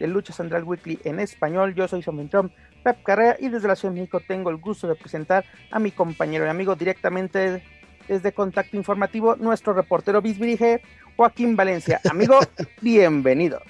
[0.00, 1.74] de Lucha Central Weekly en español.
[1.76, 2.50] Yo soy Somentrón
[2.82, 5.92] Pep Carrera y desde la Ciudad de México tengo el gusto de presentar a mi
[5.92, 7.62] compañero y amigo directamente
[8.08, 10.82] desde Contacto Informativo, nuestro reportero bisbirige,
[11.16, 12.00] Joaquín Valencia.
[12.10, 12.40] Amigo,
[12.80, 13.60] bienvenido.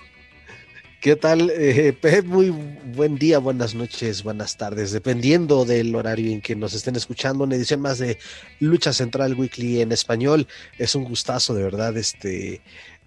[1.00, 2.27] ¿Qué tal, eh, Pep?
[2.27, 2.50] Muy
[2.94, 7.44] buen día, buenas noches, buenas tardes, dependiendo del horario en que nos estén escuchando.
[7.44, 8.19] Una edición más de
[8.61, 10.47] Lucha Central Weekly en español.
[10.78, 12.61] Es un gustazo, de verdad, este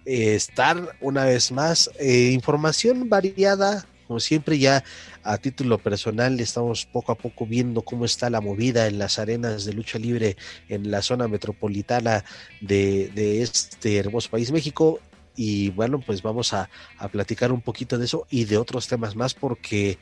[0.04, 1.90] estar una vez más.
[1.98, 4.84] Eh, información variada, como siempre, ya
[5.22, 9.64] a título personal estamos poco a poco viendo cómo está la movida en las arenas
[9.64, 10.36] de lucha libre
[10.68, 12.24] en la zona metropolitana
[12.60, 15.00] de, de este hermoso país, México
[15.36, 16.68] y bueno, pues vamos a,
[17.10, 19.98] platicar un poquito de eso y de otros temas más porque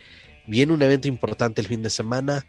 [0.46, 2.46] viene un evento importante el fin de semana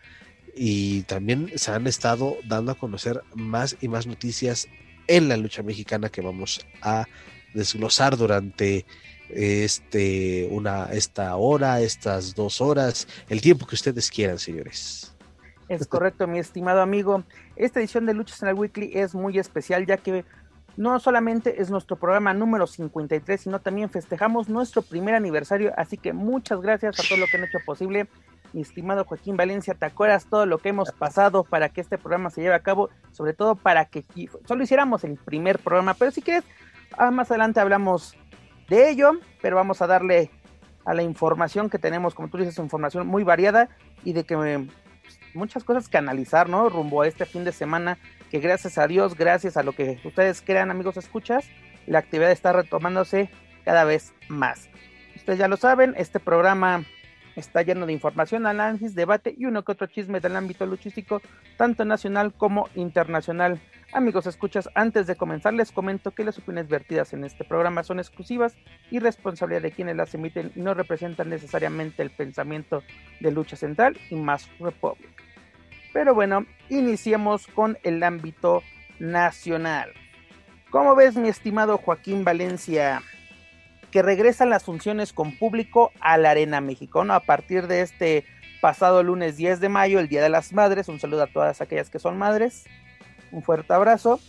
[0.55, 4.67] y también se han estado dando a conocer más y más noticias
[5.07, 7.07] en la lucha mexicana que vamos a
[7.53, 8.85] desglosar durante
[9.29, 15.15] este una esta hora, estas dos horas, el tiempo que ustedes quieran, señores.
[15.69, 17.23] Es correcto, mi estimado amigo.
[17.55, 20.25] Esta edición de Luchas en el Weekly es muy especial ya que
[20.75, 26.13] no solamente es nuestro programa número 53, sino también festejamos nuestro primer aniversario, así que
[26.13, 28.08] muchas gracias a todos los que han hecho posible.
[28.53, 32.30] Mi estimado Joaquín Valencia, ¿te acuerdas todo lo que hemos pasado para que este programa
[32.30, 32.89] se lleve a cabo?
[33.11, 34.03] Sobre todo para que
[34.47, 36.43] solo hiciéramos el primer programa, pero si quieres,
[36.98, 38.17] ah, más adelante hablamos
[38.70, 39.11] de ello,
[39.42, 40.31] pero vamos a darle
[40.86, 43.70] a la información que tenemos, como tú dices, información muy variada
[44.04, 46.70] y de que pues, muchas cosas que analizar, ¿no?
[46.70, 47.98] Rumbo a este fin de semana
[48.30, 51.45] que gracias a Dios, gracias a lo que ustedes crean, amigos escuchas,
[51.86, 53.30] la actividad está retomándose
[53.64, 54.70] cada vez más.
[55.15, 56.83] Ustedes ya lo saben, este programa
[57.36, 61.21] está lleno de información, análisis, debate y uno que otro chisme del ámbito luchístico,
[61.58, 63.60] tanto nacional como internacional.
[63.94, 67.99] Amigos, escuchas, antes de comenzar les comento que las opiniones vertidas en este programa son
[67.99, 68.55] exclusivas
[68.89, 72.83] y responsabilidad de quienes las emiten y no representan necesariamente el pensamiento
[73.20, 75.11] de Lucha Central y más Republic.
[75.93, 78.64] Pero bueno, iniciemos con el ámbito
[78.99, 79.92] nacional.
[80.72, 83.04] ¿Cómo ves, mi estimado Joaquín Valencia?
[83.93, 88.26] Que regresan las funciones con público a la Arena México, A partir de este
[88.59, 90.89] pasado lunes 10 de mayo, el Día de las Madres.
[90.89, 92.65] Un saludo a todas aquellas que son madres.
[93.31, 94.20] Un fuerte abrazo.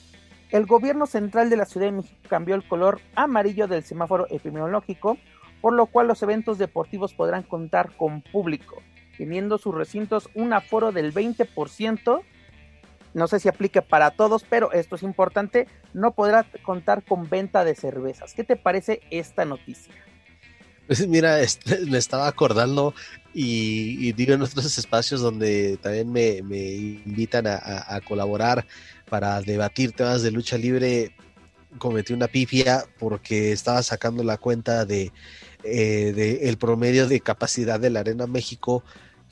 [0.51, 5.17] El gobierno central de la Ciudad de México cambió el color amarillo del semáforo epidemiológico,
[5.61, 8.83] por lo cual los eventos deportivos podrán contar con público
[9.17, 12.23] teniendo sus recintos un aforo del 20%.
[13.15, 15.69] No sé si aplique para todos, pero esto es importante.
[15.93, 18.35] No podrá contar con venta de cervezas.
[18.35, 19.95] ¿Qué te parece esta noticia?
[20.87, 21.39] Pues mira,
[21.89, 22.93] me estaba acordando
[23.33, 28.67] y, digo en otros espacios donde también me, invitan a, colaborar
[29.09, 31.15] para debatir temas de lucha libre.
[31.79, 35.11] Cometí una pifia porque estaba sacando la cuenta de,
[35.65, 38.85] eh, de el promedio de capacidad de la Arena México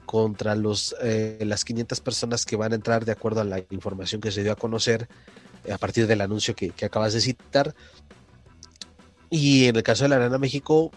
[0.06, 4.20] contra los, eh, las 500 personas que van a entrar de acuerdo a la información
[4.20, 5.08] que se dio a conocer
[5.70, 7.74] a partir del anuncio que, acabas de citar.
[9.30, 10.90] Y en el caso de la Arena México,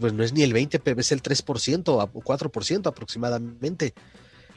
[0.00, 3.94] pues no es ni el 20, pero es el 3% o 4% aproximadamente.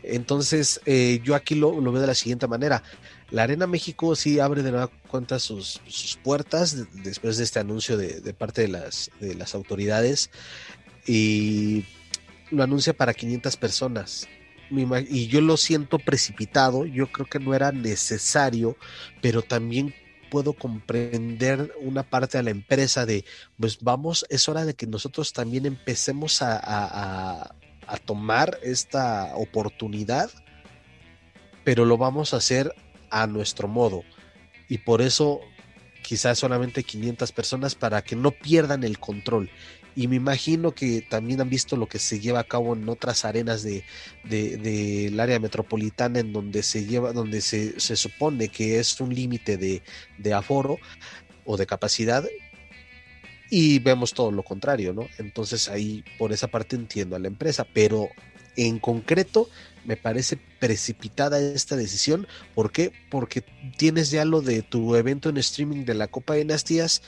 [0.03, 2.83] Entonces, eh, yo aquí lo, veo de la siguiente manera.
[3.31, 5.81] La Arena México sí abre de nueva cuenta sus,
[6.23, 10.29] puertas después de este anuncio de, de, parte de las, de las autoridades.
[11.07, 11.85] Y
[12.51, 14.27] lo anuncia para 500 personas.
[15.09, 18.77] Y yo lo siento precipitado, yo creo que no era necesario,
[19.21, 19.93] pero también
[20.31, 23.25] puedo comprender una parte de la empresa de,
[23.59, 27.55] pues vamos, es hora de que nosotros también empecemos a,
[27.87, 30.31] a tomar esta oportunidad,
[31.63, 32.73] pero lo vamos a hacer
[33.11, 34.03] a nuestro modo.
[34.67, 35.41] Y por eso
[36.01, 39.49] quizás solamente 500 personas para que no pierdan el control
[39.95, 43.23] y me imagino que también han visto lo que se lleva a cabo en otras
[43.23, 43.83] arenas de,
[44.23, 49.57] del área metropolitana en donde se lleva, donde se, se supone que es un límite
[49.57, 49.81] de,
[50.17, 50.77] de aforo
[51.45, 52.25] o de capacidad
[53.49, 55.07] y vemos todo lo contrario, ¿no?
[55.17, 58.09] Entonces ahí por esa parte entiendo a la empresa, pero
[58.57, 59.49] en concreto
[59.85, 62.27] me parece precipitada esta decisión.
[62.53, 62.91] ¿Por qué?
[63.09, 63.43] Porque
[63.77, 67.03] tienes ya lo de tu evento en streaming de la Copa de Dinastías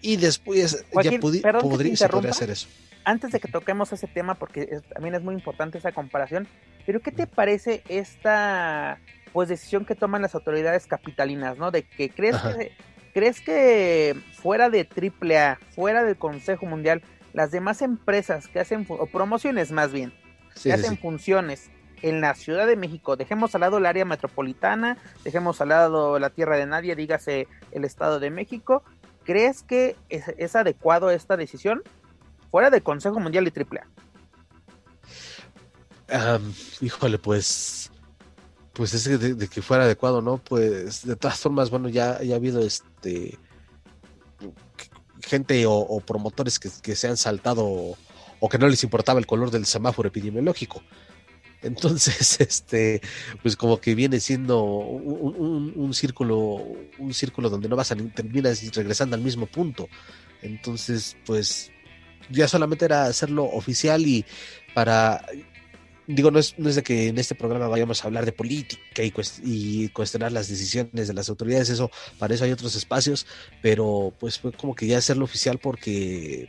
[0.00, 2.68] y después ya podría hacer eso.
[3.04, 6.46] Antes de que toquemos ese tema, porque también es muy importante esa comparación,
[6.84, 8.98] pero ¿qué te parece esta
[9.32, 11.70] pues decisión que toman las autoridades capitalinas, ¿no?
[11.70, 12.72] De que crees que
[13.12, 17.02] crees que fuera de AAA, fuera del Consejo Mundial,
[17.32, 20.12] las demás empresas que hacen o promociones más bien,
[20.62, 21.70] que hacen funciones
[22.02, 26.30] en la Ciudad de México, dejemos al lado el área metropolitana, dejemos al lado la
[26.30, 28.84] tierra de nadie, dígase el Estado de México,
[29.28, 31.82] ¿crees que es, adecuado esta decisión
[32.50, 33.86] fuera del Consejo Mundial y AAA?
[36.80, 37.90] híjole, pues
[38.72, 40.38] pues es de, que fuera adecuado, ¿no?
[40.38, 43.38] Pues de todas formas, bueno, ya, ya ha habido este
[45.20, 47.66] gente o, promotores que, que, se han saltado
[48.40, 50.80] o que no les importaba el color del semáforo epidemiológico.
[51.62, 53.00] Entonces, este,
[53.42, 56.62] pues como que viene siendo un, círculo,
[56.98, 59.88] un círculo donde no vas a terminas regresando al mismo punto.
[60.42, 61.70] Entonces, pues
[62.30, 64.24] ya solamente era hacerlo oficial y
[64.74, 65.24] para
[66.08, 69.02] digo, no es, no es de que en este programa vayamos a hablar de política
[69.02, 69.12] y,
[69.44, 73.26] y, cuestionar las decisiones de las autoridades, eso, para eso hay otros espacios,
[73.60, 76.48] pero pues fue como que ya hacerlo oficial porque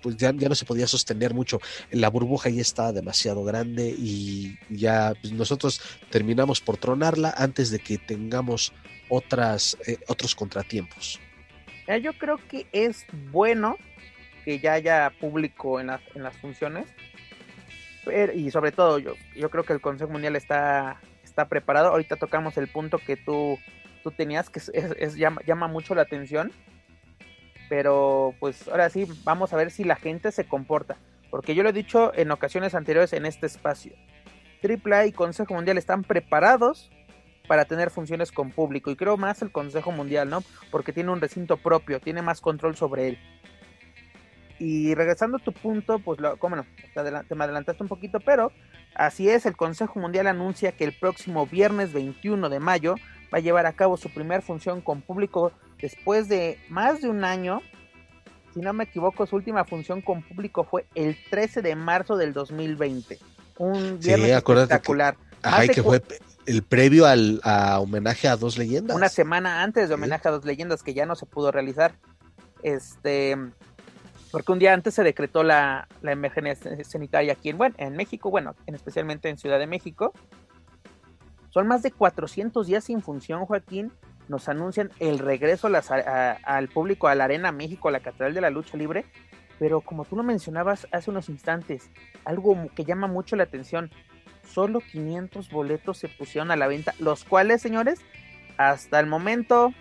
[0.00, 1.60] pues ya, ya no se podía sostener mucho.
[1.90, 5.80] La burbuja ya estaba demasiado grande y ya pues, nosotros
[6.10, 8.72] terminamos por tronarla antes de que tengamos
[9.08, 11.20] otras, eh, otros contratiempos.
[12.02, 13.76] yo creo que es bueno
[14.44, 16.86] que ya haya público en, en las funciones.
[18.34, 21.88] y sobre todo, yo, yo creo que el Consejo Mundial está, está preparado.
[21.88, 23.58] Ahorita tocamos el punto que tú,
[24.02, 24.60] tú tenías, que
[25.16, 26.52] llama, llama mucho la atención
[27.70, 30.96] pero pues ahora sí, vamos a ver si la gente se comporta.
[31.30, 33.92] Porque yo lo he dicho en ocasiones anteriores en este espacio.
[34.60, 36.90] AAA y Consejo Mundial están preparados
[37.46, 38.90] para tener funciones con público.
[38.90, 40.42] Y creo más el Consejo Mundial, ¿no?
[40.72, 43.18] Porque tiene un recinto propio, tiene más control sobre él.
[44.58, 48.50] Y regresando a tu punto, pues, lo, cómo no, te, me adelantaste un poquito, pero
[48.96, 52.96] así es, el Consejo Mundial anuncia que el próximo viernes 21 de mayo
[53.32, 57.24] va a llevar a cabo su primera función con público después de más de un
[57.24, 57.62] año.
[58.54, 62.32] Si no me equivoco, su última función con público fue el 13 de marzo del
[62.32, 63.18] 2020.
[63.58, 65.16] Un viernes espectacular.
[65.42, 66.02] ajá, que fue
[66.46, 67.40] el previo al
[67.78, 68.96] homenaje a dos leyendas.
[68.96, 71.94] Una semana antes de homenaje a dos leyendas que ya no se pudo realizar.
[72.62, 73.36] Este,
[74.30, 78.30] porque un día antes se decretó la, la emergencia sanitaria aquí en, bueno, en México,
[78.30, 80.12] bueno, en, especialmente en Ciudad de México.
[81.50, 83.92] Son más de 400 días sin función, Joaquín.
[84.30, 88.50] Nos anuncian el regreso al público a la Arena México, a la Catedral de la
[88.50, 89.04] Lucha Libre.
[89.58, 91.90] Pero como tú lo mencionabas hace unos instantes,
[92.24, 93.90] algo que llama mucho la atención,
[94.44, 98.02] solo 500 boletos se pusieron a la venta, los cuales, señores,
[98.56, 99.74] hasta el momento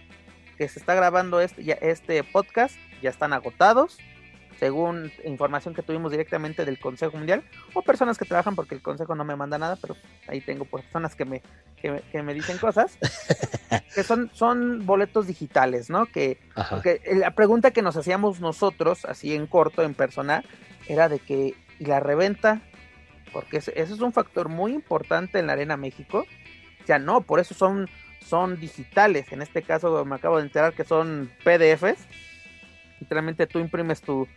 [0.57, 3.99] que se está grabando este, este podcast, ya están agotados
[4.59, 9.15] según información que tuvimos directamente del Consejo Mundial, o personas que trabajan porque el Consejo
[9.15, 9.95] no me manda nada, pero
[10.27, 11.41] ahí tengo personas que me,
[11.81, 12.97] que me, dicen cosas,
[13.95, 16.05] que son, son boletos digitales, ¿no?
[16.07, 16.39] Que,
[17.13, 20.43] la pregunta que nos hacíamos nosotros, así en corto, en persona,
[20.87, 22.61] era de que, ¿y la reventa?
[23.31, 26.25] Porque ese, es un factor muy importante en la Arena México.
[26.83, 27.87] O sea, no, por eso son,
[28.25, 29.31] son digitales.
[29.31, 32.07] En este caso me acabo de enterar que son PDFs.
[32.99, 34.27] Literalmente tú imprimes tu,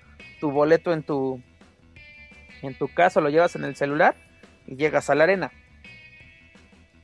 [0.43, 1.41] tu boleto en tu
[2.63, 4.17] en tu caso lo llevas en el celular
[4.67, 5.53] y llegas a la arena.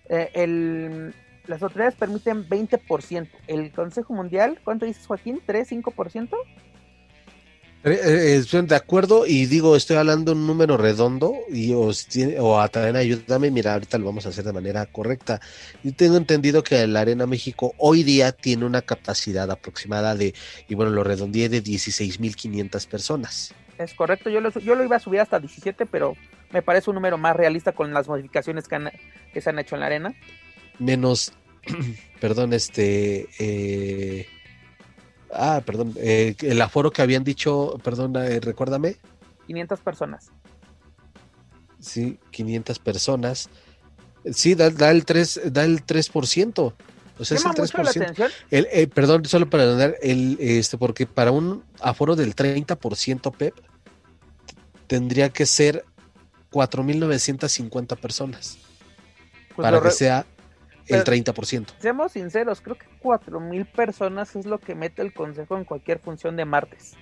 [0.08, 1.14] Eh, el,
[1.46, 3.28] las autoridades permiten 20%.
[3.46, 5.40] El Consejo Mundial, ¿cuánto dices Joaquín?
[5.46, 6.36] ¿3, 5%?
[7.84, 11.90] Eh, estoy de acuerdo y digo, estoy hablando un número redondo y o,
[12.40, 15.40] o a también ayúdame, mira, ahorita lo vamos a hacer de manera correcta.
[15.84, 20.34] Yo tengo entendido que la Arena México hoy día tiene una capacidad aproximada de,
[20.68, 23.54] y bueno, lo redondeé de 16.500 personas.
[23.78, 26.16] Es correcto, yo lo, yo lo iba a subir hasta 17, pero
[26.52, 28.90] me parece un número más realista con las modificaciones que,
[29.32, 30.14] que se han hecho en la arena.
[30.80, 31.32] Menos,
[32.20, 33.28] perdón, este...
[33.38, 34.26] Eh,
[35.32, 38.96] Ah, perdón, eh, el aforo que habían dicho, perdón, eh, recuérdame.
[39.46, 40.30] 500 personas.
[41.80, 43.48] Sí, 500 personas.
[44.32, 46.74] Sí, da, el 3, da el 3%.
[47.20, 48.02] O sea, es el Llama mucho la 3%.
[48.02, 48.30] atención.
[48.50, 53.54] El, eh, perdón, solo para donar, el, este, porque para un aforo del 30%, Pep,
[54.86, 55.84] tendría que ser
[56.50, 58.56] 4.950 personas
[59.54, 60.26] Pues para que re- sea
[60.88, 61.74] el pero- 30%.
[61.78, 65.98] Seamos sinceros, creo que cuatro mil personas es lo que mete el consejo en cualquier
[65.98, 66.94] función de martes.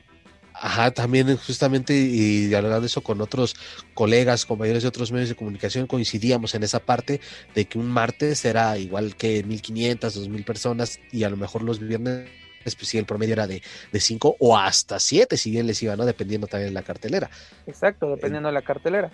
[0.59, 3.57] Ajá, también justamente y dialogando eso con otros
[3.93, 7.21] colegas, compañeros de otros medios de comunicación, coincidíamos en esa parte
[7.55, 11.79] de que un martes era igual que 1500, 2000 personas y a lo mejor los
[11.79, 12.27] viernes
[12.75, 15.95] pues sí, el promedio era de, de 5 o hasta 7, si bien les iba,
[15.95, 16.05] ¿no?
[16.05, 17.31] Dependiendo también de la cartelera.
[17.67, 19.11] Exacto, dependiendo de la cartelera.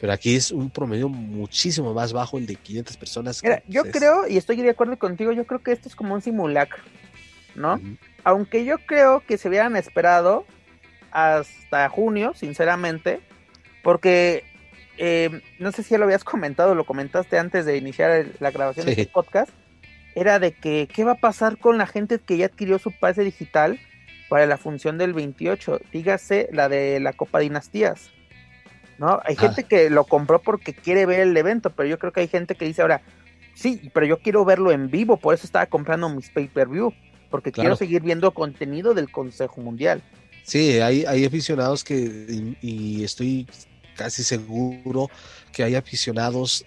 [0.00, 3.40] Pero aquí es un promedio muchísimo más bajo, el de 500 personas.
[3.44, 5.94] Mira, yo pues, es- creo, y estoy de acuerdo contigo, yo creo que esto es
[5.94, 6.82] como un simulacro,
[7.54, 7.80] ¿no?
[8.24, 10.44] Aunque yo creo que se hubieran esperado
[11.12, 13.20] hasta junio, sinceramente,
[13.82, 14.44] porque
[14.96, 18.50] eh, no sé si ya lo habías comentado, lo comentaste antes de iniciar el- la
[18.50, 19.50] grabación de este podcast,
[20.14, 23.22] era de que qué va a pasar con la gente que ya adquirió su pase
[23.24, 23.78] digital
[24.28, 28.10] para la función del 28, dígase la de la Copa Dinastías.
[28.98, 29.20] ¿No?
[29.24, 29.40] Hay Ah.
[29.40, 32.54] gente que lo compró porque quiere ver el evento, pero yo creo que hay gente
[32.54, 33.02] que dice ahora,
[33.54, 36.92] sí, pero yo quiero verlo en vivo, por eso estaba comprando mis pay-per-view,
[37.28, 37.64] porque Claro.
[37.64, 40.00] quiero seguir viendo contenido del Consejo Mundial.
[40.44, 43.48] Sí, hay, hay aficionados que, y, y estoy
[43.96, 45.10] casi seguro
[45.52, 46.64] que hay aficionados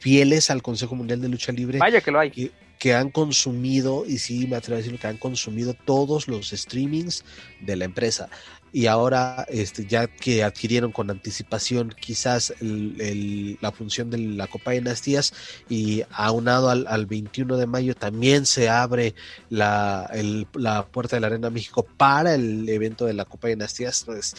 [0.00, 2.30] fieles al Consejo Mundial de Lucha Libre Vaya que lo hay.
[2.30, 2.50] que,
[2.84, 7.24] que han consumido, y sí me atrevo a decirlo, que han consumido todos los streamings
[7.62, 8.28] de la empresa.
[8.74, 14.72] Y ahora, este, ya que adquirieron con anticipación quizás el- la función de la Copa
[14.72, 15.32] de Dinastías
[15.66, 19.14] y aunado al, al 21 de mayo también se abre
[19.48, 23.54] la, el- la puerta de la Arena México para el evento de la Copa de
[23.54, 24.34] Dinastías, pues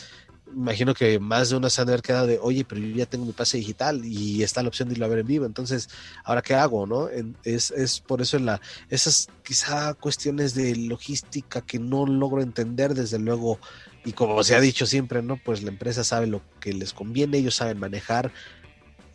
[0.56, 3.06] imagino que más de uno se han de haber quedado de, oye, pero yo ya
[3.06, 5.90] tengo mi pase digital y está la opción de irlo a ver en vivo, entonces,
[6.24, 6.88] ¿ahora qué hago?
[6.88, 12.42] no En- es, es por eso la, esas quizá cuestiones de logística que no logro
[12.42, 13.60] entender, desde luego,
[14.06, 15.38] y como se ha dicho siempre, ¿no?
[15.38, 18.32] Pues la empresa sabe lo que les conviene, ellos saben manejar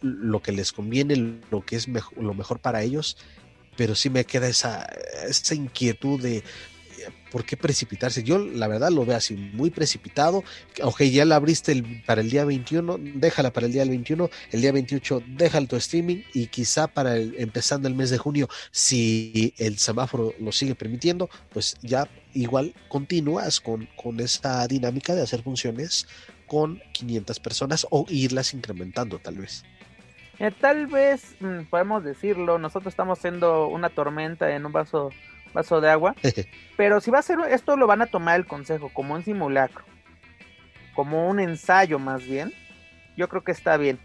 [0.02, 3.16] lo que les conviene, lo que es mejo- lo mejor para ellos,
[3.76, 4.84] pero sí me queda esa,
[5.26, 6.42] esa inquietud de
[7.30, 8.22] por qué precipitarse.
[8.22, 10.42] Yo la verdad lo veo así, muy precipitado.
[10.82, 14.60] Ok, ya la abriste para el día 21, déjala para el día del 21, el
[14.60, 19.54] día 28 déjala tu streaming y quizá para el- empezando el mes de junio, si
[19.58, 25.42] el semáforo lo sigue permitiendo, pues ya igual continúas con, con esa dinámica de hacer
[25.42, 26.06] funciones
[26.46, 29.62] con 500 personas o irlas incrementando tal vez.
[30.38, 35.10] Eh, tal vez mm, podemos decirlo, nosotros estamos siendo una tormenta en un vaso,
[35.52, 36.14] vaso de agua,
[36.76, 39.84] pero si va a ser esto lo van a tomar el consejo como un simulacro,
[40.94, 42.52] como un ensayo más bien,
[43.16, 43.98] yo creo que está bien,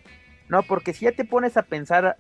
[0.50, 0.64] ¿no?
[0.64, 2.18] Porque si ya te pones a pensar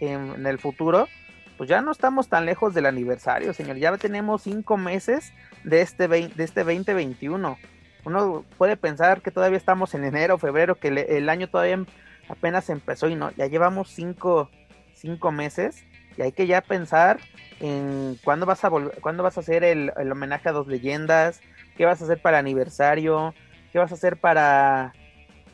[0.00, 1.08] en, en el futuro,
[1.56, 5.32] pues ya no estamos tan lejos del aniversario, señor, ya tenemos cinco meses
[5.64, 7.58] de este, vein- de este 2021.
[8.04, 11.78] Uno puede pensar que todavía estamos en enero, febrero, que le- el año todavía
[12.28, 14.50] apenas empezó y no, ya llevamos cinco,
[14.94, 15.84] cinco meses
[16.16, 17.20] y hay que ya pensar
[17.62, 21.40] en cuándo vas a cuándo vas a hacer el, el homenaje a dos leyendas,
[21.76, 23.34] qué vas a hacer para aniversario,
[23.72, 24.92] qué vas a hacer para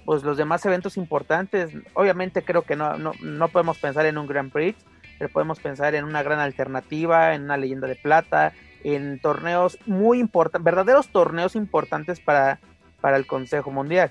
[0.06, 1.70] pues los demás eventos importantes.
[1.92, 4.82] Obviamente creo que no, no, no podemos pensar en un Grand Prix,
[5.18, 10.18] pero podemos pensar en una gran alternativa, en una leyenda de plata, en torneos muy
[10.18, 12.58] importantes, verdaderos torneos importantes para,
[13.02, 14.10] para el Consejo Mundial,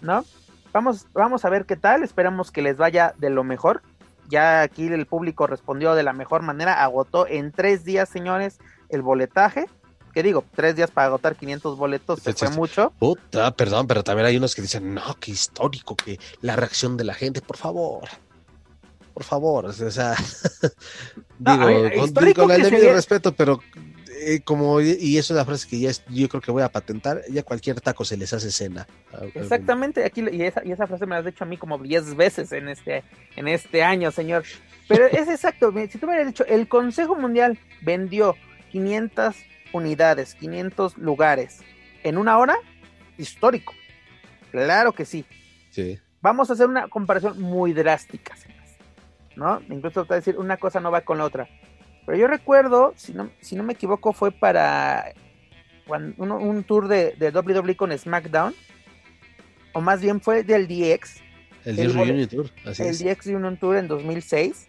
[0.00, 0.24] ¿no?
[0.72, 3.82] Vamos, vamos a ver qué tal, esperamos que les vaya de lo mejor.
[4.28, 8.58] Ya aquí el público respondió de la mejor manera, agotó en tres días, señores,
[8.88, 9.66] el boletaje.
[10.12, 12.92] Que digo, tres días para agotar 500 boletos, se fue mucho.
[12.98, 17.04] Puta, perdón, pero también hay unos que dicen, no, qué histórico, que la reacción de
[17.04, 18.08] la gente, por favor.
[19.14, 20.14] Por favor, o sea,
[21.38, 23.60] digo, ver, con, con el debido respeto, pero
[24.20, 26.68] eh, como, y eso es la frase que ya es- yo creo que voy a
[26.70, 28.86] patentar, ya cualquier taco se les hace cena.
[29.34, 32.14] Exactamente, aquí y esa, y esa frase me la has dicho a mí como 10
[32.16, 33.04] veces en este,
[33.36, 34.44] en este año, señor.
[34.88, 38.34] Pero es exacto, si tú me hubieras dicho, el Consejo Mundial vendió
[38.72, 39.36] 500
[39.72, 41.60] unidades, 500 lugares
[42.02, 42.56] en una hora,
[43.18, 43.74] histórico.
[44.50, 45.24] Claro que sí.
[45.70, 45.98] Sí.
[46.20, 48.34] Vamos a hacer una comparación muy drástica,
[49.36, 49.60] ¿no?
[49.68, 51.48] Incluso te voy a decir, una cosa no va con la otra.
[52.08, 55.12] Pero yo recuerdo, si no, si no me equivoco, fue para
[56.16, 58.54] un tour de, de WWE con SmackDown,
[59.74, 61.16] o más bien fue del DX,
[61.66, 63.04] El, bole- Reunion Tour, así el es.
[63.04, 64.68] DX Union Tour en 2006.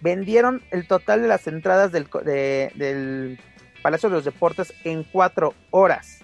[0.00, 3.38] Vendieron el total de las entradas del, co- de- del
[3.82, 6.18] Palacio de los Deportes en cuatro horas.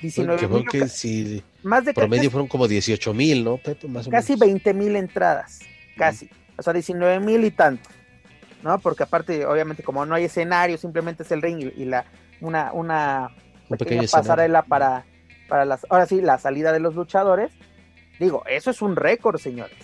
[0.00, 3.86] 19 que fue que si más de promedio fueron como 18 mil, ¿no, Pepe?
[3.86, 4.40] Más o casi menos.
[4.48, 5.60] 20 mil entradas,
[5.96, 7.88] casi, o sea, 19 mil y tanto.
[8.64, 8.78] ¿No?
[8.78, 12.06] Porque aparte, obviamente, como no hay escenario, simplemente es el ring y, la
[12.40, 13.28] una, una
[13.78, 15.04] pequeña pasarela para,
[15.48, 17.52] para las, ahora sí, la salida de los luchadores.
[18.18, 19.76] Digo, eso es un récord, señores.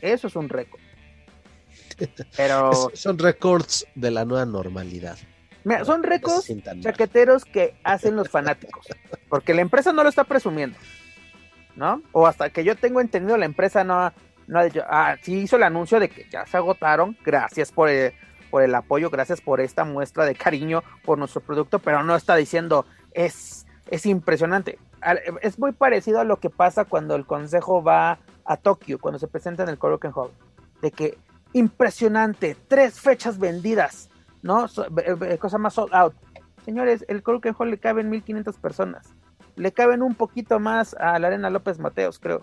[0.00, 0.80] Eso es un récord.
[2.36, 2.72] Pero...
[2.94, 5.18] son récords de la nueva normalidad.
[5.64, 6.50] Mira, son récords
[6.80, 8.86] chaqueteros que hacen los fanáticos.
[9.28, 10.78] Porque la empresa no lo está presumiendo.
[11.76, 12.02] ¿No?
[12.12, 14.12] O hasta que yo tengo entendido, la empresa no,
[14.48, 17.16] no ha dicho, ah, sí hizo el anuncio de que ya se agotaron.
[17.24, 18.14] Gracias por el,
[18.50, 22.34] por el apoyo, gracias por esta muestra de cariño por nuestro producto, pero no está
[22.34, 24.78] diciendo, es, es impresionante.
[25.42, 29.28] Es muy parecido a lo que pasa cuando el consejo va a Tokio, cuando se
[29.28, 30.32] presenta en el Korakuen Hall.
[30.80, 31.18] De que
[31.52, 34.08] impresionante, tres fechas vendidas,
[34.42, 34.66] ¿no?
[35.38, 36.14] cosa más sold out.
[36.64, 39.14] Señores, el Korakuen Hall le caben 1500 personas.
[39.56, 42.42] Le caben un poquito más a la Arena López Mateos, creo.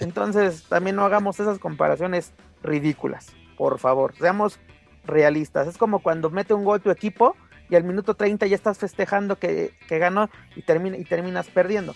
[0.00, 2.32] Entonces, también no hagamos esas comparaciones
[2.62, 4.14] ridículas, por favor.
[4.16, 4.58] Seamos
[5.06, 5.66] realistas.
[5.68, 7.36] Es como cuando mete un gol tu equipo
[7.68, 11.94] y al minuto 30 ya estás festejando que, ganó y, termina, y terminas perdiendo.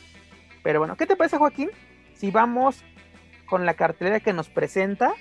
[0.63, 1.71] Pero bueno, ¿qué te parece, Joaquín?
[2.15, 2.83] Si vamos
[3.47, 5.13] con la cartelera que nos presenta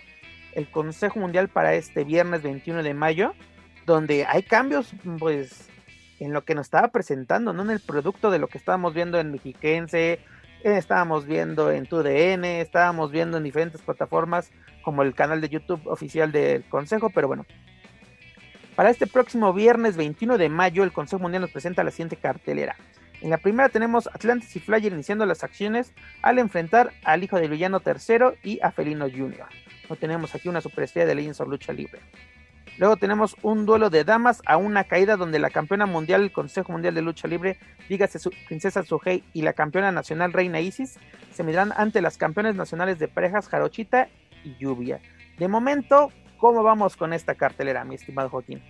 [0.53, 3.33] el Consejo Mundial para este viernes 21 de mayo,
[3.85, 5.69] donde hay cambios, pues,
[6.19, 9.19] en lo que nos estaba presentando, no en el producto de lo que estábamos viendo
[9.19, 10.19] en Mexiquense,
[10.63, 14.51] estábamos viendo en TUDN, estábamos viendo en diferentes plataformas
[14.83, 17.45] como el canal de YouTube oficial del Consejo, pero bueno.
[18.75, 22.75] Para este próximo viernes 21 de mayo, el Consejo Mundial nos presenta la siguiente cartelera.
[23.21, 27.49] En la primera tenemos Atlantis y Flyer iniciando las acciones al enfrentar al hijo del
[27.49, 29.47] villano tercero y a Felino Jr.
[29.89, 31.99] No tenemos aquí una superestrella de Legends of Lucha Libre.
[32.77, 36.71] Luego tenemos un duelo de damas a una caída donde la campeona mundial del Consejo
[36.71, 37.57] Mundial de Lucha Libre,
[37.89, 40.95] dígase su Princesa Suhei y la campeona nacional Reina Isis,
[41.33, 44.09] se medirán ante las campeones nacionales de parejas Jarochita
[44.43, 44.99] y Lluvia.
[45.37, 48.61] De momento, ¿cómo vamos con esta cartelera, mi estimado Joaquín?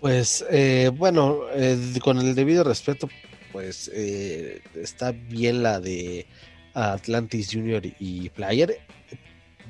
[0.00, 3.08] Pues eh, bueno, eh, con el debido respeto
[3.52, 6.26] pues eh, está bien la de
[6.74, 8.80] Atlantis Junior y Flyer.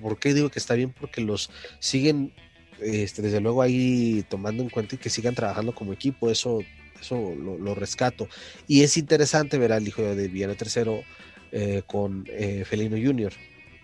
[0.00, 0.92] ¿Por qué digo que está bien?
[0.98, 2.32] Porque los siguen,
[2.80, 6.60] este, desde luego ahí tomando en cuenta que sigan trabajando como equipo, eso,
[7.00, 8.28] eso lo, rescato.
[8.66, 11.02] Y es interesante ver al hijo de Villano Tercero
[11.52, 13.32] eh, con eh, Felino Junior.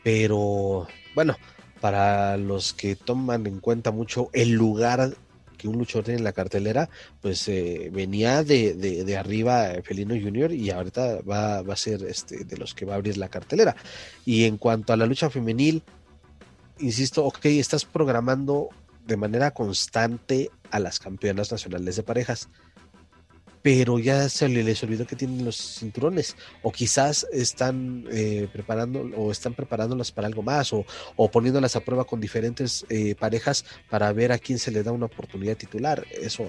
[0.02, 1.36] Pero bueno,
[1.80, 5.14] para los que toman en cuenta mucho el lugar
[5.68, 6.88] un luchador tiene en la cartelera,
[7.20, 12.44] pues eh, venía de, de, arriba Felino Junior y ahorita va, va, a ser este,
[12.44, 13.76] de los que va a abrir la cartelera.
[14.24, 15.82] Y en cuanto a la lucha femenil,
[16.78, 18.68] insisto, ok, estás programando
[19.04, 22.48] de manera constante a las campeonas nacionales de parejas
[23.64, 29.32] pero ya se les olvidó que tienen los cinturones o quizás están eh, preparando o
[29.32, 30.84] están preparándolas para algo más o,
[31.16, 34.92] o poniéndolas a prueba con diferentes eh, parejas para ver a quién se le da
[34.92, 36.04] una oportunidad titular.
[36.10, 36.46] Eso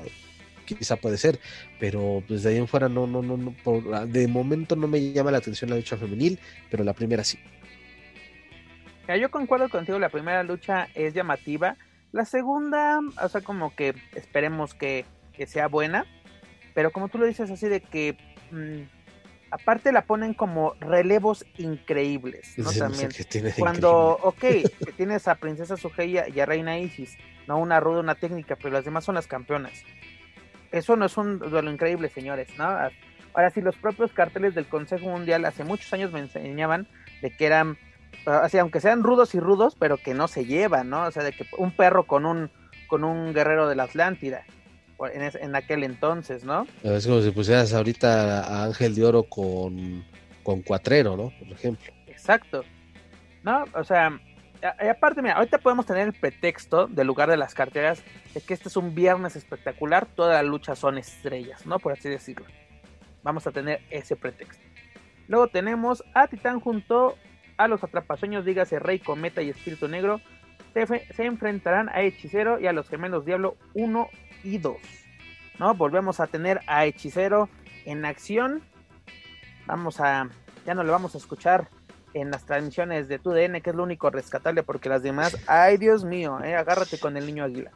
[0.65, 1.39] quizá puede ser,
[1.79, 5.31] pero pues de ahí en fuera no, no, no, no de momento no me llama
[5.31, 6.37] la atención la lucha femenil,
[6.69, 7.39] pero la primera sí.
[9.07, 11.77] yo concuerdo contigo, la primera lucha es llamativa,
[12.11, 16.05] la segunda, o sea, como que esperemos que, que sea buena
[16.75, 18.15] pero como tú lo dices así de que
[18.51, 18.81] mm,
[19.49, 22.71] aparte la ponen como relevos increíbles, ¿no?
[22.71, 23.09] También.
[23.57, 28.15] Cuando, ok, que tienes a Princesa Sugeya y a Reina Isis, no una ruda, una
[28.15, 29.71] técnica, pero las demás son las campeonas.
[30.71, 32.65] Eso no es un duelo increíble, señores, ¿no?
[32.65, 36.87] Ahora sí, los propios carteles del Consejo Mundial hace muchos años me enseñaban
[37.21, 37.77] de que eran,
[38.25, 41.03] así, aunque sean rudos y rudos, pero que no se llevan, ¿no?
[41.03, 42.49] O sea, de que un perro con un,
[42.87, 44.45] con un guerrero de la Atlántida
[45.13, 46.65] en, aquel entonces, ¿no?
[46.83, 50.05] Es como si pusieras ahorita a Ángel de Oro con,
[50.43, 51.31] con Cuatrero, ¿no?
[51.37, 51.93] Por ejemplo.
[52.07, 52.63] Exacto.
[53.43, 54.19] No, o sea,
[54.81, 58.01] y aparte, mira, ahorita podemos tener el pretexto del lugar de las carteras
[58.33, 61.79] de que este es un viernes espectacular, todas las luchas son estrellas, ¿no?
[61.79, 62.45] Por así decirlo.
[63.21, 64.63] Vamos a tener ese pretexto.
[65.27, 67.17] Luego tenemos a Titán junto
[67.57, 70.21] a los atrapasueños, dígase Rey Cometa y Espíritu Negro,
[70.73, 74.09] se, enfrentarán a Hechicero y a los gemelos Diablo 1
[74.43, 74.77] y 2.
[75.59, 75.73] ¿no?
[75.73, 77.49] Volvemos a tener a Hechicero
[77.85, 78.61] en acción.
[79.65, 80.29] Vamos a,
[80.65, 81.69] ya no lo vamos a escuchar
[82.13, 86.05] en las transmisiones de TUDN, que es lo único rescatable, porque las demás, ay Dios
[86.05, 87.71] mío, eh, agárrate con el niño águila.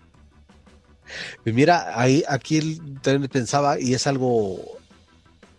[1.43, 4.78] Mira, ahí aquí también pensaba, y es algo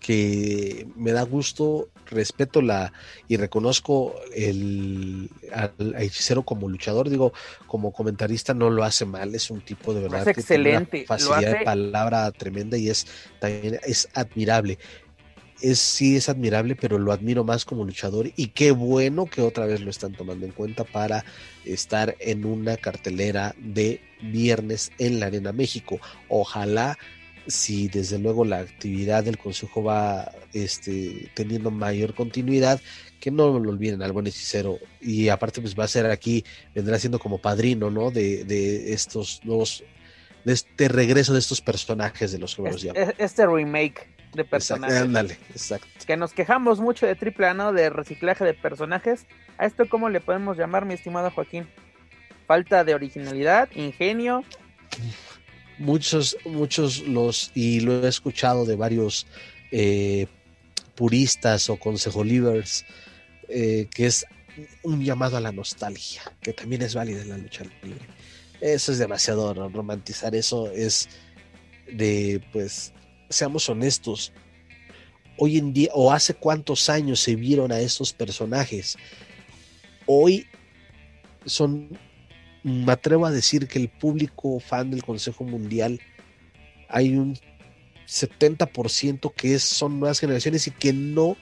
[0.01, 2.93] que me da gusto, respeto la
[3.29, 7.33] y reconozco el al hechicero como luchador, digo,
[7.67, 11.65] como comentarista no lo hace mal, es un tipo de verdad es excelente, facilidad de
[11.65, 13.07] palabra tremenda y es
[13.39, 14.79] también es admirable.
[15.61, 19.67] es sí es admirable, pero lo admiro más como luchador y qué bueno que otra
[19.67, 21.25] vez lo están tomando en cuenta para
[21.67, 26.01] estar en una cartelera de viernes en la Arena México.
[26.29, 26.97] Ojalá
[27.47, 32.81] si desde luego la actividad del consejo va este, teniendo mayor continuidad,
[33.21, 36.99] que no lo olviden al buen hechicero y aparte pues va a ser aquí, vendrá
[36.99, 38.11] siendo como padrino, ¿no?
[38.11, 39.85] De, de estos nuevos,
[40.45, 44.97] de este regreso de estos personajes de los que este, este remake de personajes.
[44.97, 45.87] ándale, exacto.
[46.07, 47.73] Que nos quejamos mucho de triple A, ¿no?
[47.73, 49.27] De reciclaje de personajes.
[49.59, 51.69] ¿A esto cómo le podemos llamar, mi estimado Joaquín?
[52.47, 54.45] Falta de originalidad, ingenio.
[55.81, 59.27] Muchos, muchos los, y lo he escuchado de varios
[59.73, 60.27] eh,
[60.95, 62.85] puristas o consejolivers,
[63.49, 64.27] eh, que es
[64.83, 68.05] un llamado a la nostalgia, que también es válida en la lucha libre.
[68.61, 71.09] Eso es demasiado romantizar, eso es
[71.91, 72.93] de, pues,
[73.31, 74.33] seamos honestos,
[75.39, 78.99] hoy en día, o hace cuántos años se vieron a estos personajes,
[80.05, 80.47] hoy
[81.47, 81.99] son,
[82.63, 86.01] me atrevo a decir que el público fan del Consejo Mundial,
[86.89, 87.39] hay un
[88.07, 91.37] 70% que son nuevas generaciones y que no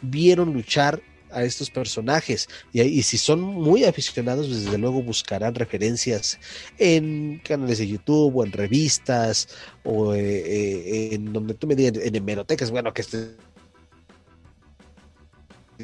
[0.00, 2.48] vieron luchar a estos personajes.
[2.72, 6.38] Y, si son muy aficionados, pues, desde luego buscarán referencias
[6.78, 9.48] en canales de YouTube o en revistas
[9.82, 13.36] o eh, eh, en donde tú me digas, en hemerotecas, bueno, que este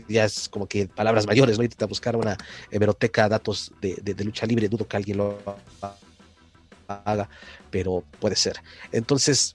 [0.09, 1.65] ya es como que palabras mayores, ¿no?
[1.65, 2.37] Intenta buscar una
[2.71, 5.39] hemeroteca, datos de, de lucha libre, dudo que alguien lo
[6.87, 7.29] haga,
[7.71, 8.61] pero puede ser.
[8.93, 9.55] Entonces,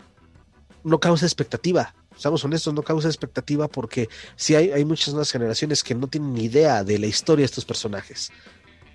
[0.83, 5.83] no causa expectativa seamos honestos, no causa expectativa porque sí hay, hay muchas nuevas generaciones
[5.83, 8.31] que no tienen ni idea de la historia de estos personajes.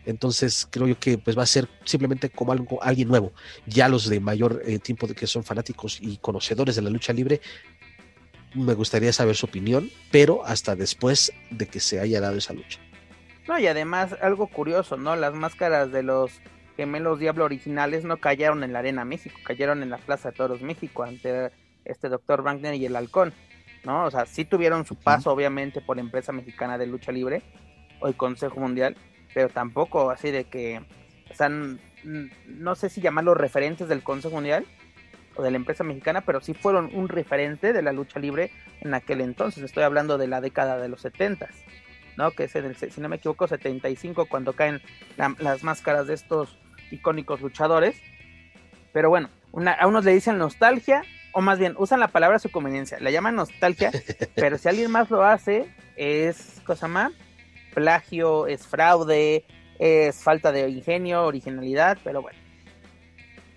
[0.07, 3.33] Entonces creo yo que pues va a ser simplemente como algo, alguien nuevo.
[3.67, 7.13] Ya los de mayor eh, tiempo de que son fanáticos y conocedores de la lucha
[7.13, 7.41] libre,
[8.55, 12.81] me gustaría saber su opinión, pero hasta después de que se haya dado esa lucha.
[13.49, 15.17] No, y además algo curioso, ¿no?
[15.17, 16.41] Las máscaras de los
[16.77, 20.63] gemelos Diablo originales no cayeron en la Arena México, cayeron en la Plaza de Toros
[20.63, 21.51] México ante
[21.85, 23.33] este doctor Wagner y el halcón,
[23.85, 24.05] ¿no?
[24.05, 27.43] O sea, sí tuvieron su paso, obviamente, por la empresa mexicana de lucha libre
[28.01, 28.97] o el Consejo Mundial,
[29.35, 30.81] pero tampoco así de que,
[31.31, 34.67] o sea, no sé si llamarlos referentes del Consejo Mundial
[35.41, 38.51] o de la empresa mexicana, pero sí fueron un referente de la lucha libre
[38.81, 39.63] en aquel entonces.
[39.63, 41.49] Estoy hablando de la década de los 70,
[42.17, 42.31] ¿no?
[42.33, 44.81] Que es en el, si no me equivoco, 75, cuando caen
[45.17, 46.59] las máscaras de estos
[46.91, 48.01] icónicos luchadores.
[48.93, 49.31] Pero bueno,
[49.79, 53.11] a unos le dicen nostalgia, o más bien, usan la palabra a su conveniencia, la
[53.11, 53.91] llaman nostalgia,
[54.35, 57.13] pero si alguien más lo hace, es cosa más,
[57.73, 59.45] plagio, es fraude,
[59.79, 62.39] es falta de ingenio, originalidad, pero bueno.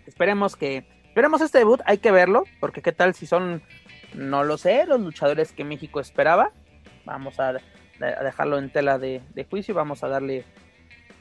[0.06, 3.62] Esperemos que, esperemos este debut, hay que verlo, porque qué tal si son,
[4.16, 6.50] no lo sé, los luchadores que México esperaba.
[7.06, 7.54] Vamos a,
[8.00, 10.44] dejarlo en tela de, de juicio, vamos a darle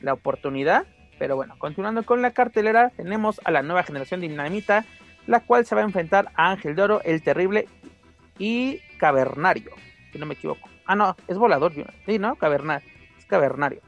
[0.01, 0.87] la oportunidad.
[1.19, 4.87] Pero bueno, continuando con la cartelera, tenemos a la nueva generación de Dinamita
[5.27, 7.69] la cual se va a enfrentar a Ángel de Oro, el Terrible
[8.39, 9.73] y Cavernario,
[10.11, 10.71] si no me equivoco.
[10.87, 11.73] Ah, no, es volador,
[12.07, 12.37] sí, ¿no?
[12.37, 13.83] Cavernario, es Cavernario.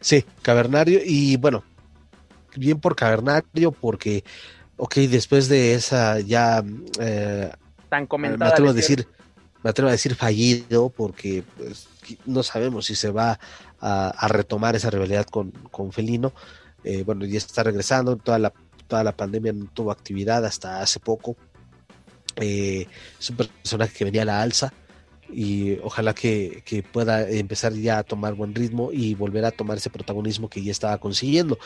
[0.00, 1.64] Sí, Cavernario y bueno,
[2.56, 4.24] bien por Cavernario porque,
[4.76, 6.62] ok, después de esa ya...
[7.00, 7.50] Eh,
[7.88, 8.46] Tan comentada.
[8.46, 9.06] Me atrevo a decir,
[9.62, 11.88] me atrevo a decir fallido porque pues,
[12.26, 13.38] no sabemos si se va
[13.80, 16.32] a, retomar esa rivalidad con, con Felino.
[16.84, 18.52] Eh, bueno, ya está regresando, toda la
[18.92, 21.34] toda la pandemia no tuvo actividad hasta hace poco.
[22.36, 22.86] Eh,
[23.18, 24.70] es un personaje que venía a la alza
[25.32, 29.90] y ojalá que, pueda empezar ya a tomar buen ritmo y volver a tomar ese
[29.90, 31.58] protagonismo que ya estaba consiguiendo.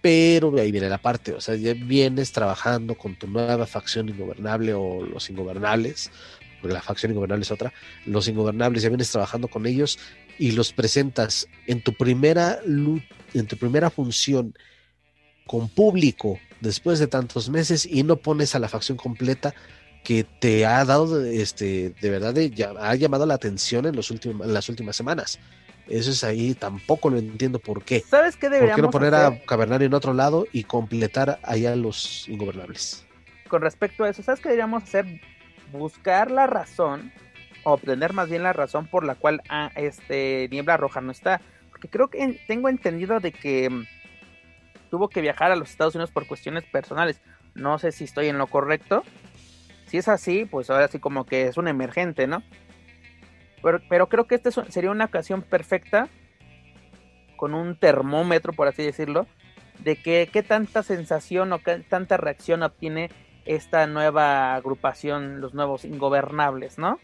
[0.00, 4.74] Pero ahí viene la parte, o sea, ya vienes trabajando con tu nueva facción ingobernable
[4.74, 6.10] o los ingobernables,
[6.60, 7.72] porque la facción ingobernable es otra,
[8.04, 9.98] los ingobernables ya vienes trabajando con ellos
[10.38, 14.54] y los presentas en tu primera en tu primera función
[15.46, 19.54] con público después de tantos meses y no pones a la facción completa
[20.04, 22.34] que te ha dado, este, de verdad,
[22.78, 25.40] ha llamado la atención en, los últimos, en las últimas semanas.
[25.88, 28.00] Eso es ahí, tampoco lo entiendo por qué.
[28.00, 31.74] ¿Sabes qué deberíamos ¿Por qué no poner a Cavernario en otro lado y completar allá
[31.74, 33.06] los ingobernables?
[33.48, 35.06] Con respecto a eso, ¿sabes qué deberíamos hacer?
[35.72, 37.10] Buscar la razón,
[37.64, 41.40] obtener más bien la razón por la cual ah, este Niebla Roja no está.
[41.70, 43.70] Porque creo que tengo entendido de que
[44.90, 47.20] tuvo que viajar a los Estados Unidos por cuestiones personales.
[47.54, 49.02] No sé si estoy en lo correcto.
[49.94, 52.42] Si es así, pues ahora sí como que es un emergente, ¿no?
[53.62, 56.08] Pero, creo que esta sería una ocasión perfecta,
[57.36, 59.28] con un termómetro, por así decirlo,
[59.78, 63.08] de que qué tanta sensación o qué tanta reacción obtiene
[63.44, 66.98] esta nueva agrupación, los nuevos ingobernables, ¿no?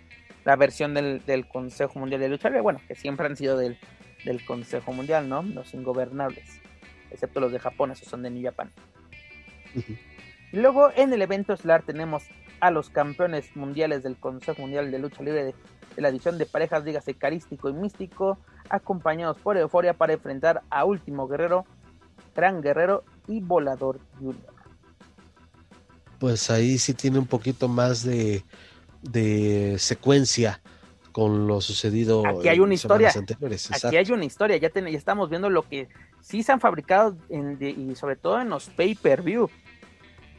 [0.44, 3.78] La versión del, Consejo Mundial de Lucha Libre, bueno, que siempre han sido del,
[4.24, 5.44] del Consejo Mundial, ¿no?
[5.44, 6.60] Los ingobernables,
[7.12, 8.72] excepto los de Japón, esos son de New Japan.
[10.50, 12.24] Luego en el evento estelar tenemos
[12.60, 15.54] a los campeones mundiales del Consejo Mundial de Lucha Libre de,
[15.96, 21.26] la edición de parejas, dígase carístico y místico, acompañados por Euforia para enfrentar a Último
[21.26, 21.66] Guerrero,
[22.34, 24.54] Gran Guerrero y Volador Junior.
[26.18, 28.44] Pues ahí sí tiene un poquito más de,
[29.02, 30.60] de secuencia
[31.12, 32.26] con lo sucedido.
[32.26, 33.08] Aquí hay una historia.
[33.10, 34.56] Aquí hay una historia.
[34.56, 35.88] Ya, ya, estamos viendo lo que
[36.20, 39.50] sí se han fabricado y sobre todo en los pay-per-view.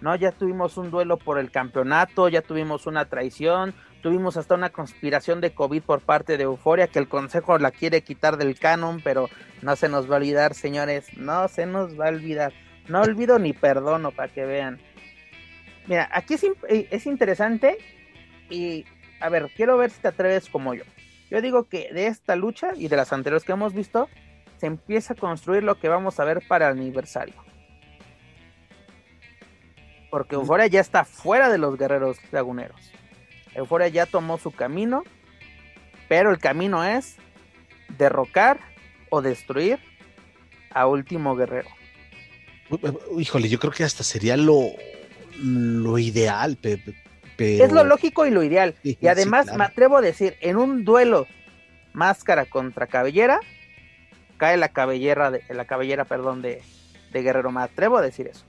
[0.02, 0.16] ¿No?
[0.16, 5.42] Ya tuvimos un duelo por el campeonato, ya tuvimos una traición, tuvimos hasta una conspiración
[5.42, 9.30] de COVID por parte de Euforia, que el Consejo la quiere quitar del canon, pero
[9.62, 12.52] no se nos va a olvidar, señores, no se nos va a olvidar.
[12.88, 14.80] No olvido ni perdono para que vean.
[15.88, 17.78] Mira, aquí es, eh, es interesante
[18.50, 18.86] y,
[19.20, 20.84] a ver, quiero ver si te atreves como yo.
[21.30, 24.10] Yo digo que de esta lucha y de las anteriores que hemos visto,
[24.58, 27.51] se empieza a construir lo que vamos a ver para el aniversario.
[30.12, 32.91] Porque Euforia ya está fuera de los guerreros laguneros.
[33.56, 35.04] Euforia ya tomó su camino,
[36.08, 37.15] pero el camino es
[37.97, 38.60] derrocar
[39.10, 39.80] o destruir
[40.69, 41.69] a último guerrero.
[43.17, 44.71] Híjole, yo creo que hasta sería lo,
[45.41, 46.93] lo ideal, Pepe.
[47.38, 48.76] Es lo lógico y lo ideal.
[48.84, 51.28] y además me atrevo a decir, en un duelo
[51.93, 53.39] máscara contra cabellera,
[54.38, 56.62] cae la cabellera de la cabellera, perdón, de,
[57.12, 57.52] de Guerrero.
[57.52, 58.45] Me atrevo a decir eso.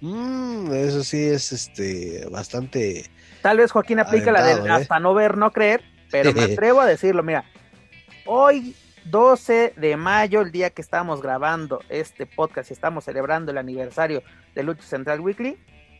[0.00, 3.10] Mm, eso sí es este bastante.
[3.42, 4.70] Tal vez Joaquín aplica la de ¿eh?
[4.70, 7.22] hasta no ver, no creer, pero me atrevo a decirlo.
[7.22, 7.44] Mira,
[8.26, 13.58] hoy 12 de mayo, el día que estamos grabando este podcast y estamos celebrando el
[13.58, 14.22] aniversario
[14.54, 15.58] de Lucha Central Weekly,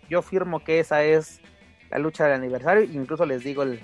[0.09, 1.41] yo firmo que esa es
[1.91, 2.83] la lucha del aniversario.
[2.85, 3.81] Incluso les digo el,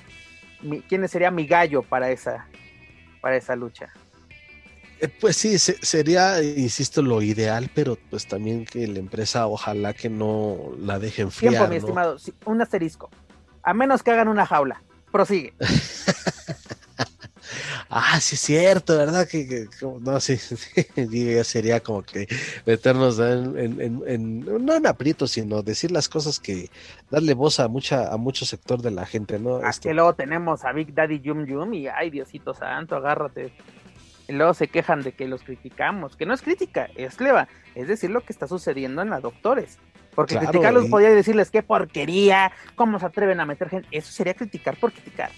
[0.89, 2.47] quién sería mi gallo para esa,
[3.21, 3.93] para esa lucha.
[5.01, 10.11] Eh, pues sí, sería, insisto, lo ideal, pero pues también que la empresa ojalá que
[10.11, 11.53] no la dejen enfriar.
[11.53, 13.09] Tiempo, mi estimado, un asterisco.
[13.63, 14.83] A menos que hagan una jaula.
[15.11, 15.55] Prosigue.
[17.89, 19.27] ah, sí es cierto, ¿verdad?
[19.27, 19.69] Que,
[20.01, 22.29] no, sí, sí, sería como que
[22.67, 26.69] meternos en, no en aprietos, sino decir las cosas que
[27.11, 29.67] darle voz a mucha a mucho sector de la gente, ¿no?
[29.67, 33.51] Es que luego tenemos a Big Daddy Yum Yum y ay Diosito santo, agárrate
[34.33, 38.11] luego se quejan de que los criticamos, que no es crítica, es leva, es decir
[38.11, 39.79] lo que está sucediendo en las doctores.
[40.15, 44.77] Porque criticarlos podría decirles qué porquería, cómo se atreven a meter gente, eso sería criticar
[44.77, 45.31] por criticar.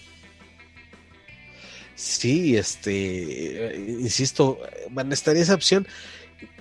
[1.95, 4.59] Sí, este, insisto,
[5.11, 5.87] estaría esa opción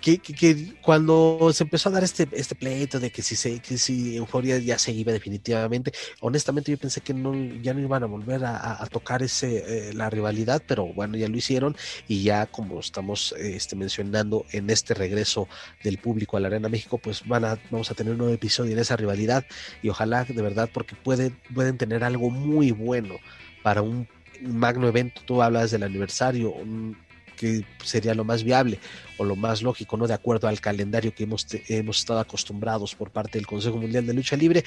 [0.01, 3.79] que, que, cuando se empezó a dar este, este pleito de que si, se, que
[3.79, 8.07] si Euforia ya se iba definitivamente, honestamente yo pensé que no, ya no iban a
[8.07, 11.77] volver a, tocar ese, eh, la rivalidad, pero bueno, ya lo hicieron
[12.09, 15.49] y ya como estamos este, mencionando en este regreso
[15.83, 18.73] del público a la Arena México, pues van a, vamos a tener un nuevo episodio
[18.73, 19.45] en esa rivalidad
[19.83, 23.17] y ojalá de verdad porque pueden, pueden tener algo muy bueno
[23.63, 24.09] para un
[24.43, 26.97] magno evento, tú hablas del aniversario, un,
[27.43, 28.79] que sería lo más viable
[29.19, 30.07] o lo más lógico, ¿no?
[30.07, 34.15] De acuerdo al calendario que hemos, hemos estado acostumbrados por parte del Consejo Mundial de
[34.15, 34.63] Lucha Libre.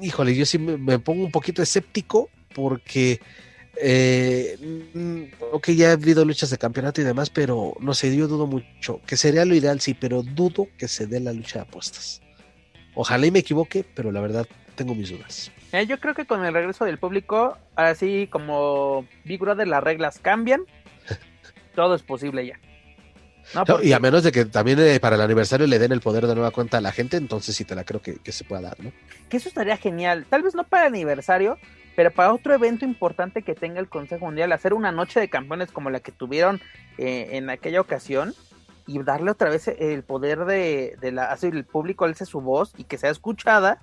[0.00, 3.20] Híjole, yo sí me, pongo un poquito escéptico porque,
[3.82, 4.56] eh,
[5.52, 9.02] ok, ya ha habido luchas de campeonato y demás, pero no sé, yo dudo mucho,
[9.06, 12.22] que sería lo ideal, sí, pero dudo que se dé la lucha de apuestas.
[12.94, 15.52] Ojalá y me equivoque, pero la verdad tengo mis dudas.
[15.72, 20.18] Eh, yo creo que con el regreso del público, así como Big Brother, las reglas
[20.18, 20.62] cambian
[21.76, 22.58] todo es posible ya.
[23.82, 26.34] y a menos de que también eh, para el aniversario le den el poder de
[26.34, 28.90] nueva cuenta a la gente, entonces sí te la creo que, se pueda dar, ¿no?
[29.28, 30.26] Que eso estaría genial.
[30.28, 31.58] Tal vez no para el aniversario,
[31.94, 35.70] pero para otro evento importante que tenga el Consejo Mundial, hacer una noche de campeones
[35.70, 36.60] como la que tuvieron
[36.98, 38.34] eh, en aquella ocasión
[38.86, 42.84] y darle otra vez el poder de, de la, el público alce su voz y
[42.84, 43.80] que sea escuchada,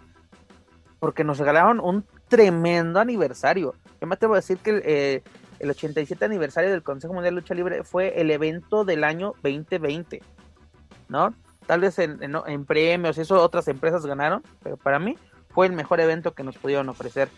[0.99, 3.75] porque nos regalaron un tremendo aniversario.
[4.01, 5.23] Yo me atrevo a decir que eh,
[5.59, 10.21] el 87 aniversario del Consejo Mundial de Lucha Libre fue el evento del año 2020,
[11.09, 11.33] ¿no?
[11.65, 15.17] Tal vez en, premios, eso otras empresas ganaron, pero para mí
[15.49, 17.29] fue el mejor evento que nos pudieron ofrecer.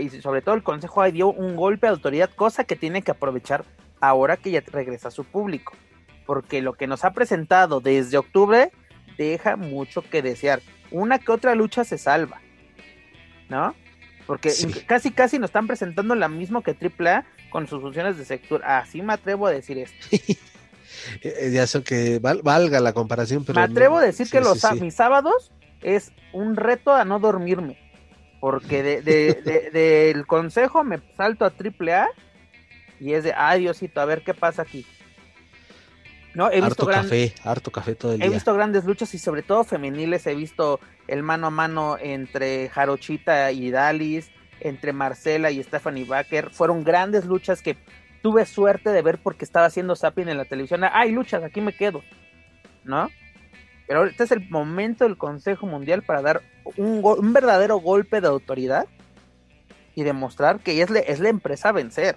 [0.00, 3.10] Y sobre todo el Consejo ahí dio un golpe de autoridad, cosa que tiene que
[3.10, 3.64] aprovechar
[4.00, 5.72] ahora que ya regresa a su público.
[6.24, 8.70] Porque lo que nos ha presentado desde octubre
[9.18, 10.62] deja mucho que desear.
[10.90, 12.40] Una que otra lucha se salva,
[13.48, 13.74] ¿no?
[14.26, 14.52] Porque
[14.86, 18.64] casi casi nos están presentando la misma que AAA con sus funciones de sector.
[18.64, 19.96] Así me atrevo a decir esto.
[21.20, 23.56] Eh, ya sé que valga la comparación, pero.
[23.56, 27.78] Me atrevo a decir que los mis sábados es un reto a no dormirme.
[28.40, 32.08] Porque del de, de, consejo me salto a triple A
[33.00, 34.86] y es de, ay Diosito, a ver qué pasa aquí.
[36.32, 39.42] No, he visto harto café, harto café todo el he visto grandes luchas y sobre
[39.42, 40.26] todo femeniles.
[40.26, 46.50] He visto el mano a mano entre Jarochita y Dalis, entre Marcela y Stephanie Baker.
[46.50, 47.76] Fueron grandes luchas que
[48.22, 50.82] tuve suerte de ver porque estaba haciendo zapping en la televisión.
[50.84, 52.02] Ay, luchas, aquí me quedo.
[52.84, 53.08] ¿No?
[53.86, 56.42] Pero ahorita es el momento del Consejo Mundial para dar
[56.76, 58.86] un, un verdadero golpe de autoridad
[59.94, 62.16] y demostrar que es, es la empresa a vencer.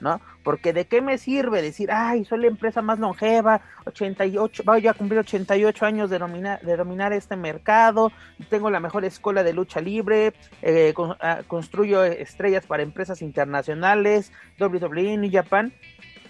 [0.00, 0.20] ¿no?
[0.44, 4.94] Porque de qué me sirve decir, ay, soy la empresa más longeva, 88, voy a
[4.94, 8.12] cumplir 88 años de dominar, de dominar este mercado,
[8.50, 14.30] tengo la mejor escuela de lucha libre, eh, ah, construyo estrellas para empresas internacionales,
[14.60, 15.72] WWE, New Japan.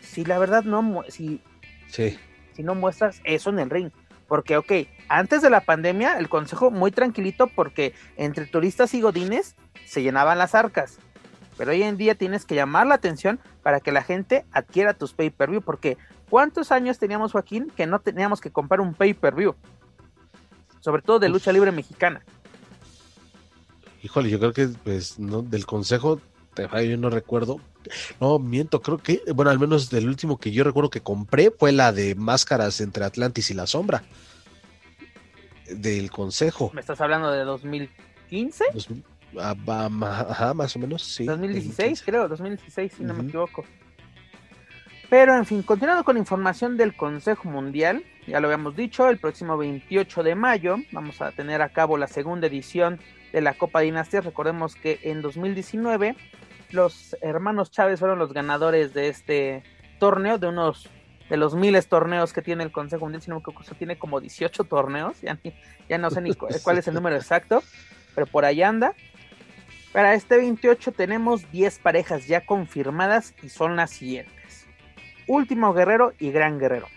[0.01, 1.43] Si la verdad no, si,
[1.89, 2.17] sí.
[2.53, 3.91] si no muestras eso en el ring,
[4.29, 4.73] porque, ok,
[5.09, 10.39] antes de la pandemia, el consejo muy tranquilito porque entre turistas y godines se llenaban
[10.39, 10.99] las arcas.
[11.57, 15.13] Pero hoy en día tienes que llamar la atención para que la gente adquiera tus
[15.13, 15.63] pay-per-view.
[15.63, 15.97] Porque
[16.29, 19.55] ¿cuántos años teníamos, Joaquín, que no teníamos que comprar un pay-per-view?
[20.81, 22.23] Sobre todo de lucha libre mexicana.
[24.03, 26.21] Híjole, yo creo que pues, no, del consejo,
[26.57, 27.59] yo no recuerdo.
[28.21, 31.73] No, miento, creo que, bueno, al menos del último que yo recuerdo que compré fue
[31.73, 34.03] la de máscaras entre Atlantis y la sombra.
[35.71, 36.71] Del consejo.
[36.75, 38.65] ¿Me estás hablando de 2015?
[39.41, 41.25] Ajá, más o menos, sí.
[41.25, 43.65] 2016, creo, 2016, si no me equivoco.
[45.11, 49.57] Pero en fin, continuando con información del Consejo Mundial, ya lo habíamos dicho, el próximo
[49.57, 52.99] 28 de mayo vamos a tener a cabo la segunda edición
[53.33, 54.23] de la Copa Dinastía.
[54.23, 56.17] Recordemos que en 2019
[56.71, 59.63] los hermanos Chávez fueron los ganadores de este
[59.99, 60.89] torneo, de unos
[61.29, 65.21] de los miles torneos que tiene el Consejo Mundial, sino que tiene como 18 torneos,
[65.21, 65.39] ya,
[65.89, 67.63] ya no sé ni cuál es el número exacto,
[68.15, 68.95] pero por ahí anda.
[69.95, 74.67] Para este 28 tenemos 10 parejas ya confirmadas y son las siguientes.
[75.29, 76.89] Último Guerrero y Gran Guerrero.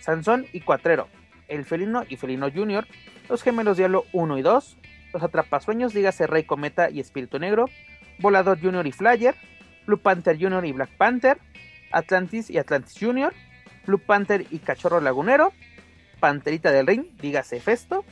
[0.00, 1.08] Sansón y Cuatrero.
[1.48, 2.86] El Felino y Felino Junior.
[3.28, 4.78] Los Gemelos Diablo 1 y 2.
[5.12, 7.66] Los Atrapasueños, dígase Rey Cometa y Espíritu Negro.
[8.20, 9.34] Volador Junior y Flyer.
[9.86, 11.36] Blue Panther Junior y Black Panther.
[11.92, 13.34] Atlantis y Atlantis Junior.
[13.86, 15.52] Blue Panther y Cachorro Lagunero.
[16.20, 18.02] Panterita del Ring, dígase Festo.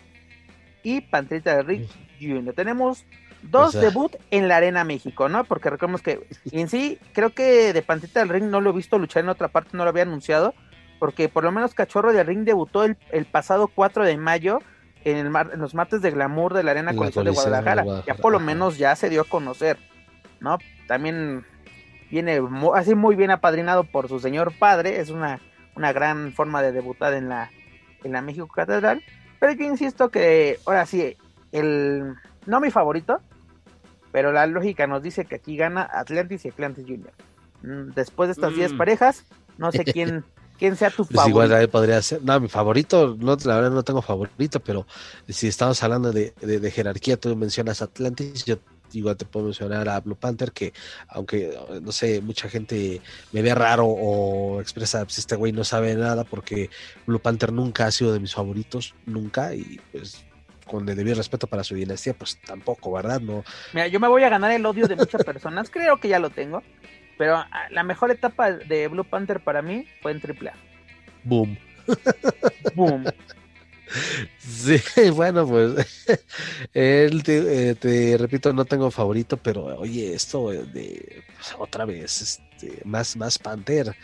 [0.82, 1.86] Y Panterita del Ring
[2.20, 2.54] Junior.
[2.54, 3.06] Tenemos
[3.42, 5.44] Dos debut en la Arena México, ¿no?
[5.44, 8.98] Porque recordemos que en sí, creo que de Pantita del Ring no lo he visto
[8.98, 10.54] luchar en otra parte, no lo había anunciado,
[10.98, 12.96] porque por lo menos Cachorro del Ring debutó el,
[13.30, 14.60] pasado 4 de mayo
[15.04, 17.84] en, el en los martes de glamour de la Arena Coliseo de Guadalajara.
[18.06, 19.78] Ya por lo menos ya se dio a conocer,
[20.40, 20.58] ¿no?
[20.86, 21.44] También
[22.10, 22.40] viene
[22.74, 25.40] así muy bien apadrinado por su señor padre, es una,
[25.76, 27.50] una gran forma de debutar en la,
[28.02, 29.02] en la México Catedral.
[29.38, 31.16] Pero yo insisto que ahora sí,
[31.52, 33.20] el no mi favorito,
[34.12, 37.12] pero la lógica nos dice que aquí gana Atlantis y Atlantis Junior.
[37.62, 38.76] Mm, después de estas 10 mm.
[38.76, 39.24] parejas,
[39.58, 40.24] no sé quién
[40.58, 41.44] quién sea tu pues favorito.
[41.46, 42.22] Igual podría ser.
[42.22, 44.86] No, mi favorito, no, la verdad no tengo favorito, pero
[45.28, 48.58] si estamos hablando de, de, jerarquía, tú mencionas Atlantis, yo
[48.92, 50.72] igual te puedo mencionar a Blue Panther, que
[51.08, 53.00] aunque, no sé, mucha gente
[53.32, 56.70] me ve raro o expresa, pues este güey no sabe nada, porque
[57.06, 60.24] Blue Panther nunca ha sido de mis favoritos, nunca, y pues
[60.68, 63.20] con el debido respeto para su dinastía, pues tampoco, ¿verdad?
[63.20, 63.44] No.
[63.72, 66.30] Mira, yo me voy a ganar el odio de muchas personas, creo que ya lo
[66.30, 66.62] tengo,
[67.16, 70.54] pero ah, la mejor etapa de Blue Panther para mí fue en AAA.
[71.24, 71.58] Boom.
[72.74, 73.04] Boom.
[74.38, 74.80] Sí,
[75.14, 76.06] bueno, pues
[76.74, 82.20] él te, eh, te, repito, no tengo favorito, pero oye, esto de pues, otra vez,
[82.20, 83.94] este, más, más Panther.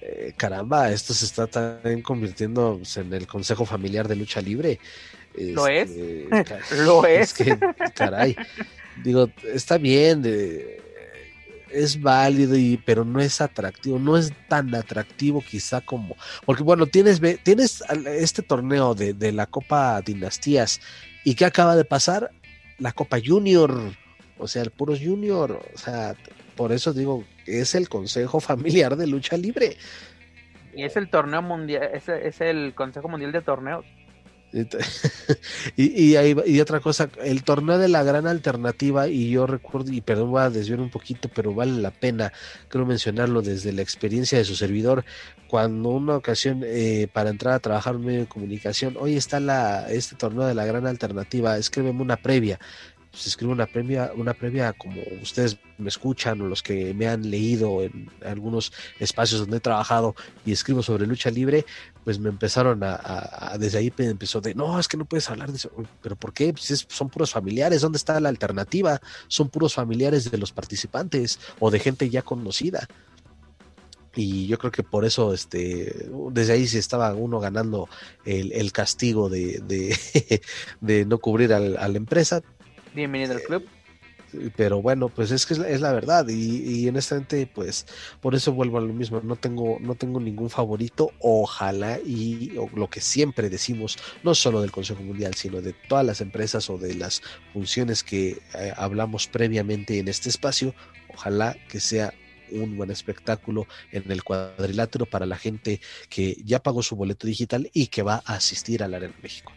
[0.00, 4.78] Eh, caramba, esto se está también convirtiendo pues, en el Consejo Familiar de Lucha Libre.
[5.38, 5.90] ¿Lo es?
[5.90, 7.32] Este, Lo es.
[7.34, 7.58] que,
[7.94, 8.36] caray,
[9.02, 10.22] digo, está bien,
[11.70, 16.86] es válido, y, pero no es atractivo, no es tan atractivo quizá como, porque bueno,
[16.86, 20.80] tienes, tienes este torneo de, de la Copa Dinastías
[21.24, 22.30] y ¿qué acaba de pasar?
[22.78, 23.78] La Copa Junior,
[24.38, 26.14] o sea, el puros Junior, o sea,
[26.56, 29.76] por eso digo, es el Consejo Familiar de Lucha Libre.
[30.74, 33.84] Y es el torneo mundial, es, es el Consejo Mundial de Torneos.
[35.76, 40.30] y, y, otra cosa, el torneo de la gran alternativa, y yo recuerdo, y perdón,
[40.30, 42.32] voy a desviar un poquito, pero vale la pena,
[42.68, 45.04] creo mencionarlo desde la experiencia de su servidor,
[45.48, 49.90] cuando una ocasión eh, para entrar a trabajar en medio de comunicación, hoy está la,
[49.90, 52.58] este torneo de la gran alternativa, escríbeme una previa.
[53.16, 57.30] Pues, escribo una previa, una previa como ustedes me escuchan o los que me han
[57.30, 60.14] leído en algunos espacios donde he trabajado
[60.44, 61.64] y escribo sobre lucha libre,
[62.04, 65.56] pues me empezaron a, desde ahí empezó de, no, es que no puedes hablar de
[65.56, 65.70] eso,
[66.02, 66.52] pero ¿por qué?
[66.52, 69.00] Pues son puros familiares, ¿dónde está la alternativa?
[69.28, 72.86] Son puros familiares de los participantes o de gente ya conocida
[74.14, 77.88] y yo creo que por eso este desde ahí sí estaba uno ganando
[78.26, 79.62] el, castigo de,
[80.80, 82.42] de, no cubrir a la empresa
[82.96, 83.68] Bienvenido al club.
[84.56, 87.86] Pero bueno, pues es que es la, verdad y, y honestamente, pues
[88.22, 89.20] por eso vuelvo a lo mismo.
[89.22, 91.10] No tengo, no tengo ningún favorito.
[91.20, 96.22] Ojalá y lo que siempre decimos, no solo del Consejo Mundial, sino de todas las
[96.22, 97.20] empresas o de las
[97.52, 100.74] funciones que eh, hablamos previamente en este espacio.
[101.12, 102.14] Ojalá que sea
[102.50, 107.68] un buen espectáculo en el cuadrilátero para la gente que ya pagó su boleto digital
[107.74, 109.52] y que va a asistir al Arena México.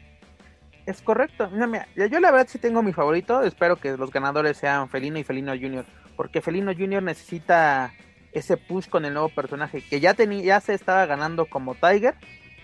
[0.89, 1.51] Es correcto.
[1.95, 3.43] yo la verdad sí tengo mi favorito.
[3.43, 5.85] Espero que los ganadores sean Felino y Felino Junior.
[6.15, 7.93] Porque Felino Junior necesita
[8.31, 9.83] ese push con el nuevo personaje.
[9.87, 12.15] Que ya, tenía, ya se estaba ganando como Tiger.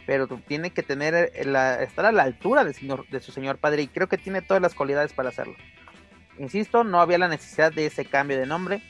[0.07, 3.83] Pero tiene que tener estar a la altura de, señor, de su señor padre.
[3.83, 5.53] Y creo que tiene todas las cualidades para hacerlo.
[6.39, 8.81] Insisto, no había la necesidad de ese cambio de nombre.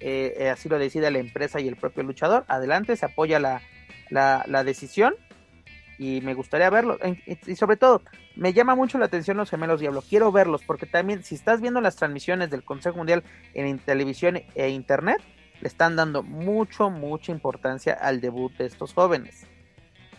[0.00, 2.44] Eh, eh, así lo decide la empresa y el propio luchador.
[2.48, 3.62] Adelante, se apoya la,
[4.10, 5.14] la decisión
[5.98, 6.98] y me gustaría verlo.
[7.46, 8.02] Y sobre todo,
[8.36, 10.02] me llama mucho la atención los gemelos Diablo.
[10.02, 13.22] Quiero verlos porque también si estás viendo las transmisiones del Consejo Mundial
[13.54, 15.22] en televisión e internet,
[15.60, 19.46] le están dando mucho, mucha importancia al debut de estos jóvenes.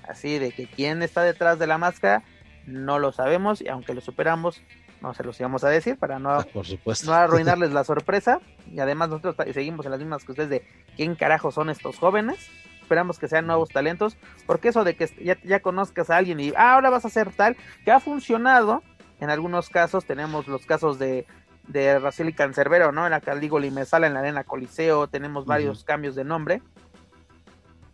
[0.07, 2.23] Así de que quién está detrás de la máscara,
[2.65, 4.61] no lo sabemos y aunque lo superamos,
[5.01, 7.07] no se los íbamos a decir para no, Por supuesto.
[7.07, 8.39] no arruinarles la sorpresa.
[8.71, 12.49] Y además nosotros seguimos en las mismas que ustedes de quién carajo son estos jóvenes
[12.85, 14.15] esperamos que sean nuevos talentos,
[14.45, 15.09] porque eso de que
[15.43, 18.83] ya, conozcas a alguien y ah, ahora vas a hacer tal, que ha funcionado,
[19.19, 21.25] en algunos casos tenemos los casos de,
[21.67, 23.05] de Racel y Cancerbero, ¿no?
[23.05, 26.61] En la Calígula y Mesala en la Arena Coliseo, tenemos varios cambios de nombre.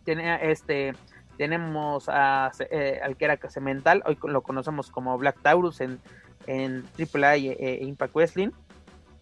[0.04, 0.94] Tiene, este,
[1.38, 6.02] tenemos a, eh, al que era Casemental, hoy lo conocemos como Black Taurus en,
[6.48, 8.50] en AAA e, e, Impact Wrestling,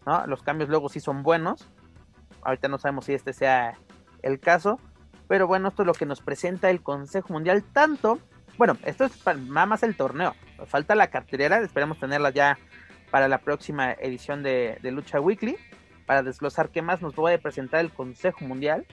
[0.08, 0.26] ¿no?
[0.26, 1.70] Los cambios luego sí son buenos.
[2.42, 3.78] Ahorita no sabemos si este sea
[4.22, 4.80] el caso,
[5.30, 7.64] pero bueno, esto es lo que nos presenta el Consejo Mundial.
[7.64, 8.20] Tanto,
[8.58, 10.36] bueno, esto es nada más el torneo.
[10.66, 12.58] Falta la cartelera, esperemos tenerla ya
[13.12, 15.56] para la próxima edición de, Lucha Weekly.
[16.08, 18.88] Para desglosar qué más nos puede presentar el Consejo Mundial.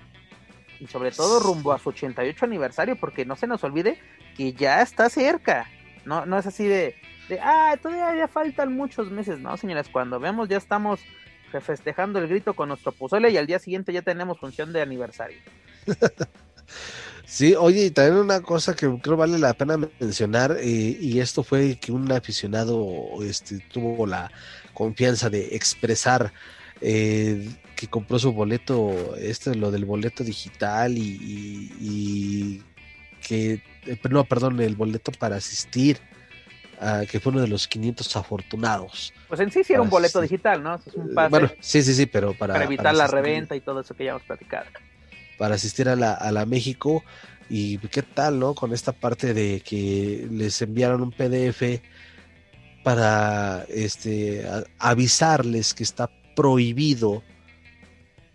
[0.79, 3.99] Y sobre todo rumbo a su 88 aniversario, porque no se nos olvide
[4.37, 5.71] que ya está cerca.
[6.05, 6.97] No, no es así de,
[7.31, 9.39] de ah, todavía faltan muchos meses.
[9.39, 11.01] No, señoras, cuando vemos ya estamos
[11.63, 15.39] festejando el grito con nuestro pozole y al día siguiente ya tenemos función de aniversario.
[17.27, 21.43] Sí, oye, y también una cosa que creo vale la pena mencionar, eh, y esto
[21.43, 22.87] fue que un aficionado
[23.21, 24.31] este, tuvo la
[24.73, 26.33] confianza de expresar
[26.81, 32.63] eh, que compró su boleto, este, lo del boleto digital y,
[33.27, 35.99] que, eh, no, perdón, el boleto para asistir,
[37.11, 39.13] que fue uno de los 500 afortunados.
[39.27, 40.77] Pues en sí sí era un boleto digital, ¿no?
[40.77, 43.81] Es un pase bueno, sí, sí, sí, pero para, para evitar la reventa y todo
[43.81, 44.67] eso que ya hemos platicado
[45.39, 47.05] para asistir a la, a la México.
[47.49, 48.55] Y qué tal, ¿no?
[48.55, 51.81] Con esta parte de que les enviaron un PDF
[52.83, 54.47] para este,
[54.79, 57.23] avisarles que está prohibido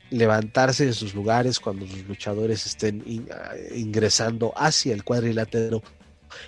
[0.10, 3.02] levantarse de sus lugares cuando los luchadores estén
[3.74, 5.82] ingresando hacia el cuadrilátero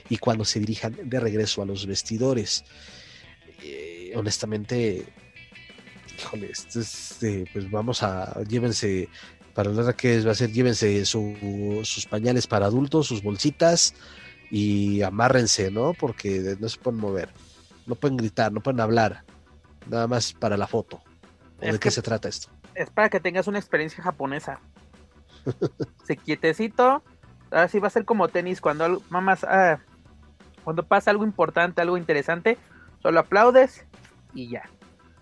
[0.09, 2.65] y cuando se dirijan de regreso a los vestidores.
[3.63, 5.05] Eh, honestamente,
[6.19, 9.07] híjole, este, pues vamos a, llévense
[9.53, 13.93] para nada que va a ser, llévense sus pañales para adultos, sus bolsitas
[14.49, 15.93] y amárrense, ¿no?
[15.93, 17.29] Porque no se pueden mover,
[17.85, 19.23] no pueden gritar, no pueden hablar,
[19.89, 21.01] nada más para la foto.
[21.59, 22.49] ¿De qué se trata esto?
[22.75, 24.59] Es para que tengas una experiencia japonesa.
[26.05, 27.03] se quietecito,
[27.51, 29.79] ahora sí va a ser como tenis cuando mamás, ah,
[30.63, 32.57] cuando pasa algo importante, algo interesante,
[33.01, 33.85] solo aplaudes
[34.33, 34.63] y ya.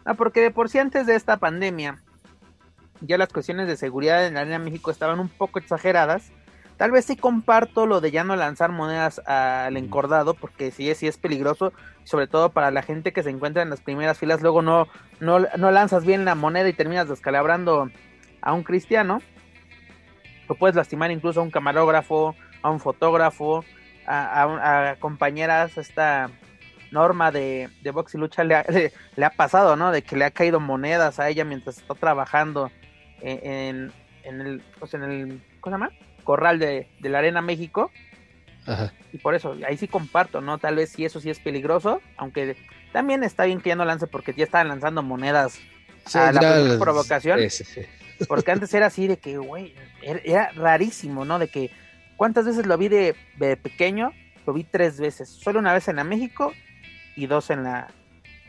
[0.06, 2.02] Ah, porque de por sí antes de esta pandemia
[3.02, 6.32] ya las cuestiones de seguridad en la Arena México estaban un poco exageradas.
[6.78, 11.08] Tal vez sí comparto lo de ya no lanzar monedas al encordado, porque sí, sí
[11.08, 11.74] es peligroso,
[12.06, 14.88] sobre todo para la gente que se encuentra en las primeras filas, luego no,
[15.20, 17.90] no, lanzas bien la moneda y terminas descalabrando
[18.42, 19.22] a un cristiano.
[20.48, 23.64] O puedes lastimar incluso a un camarógrafo, a un fotógrafo,
[24.08, 26.32] a, compañeras, esta
[26.90, 28.66] norma de, de box y lucha le ha,
[29.16, 29.92] le ha pasado, ¿no?
[29.92, 32.72] De que le ha caído monedas a ella mientras está trabajando
[33.22, 33.92] en,
[34.24, 35.92] en el, pues en el ¿cómo se llama?
[36.24, 37.92] Corral de, la Arena México.
[39.12, 40.60] Y por eso, ahí sí comparto, ¿no?
[40.60, 42.56] Tal vez sí eso sí es peligroso, aunque
[42.94, 45.60] también está bien que ya no lance porque ya estaban lanzando monedas
[46.14, 47.40] a la provocación.
[48.28, 51.40] Porque antes era así de que, güey, era, rarísimo, ¿no?
[51.40, 51.72] De que,
[52.18, 53.16] ¿cuántas veces lo vi de,
[53.64, 54.14] pequeño?
[54.46, 55.28] Lo vi tres veces.
[55.28, 56.54] Solo una vez en la México
[57.16, 57.88] y dos en la,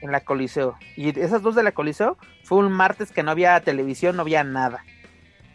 [0.02, 0.76] en la Coliseo.
[0.96, 4.44] Y esas dos de la Coliseo fue un martes que no había televisión, no había
[4.44, 4.84] nada.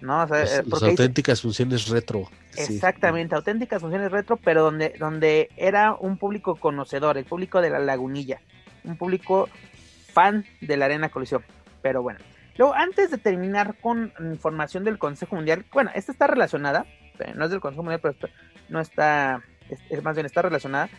[0.02, 0.24] ¿no?
[0.24, 2.30] O sea, pues, eh, auténticas funciones retro.
[2.56, 7.80] Exactamente, auténticas funciones retro, pero donde, donde era un público conocedor, el público de la
[7.80, 8.42] lagunilla,
[8.84, 9.50] un público
[10.14, 11.44] fan de la Arena Coliseo.
[11.82, 12.20] Pero bueno,
[12.58, 16.86] luego antes de terminar con información del Consejo Mundial, bueno, esta está relacionada,
[17.20, 18.16] eh, no es del Consejo Mundial, pero
[18.70, 20.90] no está, es, más bien está relacionada.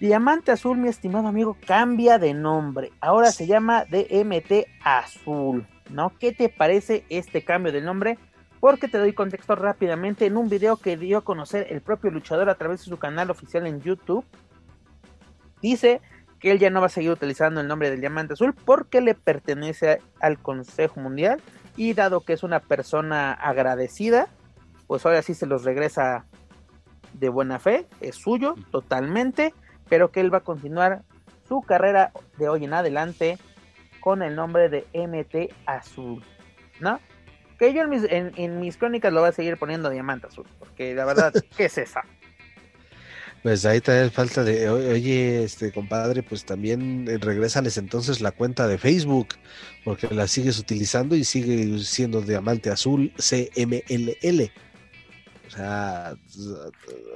[0.00, 2.90] Diamante Azul, mi estimado amigo, cambia de nombre.
[3.02, 5.66] Ahora se llama DMT Azul.
[5.90, 6.12] ¿no?
[6.18, 8.18] ¿Qué te parece este cambio de nombre?
[8.60, 12.48] Porque te doy contexto rápidamente en un video que dio a conocer el propio luchador
[12.48, 14.24] a través de su canal oficial en YouTube.
[15.60, 16.00] Dice
[16.38, 19.14] que él ya no va a seguir utilizando el nombre del Diamante Azul porque le
[19.14, 21.42] pertenece al Consejo Mundial
[21.76, 24.28] y dado que es una persona agradecida,
[24.86, 26.24] pues ahora sí se los regresa
[27.12, 29.52] de buena fe, es suyo totalmente,
[29.90, 31.02] pero que él va a continuar
[31.46, 33.36] su carrera de hoy en adelante
[33.98, 36.22] con el nombre de MT Azul,
[36.78, 36.98] ¿no?
[37.58, 41.34] Que yo en mis, crónicas lo voy a seguir poniendo Diamante Azul, porque la verdad,
[41.56, 42.02] ¿qué es esa?
[43.42, 48.68] Pues ahí te falta de, oye, este compadre, pues también eh, regresales entonces la cuenta
[48.68, 49.28] de Facebook,
[49.84, 54.52] porque la sigues utilizando y sigue siendo Diamante Azul CMLL.
[55.50, 56.16] O sea,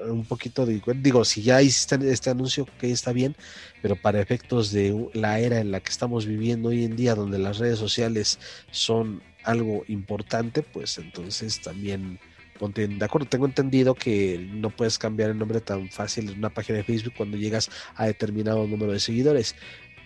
[0.09, 0.83] un poquito de...
[0.97, 3.37] Digo, si ya hiciste este anuncio, que está bien,
[3.81, 7.39] pero para efectos de la era en la que estamos viviendo hoy en día, donde
[7.39, 8.41] las redes sociales
[8.73, 12.19] son algo importante, pues entonces también
[12.59, 13.29] ponte de acuerdo.
[13.29, 17.15] Tengo entendido que no puedes cambiar el nombre tan fácil en una página de Facebook
[17.17, 19.55] cuando llegas a determinado número de seguidores.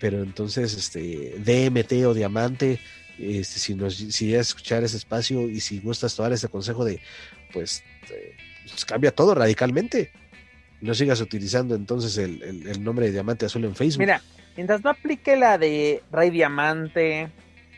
[0.01, 2.79] Pero entonces, este, DMT o Diamante,
[3.19, 7.01] este, si, nos, si escuchar ese espacio y si gustas tomar ese consejo de,
[7.53, 10.13] pues, pues, cambia todo radicalmente.
[10.81, 14.01] No sigas utilizando entonces el, nombre de Diamante Azul en Facebook.
[14.01, 14.23] Mira,
[14.57, 17.31] mientras no aplique la de Rey Diamante,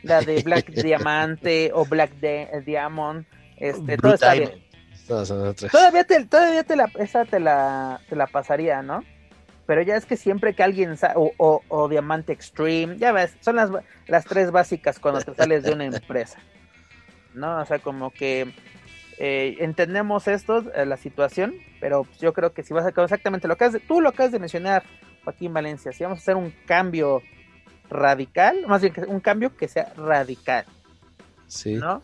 [0.03, 2.11] la de Black Diamante o Black
[2.65, 3.25] Diamond,
[3.57, 4.51] este, todo está bien.
[5.07, 9.03] Todavía te, todavía te la, esa te la, te la pasaría, ¿no?
[9.65, 13.69] Pero ya es que siempre que alguien o, o, Diamante Extreme, ya ves, son las,
[14.07, 16.39] las tres básicas cuando te sales de una empresa,
[17.33, 17.59] ¿no?
[17.59, 18.53] O sea, como que
[19.23, 23.55] eh, entendemos esto, eh, la situación, pero yo creo que si vas a exactamente lo
[23.55, 24.81] que has de, tú lo acabas de mencionar,
[25.23, 27.21] Joaquín Valencia, si vamos a hacer un cambio
[27.87, 30.65] radical, más bien un cambio que sea radical.
[31.47, 31.75] Sí.
[31.75, 32.01] ¿No?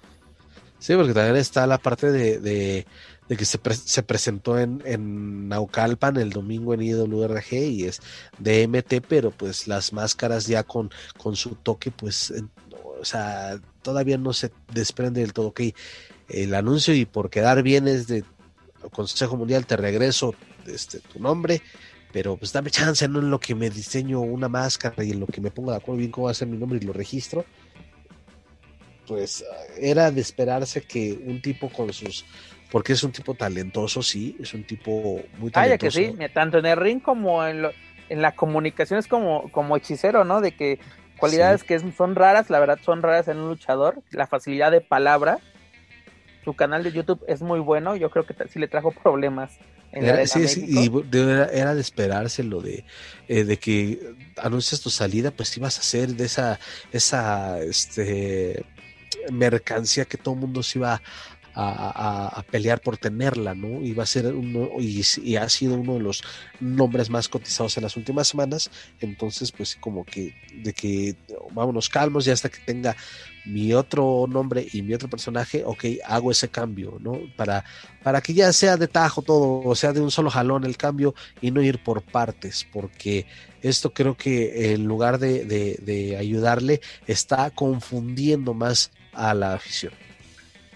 [0.78, 2.86] Sí, porque también está la parte de,
[3.28, 8.00] que se, se presentó en, en, Naucalpan el domingo en IWRG y es
[8.38, 12.32] DMT, pero pues las máscaras ya con, con su toque, pues,
[13.02, 15.48] o sea, todavía no se desprende del todo.
[15.48, 15.62] Ok,
[16.30, 18.24] el anuncio y por quedar bien es de
[18.92, 21.62] Consejo Mundial te regreso este, tu nombre,
[22.12, 25.28] pero pues dame chance, no en lo que me diseño una máscara y en lo
[25.28, 27.46] que me pongo de acuerdo bien cómo va a ser mi nombre y lo registro.
[29.08, 29.46] Pues
[29.80, 32.26] era de esperarse que un tipo con sus
[32.70, 36.00] porque es un tipo talentoso, sí, es un tipo muy talentoso.
[36.00, 37.66] que sí, tanto en el ring como en,
[38.10, 40.42] en la comunicación es como, como hechicero, ¿no?
[40.42, 40.80] De que
[41.18, 45.40] cualidades que son raras, la verdad son raras en un luchador, la facilidad de palabra,
[46.48, 49.58] su canal de YouTube es muy bueno, yo creo que sí le trajo problemas.
[49.92, 52.86] En era, sí, sí, y era, de esperarse lo de,
[53.28, 56.58] eh, de que anuncias tu salida, pues ibas a hacer de esa,
[56.94, 58.66] esa este,
[59.30, 61.02] mercancía que todo el mundo se iba
[61.60, 63.82] a, pelear por tenerla, ¿no?
[63.82, 66.24] Y va a ser uno, y, ha sido uno de los
[66.60, 68.70] nombres más cotizados en las últimas semanas.
[69.00, 71.16] Entonces, pues como que, de que
[71.52, 72.96] vámonos calmos ya hasta que tenga
[73.46, 77.22] mi otro nombre y mi otro personaje, ok, hago ese cambio, ¿no?
[77.36, 77.64] Para,
[78.04, 81.16] para que ya sea de tajo todo, o sea, de un solo jalón el cambio
[81.42, 83.26] y no ir por partes, porque
[83.64, 89.94] esto creo que en lugar de, de ayudarle, está confundiendo más a la afición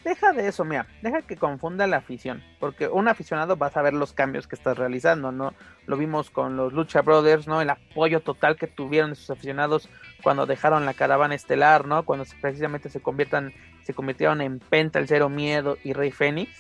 [0.04, 3.94] deja de eso, mira, deja que confunda la afición, porque un aficionado va a saber
[3.94, 5.54] los cambios que estás realizando, ¿no?
[5.86, 7.62] Lo vimos con los Lucha Brothers, ¿no?
[7.62, 9.90] El apoyo total que tuvieron sus aficionados
[10.24, 12.04] cuando dejaron la caravana estelar, ¿no?
[12.04, 16.52] Cuando precisamente se conviertan, se convirtieron en Penta, el Cero Miedo y Rey Fénix.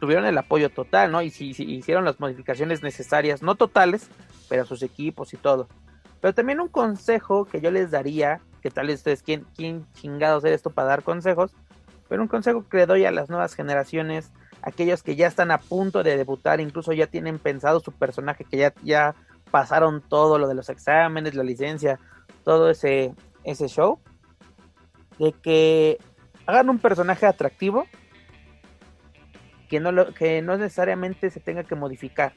[0.00, 1.22] Tuvieron el apoyo total, ¿no?
[1.22, 4.08] Y si, hicieron las modificaciones necesarias, no totales,
[4.48, 5.68] pero a sus equipos y todo.
[6.20, 10.44] Pero también un consejo que yo les daría, que tal vez ustedes, ¿quién, quién chingados
[10.44, 11.54] eres esto para dar consejos?
[12.08, 14.32] Pero un consejo que le doy a las nuevas generaciones,
[14.62, 18.56] aquellos que ya están a punto de debutar, incluso ya tienen pensado su personaje, que
[18.56, 19.14] ya, ya
[19.50, 21.98] pasaron todo lo de los exámenes, la licencia,
[22.44, 23.98] todo ese, ese show,
[25.18, 25.98] de que
[26.46, 27.86] hagan un personaje atractivo
[29.68, 32.32] que no, lo, que no necesariamente se tenga que modificar.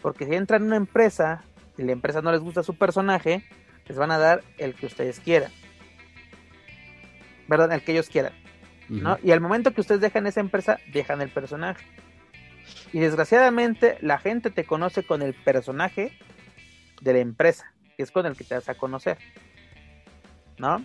[0.00, 1.42] Porque si entran en una empresa
[1.76, 3.42] y la empresa no les gusta su personaje,
[3.86, 5.50] les van a dar el que ustedes quieran.
[7.48, 7.72] ¿Verdad?
[7.72, 8.32] El que ellos quieran.
[8.88, 9.18] ¿No?
[9.22, 11.84] Y al momento que ustedes dejan esa empresa, dejan el personaje.
[12.92, 16.12] Y desgraciadamente la gente te conoce con el personaje
[17.00, 19.18] de la empresa, que es con el que te vas a conocer.
[20.58, 20.84] ¿No?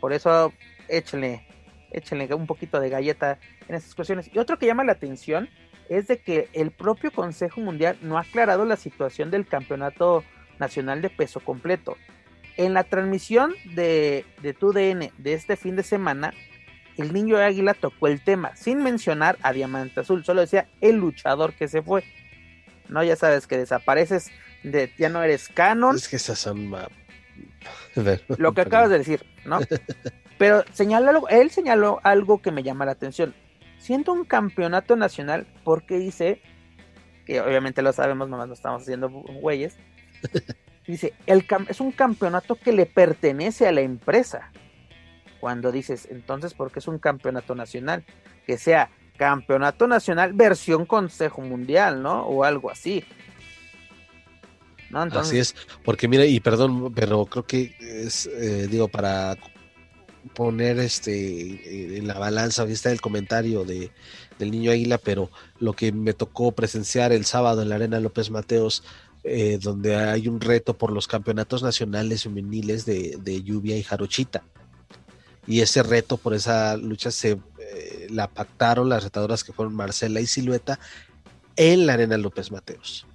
[0.00, 0.52] Por eso
[0.88, 1.46] échenle,
[1.90, 4.30] échenle un poquito de galleta en estas cuestiones.
[4.32, 5.48] Y otro que llama la atención
[5.88, 10.22] es de que el propio Consejo Mundial no ha aclarado la situación del Campeonato
[10.58, 11.96] Nacional de Peso Completo.
[12.56, 16.34] En la transmisión de, de TUDN de este fin de semana,
[16.98, 21.54] el niño águila tocó el tema, sin mencionar a Diamante Azul, solo decía el luchador
[21.54, 22.04] que se fue.
[22.88, 24.30] No, ya sabes que desapareces,
[24.62, 25.96] de, ya no eres canon.
[25.96, 26.70] Es que esas son...
[28.38, 29.60] Lo que acabas de decir, ¿no?
[30.38, 30.64] Pero
[31.28, 33.34] él señaló algo que me llama la atención.
[33.78, 36.40] Siendo un campeonato nacional, porque dice,
[37.26, 39.76] que obviamente lo sabemos, nomás no estamos haciendo güeyes,
[40.86, 44.50] dice, el es un campeonato que le pertenece a la empresa.
[45.40, 48.04] Cuando dices, entonces, ¿por qué es un campeonato nacional?
[48.46, 52.22] Que sea campeonato nacional versión Consejo Mundial, ¿no?
[52.22, 53.04] O algo así.
[54.90, 55.02] ¿No?
[55.02, 59.36] Así es, porque mira, y perdón, pero creo que es, eh, digo, para
[60.34, 63.90] poner este en la balanza, está el comentario de,
[64.38, 68.30] del niño Águila, pero lo que me tocó presenciar el sábado en la Arena López
[68.30, 68.82] Mateos,
[69.24, 74.42] eh, donde hay un reto por los campeonatos nacionales femeniles de, de lluvia y jarochita.
[75.48, 80.20] Y ese reto por esa lucha se eh, la pactaron las retadoras que fueron Marcela
[80.20, 80.78] y Silueta
[81.56, 83.06] en la Arena López Mateos.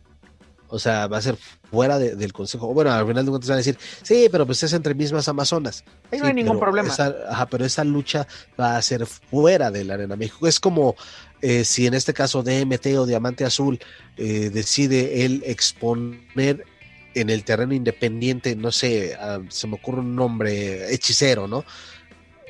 [0.68, 1.38] O sea, va a ser
[1.70, 2.74] fuera del consejo.
[2.74, 5.84] Bueno, al final de cuentas van a decir, sí, pero pues es entre mismas Amazonas.
[6.12, 6.92] Ahí no hay ningún problema.
[6.92, 8.28] ajá, pero esa lucha
[8.60, 10.48] va a ser fuera de la Arena México.
[10.48, 10.96] Es como
[11.44, 13.80] eh, si en este caso DMT o Diamante Azul
[14.18, 16.66] eh, decide él exponer
[17.14, 21.66] en el terreno independiente, no sé, ah, se me ocurre un nombre, hechicero, ¿no?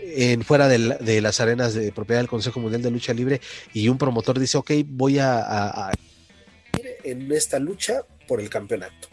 [0.06, 3.42] En, fuera de, las arenas de propiedad del Consejo Mundial de Lucha Libre
[3.74, 5.92] y un promotor dice, ok, voy a
[7.04, 9.10] en esta lucha por el campeonato.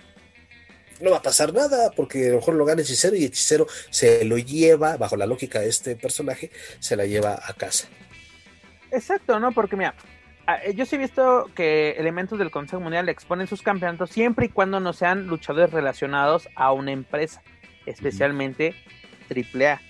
[1.01, 4.25] No va a pasar nada porque a lo mejor lo gana Hechicero y Hechicero se
[4.25, 7.89] lo lleva, bajo la lógica de este personaje, se la lleva a casa.
[8.91, 9.53] Exacto, ¿no?
[9.53, 9.95] Porque mira,
[10.65, 14.49] eh, yo sí he visto que elementos del Consejo Mundial exponen sus campeonatos siempre y
[14.51, 17.43] cuando no sean luchadores relacionados a una empresa,
[17.87, 18.75] especialmente
[19.31, 19.81] AAA.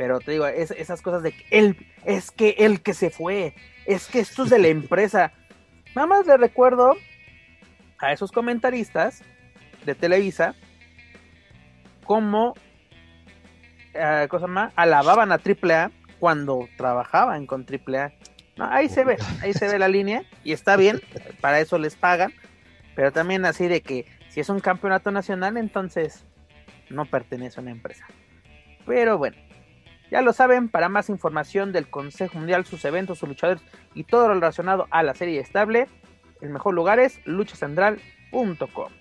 [0.00, 1.76] Pero te digo, esas cosas de que él,
[2.06, 5.30] es que el que se fue, es que esto es de la empresa.
[5.94, 6.96] Nada más le recuerdo
[7.98, 9.22] a esos comentaristas
[9.84, 10.54] de Televisa
[12.06, 12.54] como
[13.92, 18.14] eh, cosa más, alababan a AAA cuando trabajaban con AAA.
[18.56, 21.02] No, ahí se ve, ahí se ve la línea y está bien,
[21.42, 22.32] para eso les pagan,
[22.94, 26.24] pero también así de que si es un campeonato nacional, entonces
[26.88, 28.06] no pertenece a una empresa.
[28.86, 29.36] Pero bueno,
[30.10, 33.62] ya lo saben, para más información del Consejo Mundial, sus eventos, sus luchadores
[33.94, 35.88] y todo lo relacionado a la serie estable,
[36.40, 38.92] el mejor lugar es luchacentral.com.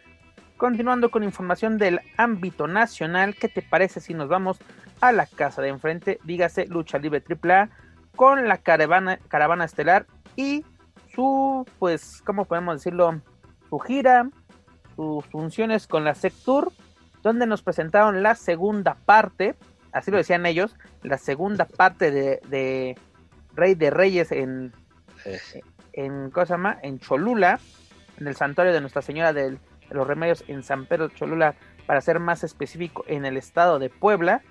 [0.57, 4.59] Continuando con información del ámbito nacional, ¿qué te parece si nos vamos
[4.99, 6.19] a la casa de enfrente?
[6.25, 7.69] Dígase Lucha Libre AAA
[8.15, 10.05] con la caravana, caravana estelar
[10.35, 10.65] y
[11.15, 13.21] su, pues, ¿cómo podemos decirlo?
[13.69, 14.29] Su gira,
[14.95, 16.73] sus funciones con la Sectur,
[17.23, 19.55] donde nos presentaron la segunda parte,
[19.91, 22.97] así lo decían ellos, la segunda parte de,
[23.55, 24.73] Rey de Reyes en,
[25.93, 27.59] en, ¿cómo En Cholula,
[28.19, 29.57] en el santuario de Nuestra Señora de
[29.89, 34.41] los Remedios en San Pedro Cholula, para ser más específico, en el estado de Puebla,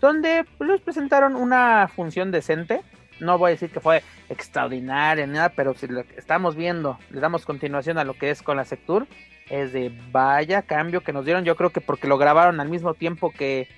[0.00, 2.82] donde nos presentaron una función decente.
[3.18, 7.20] No voy a decir que fue extraordinaria ni nada, pero si lo estamos viendo, le
[7.20, 9.06] damos continuación a lo que es con la Sectur,
[9.48, 11.44] es de vaya cambio que nos dieron.
[11.44, 13.68] Yo creo que porque lo grabaron al mismo tiempo que.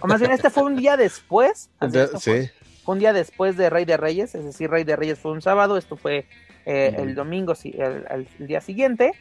[0.00, 1.70] O más bien, este fue un día después.
[2.18, 2.50] sí.
[2.84, 5.40] Fue un día después de Rey de Reyes, es decir, Rey de Reyes fue un
[5.40, 6.26] sábado, esto fue
[6.66, 9.12] eh, el domingo, el, el, día siguiente,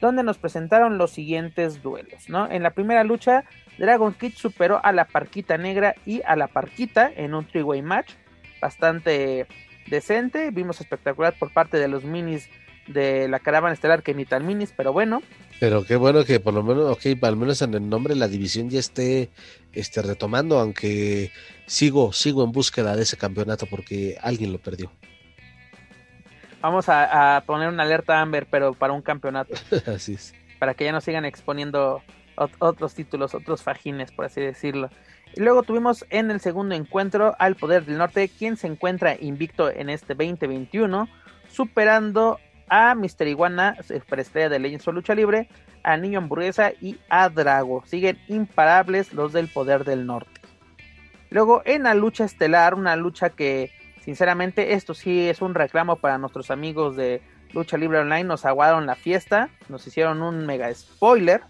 [0.00, 2.50] donde nos presentaron los siguientes duelos, ¿no?
[2.50, 3.44] En la primera lucha,
[3.76, 8.12] Dragon Kid superó a la Parquita Negra y a la Parquita en un three-way match,
[8.62, 9.46] bastante
[9.88, 12.48] decente, vimos espectacular por parte de los minis
[12.86, 15.22] de la caravana estelar que ni tan minis, pero bueno.
[15.60, 18.70] Pero qué bueno que por lo menos, ok, al menos en el nombre la división
[18.70, 19.30] ya esté,
[19.72, 21.32] esté retomando, aunque
[21.66, 24.90] sigo, sigo en búsqueda de ese campeonato porque alguien lo perdió.
[26.60, 29.54] Vamos a, poner una alerta Amber, pero para un campeonato.
[29.86, 30.32] así es.
[30.60, 32.02] Para que ya no sigan exponiendo
[32.60, 34.88] otros títulos, otros fajines, por así decirlo.
[35.34, 39.70] Y luego tuvimos en el segundo encuentro al Poder del Norte, quien se encuentra invicto
[39.70, 41.08] en este 2021,
[41.48, 42.38] superando
[42.72, 45.46] a Mister Iguana, superestrella de Legends of Lucha Libre,
[45.82, 47.84] a Niño Hamburguesa y a Drago.
[47.84, 50.40] Siguen imparables los del Poder del Norte.
[51.28, 53.70] Luego en la lucha estelar, una lucha que
[54.02, 57.20] sinceramente esto sí es un reclamo para nuestros amigos de
[57.52, 61.42] Lucha Libre Online, nos aguaron la fiesta, nos hicieron un mega spoiler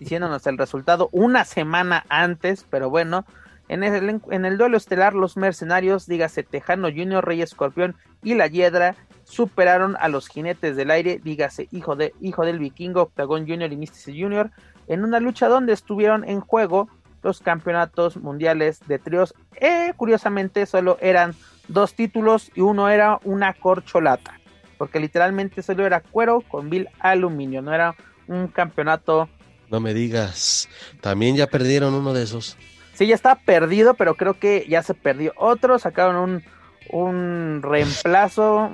[0.00, 3.24] diciéndonos el resultado una semana antes, pero bueno,
[3.68, 7.94] en el, en el duelo estelar los mercenarios, dígase Tejano Junior, Rey Escorpión
[8.24, 13.02] y la Hiedra, superaron a los jinetes del aire, dígase hijo, de, hijo del vikingo,
[13.02, 14.50] Octagon Junior y Mysticis Junior,
[14.86, 16.88] en una lucha donde estuvieron en juego
[17.22, 19.34] los campeonatos mundiales de tríos.
[19.56, 21.34] Eh, curiosamente solo eran
[21.68, 24.38] dos títulos y uno era una corcholata,
[24.78, 27.94] porque literalmente solo era cuero con vil aluminio, no era
[28.28, 29.28] un campeonato.
[29.70, 30.68] No me digas,
[31.00, 32.56] también ya perdieron uno de esos.
[32.92, 36.44] Sí, ya está perdido, pero creo que ya se perdió otro, sacaron un,
[36.90, 38.70] un reemplazo,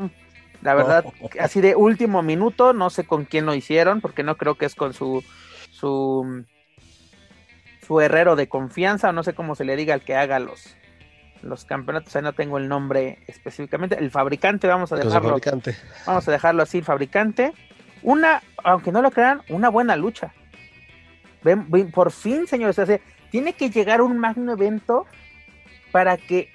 [0.63, 1.05] la verdad,
[1.39, 4.75] así de último minuto, no sé con quién lo hicieron, porque no creo que es
[4.75, 5.25] con su
[5.71, 6.45] su
[7.87, 10.77] su herrero de confianza, no sé cómo se le diga al que haga los
[11.43, 15.31] los campeonatos, ahí no tengo el nombre específicamente, el fabricante, vamos a dejarlo.
[15.31, 15.77] Fabricante.
[16.07, 17.53] Vamos a dejarlo así, fabricante.
[18.03, 20.33] Una, aunque no lo crean, una buena lucha.
[21.43, 22.85] Ven, por fin, señores, o
[23.31, 25.07] tiene que llegar un magno evento
[25.93, 26.51] para que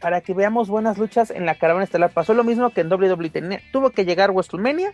[0.00, 2.10] para que veamos buenas luchas en la caravana estelar.
[2.10, 3.62] Pasó lo mismo que en WWE.
[3.72, 4.92] Tuvo que llegar WrestleMania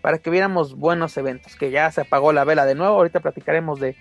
[0.00, 1.56] para que viéramos buenos eventos.
[1.56, 2.94] Que ya se apagó la vela de nuevo.
[2.94, 3.96] Ahorita platicaremos de,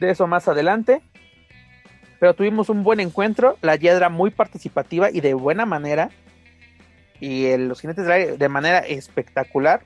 [0.00, 1.02] de eso más adelante.
[2.18, 3.56] Pero tuvimos un buen encuentro.
[3.62, 6.10] La Yedra muy participativa y de buena manera.
[7.20, 9.82] Y los jinetes de manera espectacular.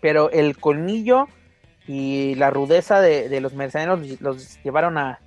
[0.00, 1.26] Pero el colmillo
[1.86, 5.18] y la rudeza de, los mercenarios los llevaron a,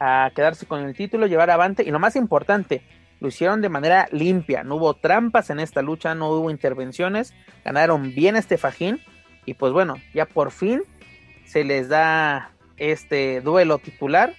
[0.00, 2.82] a quedarse con el título, llevar avante y lo más importante,
[3.20, 7.34] lo hicieron de manera limpia, no hubo trampas en esta lucha, no hubo intervenciones,
[7.64, 8.98] ganaron bien este fajín
[9.44, 10.82] y pues bueno, ya por fin
[11.44, 14.34] se les da este duelo titular,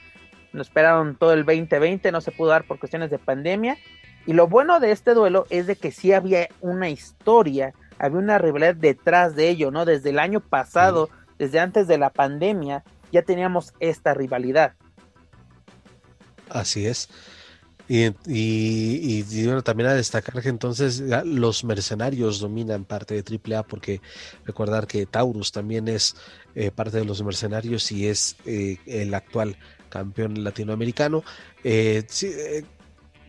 [0.51, 3.77] lo esperaron todo el 2020, no se pudo dar por cuestiones de pandemia
[4.25, 8.39] y lo bueno de este duelo es de que sí había una historia, había una
[8.39, 9.85] rivalidad detrás de ello, ¿no?
[9.85, 14.73] Desde el año pasado, desde antes de la pandemia, ya teníamos esta rivalidad.
[16.51, 17.09] Así es.
[17.87, 23.99] Y, y, bueno, también a destacar que entonces los mercenarios dominan parte de AAA porque
[24.45, 26.15] recordar que Taurus también es
[26.55, 29.57] eh, parte de los mercenarios y es eh, el actual
[29.89, 31.23] campeón latinoamericano.
[31.65, 32.05] Eh,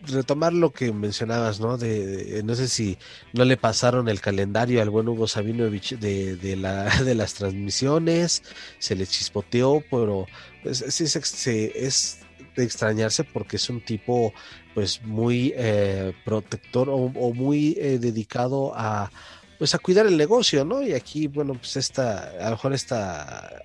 [0.06, 1.76] retomar lo que mencionabas, ¿no?
[1.76, 2.98] De, no sé si
[3.32, 8.44] no le pasaron el calendario al buen Hugo Sabinovich de, de, la, de las transmisiones,
[8.78, 10.26] se le chispoteó, pero
[10.62, 12.21] pues, sí, es
[12.56, 14.32] de extrañarse porque es un tipo
[14.74, 19.10] pues muy eh, protector o, muy eh, dedicado a
[19.58, 20.82] pues a cuidar el negocio, ¿no?
[20.82, 23.62] Y aquí, bueno, pues esta, a lo mejor esta,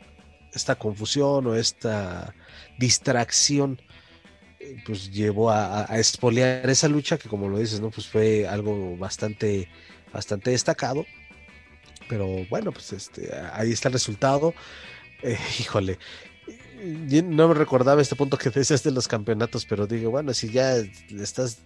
[0.54, 2.36] esta confusión o esta
[2.78, 3.82] distracción
[4.60, 7.90] eh, pues llevó a, a, espolear esa lucha que como lo dices, ¿no?
[7.90, 9.70] Pues fue algo bastante,
[10.14, 11.04] bastante destacado.
[12.08, 14.54] Pero bueno, pues este, ahí está el resultado.
[15.60, 15.98] híjole,
[17.24, 20.76] no me recordaba este punto que decías de los campeonatos, pero digo, bueno, si ya
[20.76, 21.60] estás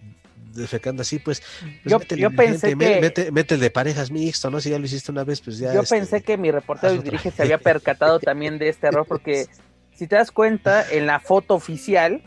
[0.54, 1.42] defecando así, pues,
[1.82, 4.60] pues yo, pensé que mete, de parejas mixto, ¿no?
[4.60, 5.72] Si ya lo hiciste una vez, pues ya.
[5.72, 9.46] Yo este, pensé que mi reportero dirige se había percatado también de este error, porque
[9.94, 12.22] si te das cuenta, en la foto oficial,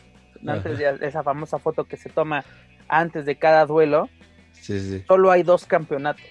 [0.47, 2.43] antes de esa famosa foto que se toma
[2.87, 4.09] antes de cada duelo,
[5.07, 6.25] solo hay dos campeonatos.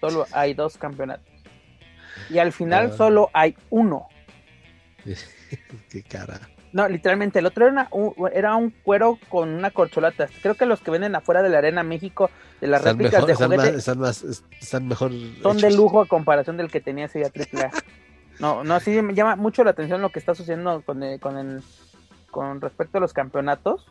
[0.00, 1.26] Solo hay dos campeonatos.
[2.30, 2.96] Y al final ah.
[2.96, 4.08] solo hay uno.
[5.90, 6.40] Qué cara.
[6.72, 10.28] No, literalmente, el otro era, un, era un cuero con una corcholata.
[10.42, 12.28] Creo que los que venden afuera de la Arena México,
[12.60, 15.10] de las réplicas de juguete, están, más, están, mejor.
[15.42, 17.70] Son de lujo a comparación del que tenía ese triple
[18.40, 21.62] No, no, sí me llama mucho la atención lo que está sucediendo con, con,
[22.30, 23.86] con respecto a los campeonatos.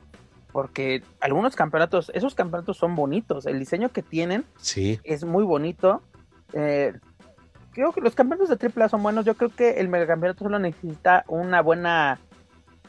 [0.51, 3.45] Porque algunos campeonatos, esos campeonatos son bonitos.
[3.45, 4.99] El diseño que tienen sí.
[5.03, 6.03] es muy bonito.
[6.53, 6.93] Eh,
[7.75, 9.25] creo que los campeonatos de AAA son buenos.
[9.25, 12.19] Yo creo que el megacampeonato solo necesita una buena,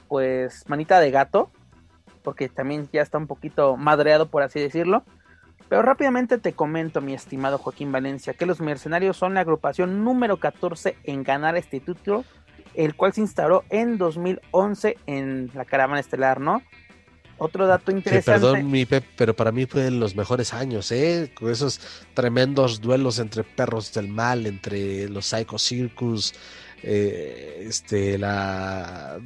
[0.09, 1.51] pues, manita de gato.
[2.23, 5.03] Porque también ya está un poquito madreado, por así decirlo.
[5.69, 10.37] Pero rápidamente te comento, mi estimado Joaquín Valencia, que los mercenarios son la agrupación número
[10.39, 12.25] 14 en ganar este título,
[12.75, 16.63] el cual se instauró en 2011 en la caravana estelar, ¿no?
[17.39, 18.41] Otro dato interesante.
[18.41, 21.31] perdón, mi Pep, pero para mí fue los mejores años, ¿eh?
[21.35, 21.81] Con esos
[22.15, 26.33] tremendos duelos entre perros del mal, entre los Psycho Circus,
[26.83, 29.19] eh, este, la,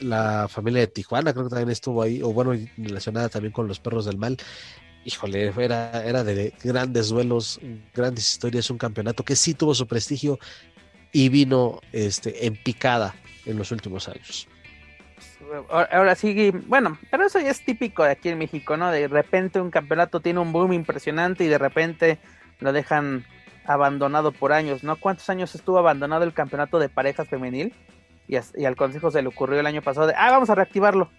[0.00, 3.80] la familia de Tijuana, creo que también estuvo ahí, o bueno, relacionada también con los
[3.80, 4.38] perros del mal.
[5.04, 7.60] Híjole, era, era de grandes duelos,
[7.94, 10.38] grandes historias, un campeonato que sí tuvo su prestigio
[11.12, 13.14] y vino este, en picada
[13.44, 14.48] en los últimos años.
[15.70, 18.90] Ahora sí, bueno, pero eso ya es típico de aquí en México, ¿no?
[18.90, 22.18] De repente un campeonato tiene un boom impresionante y de repente
[22.60, 23.24] lo dejan
[23.64, 24.96] abandonado por años, ¿no?
[24.96, 27.74] ¿Cuántos años estuvo abandonado el campeonato de parejas femenil?
[28.28, 31.10] Y, al consejo se le ocurrió el año pasado de, ah, vamos a reactivarlo,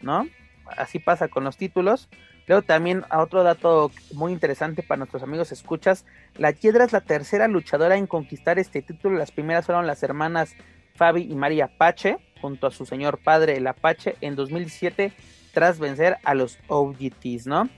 [0.00, 0.26] ¿no?
[0.66, 2.08] Así pasa con los títulos.
[2.46, 6.04] Luego también otro dato muy interesante para nuestros amigos escuchas,
[6.36, 10.54] la Hiedra es la tercera luchadora en conquistar este título, las primeras fueron las hermanas
[10.96, 15.12] Fabi y María Apache, junto a su señor padre el Apache, en 2017
[15.54, 17.70] tras vencer a los OGTs, ¿no?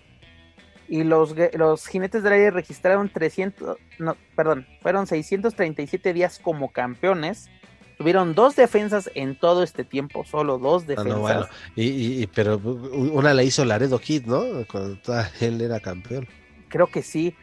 [0.89, 7.49] y los, los jinetes del aire registraron 300, no, perdón, fueron 637 días como campeones.
[7.97, 11.19] Tuvieron dos defensas en todo este tiempo, solo dos ah, defensas.
[11.21, 11.47] bueno.
[11.77, 14.45] y, pero una la hizo Laredo Kid, ¿no?
[14.71, 14.99] Cuando
[15.41, 16.27] él era campeón.
[16.69, 17.37] Creo que sí.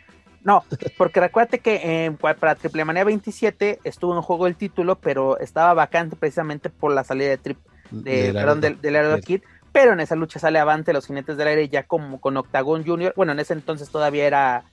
[0.44, 0.64] No,
[0.98, 5.74] porque recuérdate que eh, para Triple Manía 27 estuvo en juego el título, pero estaba
[5.74, 7.60] vacante precisamente por la salida de, trip,
[7.92, 11.70] de, perdón, de, Laredo Kid pero en esa lucha sale avante los jinetes del aire
[11.70, 13.14] ya como con Octagon Junior.
[13.16, 14.64] Bueno, en ese entonces todavía era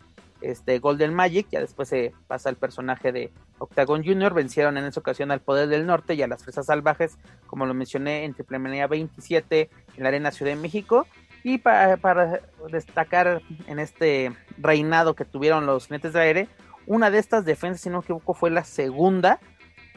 [0.40, 4.34] este Golden Magic, ya después se pasa el personaje de Octagon Junior.
[4.34, 7.16] Vencieron en esa ocasión al Poder del Norte y a las Fresas Salvajes,
[7.46, 11.06] como lo mencioné en Triple 27 en la Arena Ciudad de México.
[11.48, 12.40] Y para,
[12.70, 16.48] destacar en este reinado que tuvieron los jinetes del aire,
[16.86, 19.40] una de estas defensas, si no me equivoco, fue la segunda.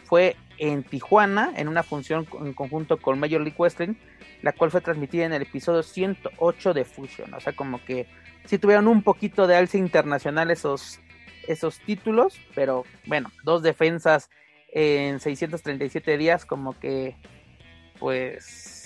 [0.06, 3.96] Fue en Tijuana, en una función en conjunto con Major League Wrestling
[4.42, 7.34] la cual fue transmitida en el episodio 108 de Fusion.
[7.34, 8.08] O sea, como que
[8.46, 11.00] sí tuvieron un poquito de alce internacional esos,
[11.48, 14.30] esos títulos, pero bueno, dos defensas
[14.74, 17.16] en 637 días, como que,
[18.00, 18.81] pues,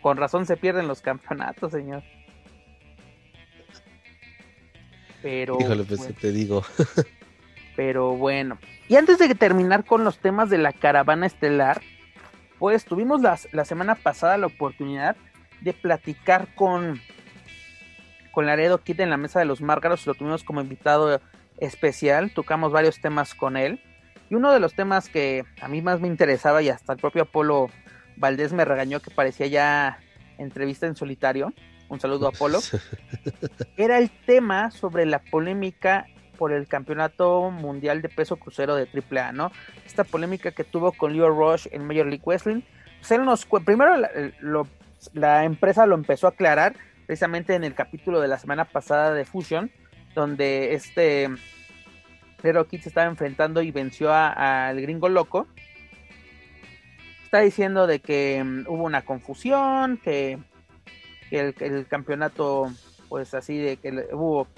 [0.00, 2.02] con razón se pierden los campeonatos, señor.
[5.22, 5.58] Pero.
[5.60, 6.64] Híjole, pues te digo.
[7.76, 8.58] pero bueno.
[8.88, 11.80] Y antes de terminar con los temas de la caravana estelar,
[12.58, 15.16] pues tuvimos la, semana pasada la oportunidad
[15.62, 17.00] de platicar con,
[18.32, 21.22] con Laredo Kit en la mesa de los Márgaros, lo tuvimos como invitado
[21.56, 23.80] especial, tocamos varios temas con él.
[24.28, 27.22] Y uno de los temas que a mí más me interesaba y hasta el propio
[27.22, 27.68] Apolo
[28.20, 29.98] Valdés me regañó que parecía ya
[30.38, 31.52] entrevista en solitario,
[31.88, 32.60] un saludo a Apolo,
[33.76, 36.06] era el tema sobre la polémica
[36.38, 39.52] por el campeonato mundial de peso crucero de AAA, ¿no?
[39.86, 42.62] Esta polémica que tuvo con Leo Rush en Major League Wrestling.
[43.48, 43.94] Pues primero
[45.12, 49.24] la, empresa lo empezó a aclarar precisamente en el capítulo de la semana pasada de
[49.24, 49.70] Fusion,
[50.14, 51.28] donde este
[52.42, 55.46] Hero Kid se estaba enfrentando y venció al gringo loco.
[57.30, 60.36] Está diciendo de que mm, hubo una confusión, que,
[61.30, 62.72] el, el, campeonato,
[63.08, 64.48] pues así de que hubo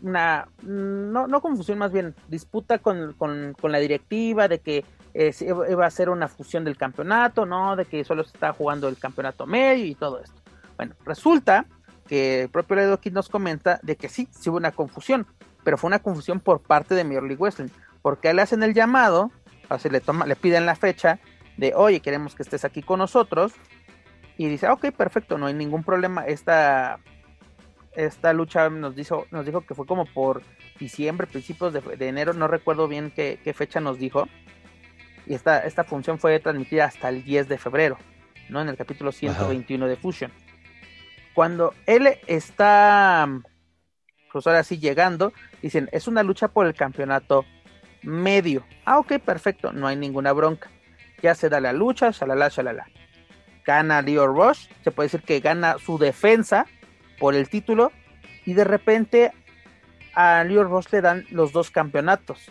[0.00, 3.14] una, no, no confusión, más bien disputa con,
[3.62, 5.34] la directiva de que eh,
[5.68, 7.76] iba a ser una fusión del campeonato, ¿no?
[7.76, 10.40] De que solo se está jugando el campeonato medio y todo esto.
[10.78, 11.66] Bueno, resulta
[12.06, 15.26] que el propio Ledo Kid nos comenta de que sí, sí hubo una confusión,
[15.62, 19.30] pero fue una confusión por parte de Major League porque le hacen el llamado,
[19.68, 21.20] así le, toma, le piden la fecha
[21.58, 23.52] de, oye, queremos que estés aquí con nosotros,
[24.38, 27.00] y dice, ok, perfecto, no hay ningún problema, esta
[27.98, 30.42] esta lucha nos dijo, nos dijo que fue como por
[30.78, 34.28] diciembre, principios de, enero, no recuerdo bien qué, fecha nos dijo.
[35.26, 37.98] Y esta, esta función fue transmitida hasta el 10 de febrero,
[38.48, 38.62] ¿no?
[38.62, 40.32] En el capítulo 121 de Fusion.
[41.34, 43.28] Cuando él está,
[44.32, 47.44] pues ahora sí, llegando, dicen, es una lucha por el campeonato
[48.02, 48.64] medio.
[48.84, 50.70] Ah, ok, perfecto, no hay ninguna bronca.
[51.22, 52.86] Ya se da la lucha, shalala, shalala.
[53.64, 56.66] Gana Leo Rush, se puede decir que gana su defensa
[57.18, 57.92] por el título
[58.46, 59.32] y de repente
[60.14, 62.50] a Leo Ross le dan los dos campeonatos,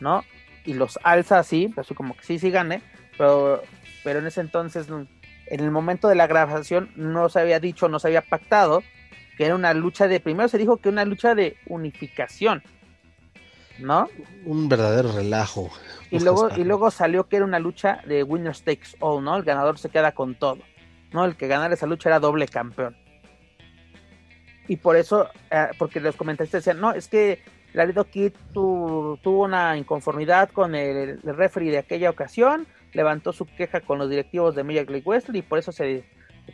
[0.00, 0.22] ¿no?
[0.64, 2.82] Y los alza así, así como que sí, sí gane,
[3.16, 3.62] pero,
[4.02, 7.98] pero en ese entonces, en el momento de la grabación, no se había dicho, no
[7.98, 8.82] se había pactado
[9.36, 12.62] que era una lucha de, primero se dijo que una lucha de unificación,
[13.78, 14.08] ¿no?
[14.44, 15.70] Un verdadero relajo.
[16.10, 19.36] Y luego, y luego salió que era una lucha de winner takes all, ¿no?
[19.36, 20.58] El ganador se queda con todo,
[21.12, 21.24] ¿no?
[21.24, 22.96] El que ganara esa lucha era doble campeón
[24.68, 27.40] y por eso, eh, porque los comentaristas decían, no, es que
[27.72, 33.98] Laredo Kid tuvo una inconformidad con el, referee de aquella ocasión, levantó su queja con
[33.98, 36.04] los directivos de Major League Wrestling y por eso se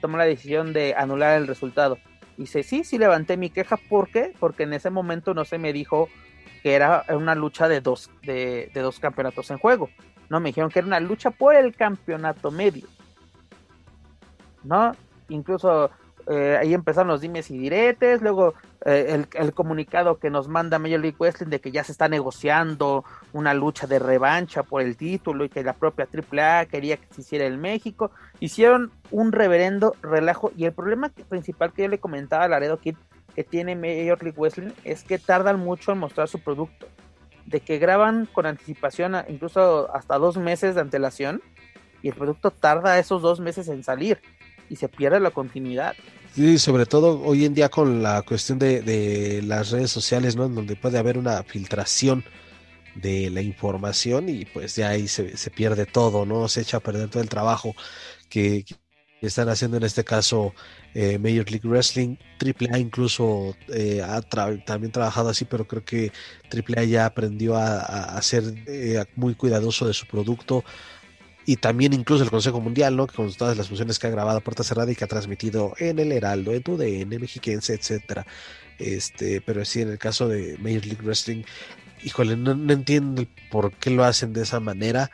[0.00, 1.98] tomó la decisión de anular el resultado.
[2.36, 4.32] Y dice, sí, sí levanté mi queja, ¿por qué?
[4.40, 6.08] Porque en ese momento no se me dijo
[6.62, 9.88] que era una lucha de dos, de, de dos campeonatos en juego.
[10.28, 12.86] No, me dijeron que era una lucha por el campeonato medio.
[14.62, 14.92] ¿No?
[15.28, 15.90] Incluso
[16.28, 21.00] eh, ahí empezaron los dimes y diretes, luego eh, el, comunicado que nos manda Major
[21.00, 25.44] League Wrestling de que ya se está negociando una lucha de revancha por el título
[25.44, 30.52] y que la propia AAA quería que se hiciera en México, hicieron un reverendo relajo
[30.56, 32.96] y el problema principal que yo le comentaba a Laredo Kid
[33.34, 36.88] que tiene Major League Wrestling es que tardan mucho en mostrar su producto,
[37.46, 41.42] de que graban con anticipación incluso hasta dos meses de antelación
[42.02, 44.20] y el producto tarda esos dos meses en salir
[44.68, 45.94] y se pierde la continuidad.
[46.34, 50.46] Sí, sobre todo hoy en día con la cuestión de, las redes sociales, ¿no?
[50.46, 52.24] En donde puede haber una filtración
[52.94, 56.48] de la información y pues ya ahí se, pierde todo, ¿no?
[56.48, 57.74] Se echa a perder todo el trabajo
[58.28, 58.64] que,
[59.26, 60.54] están haciendo en este caso
[60.94, 66.12] eh, Major League Wrestling, AAA incluso eh, ha también trabajado así, pero creo que
[66.50, 70.64] AAA ya aprendió a, ser eh, muy cuidadoso de su producto,
[71.46, 73.06] y también incluso el Consejo Mundial, ¿no?
[73.06, 75.98] Con todas las funciones que ha grabado a puerta cerrada y que ha transmitido en
[75.98, 78.26] el Heraldo, en TUDN, Mexiquense, etcétera.
[78.78, 81.42] Este, pero sí, en el caso de Major League Wrestling,
[82.04, 85.10] híjole, no entiendo por qué lo hacen de esa manera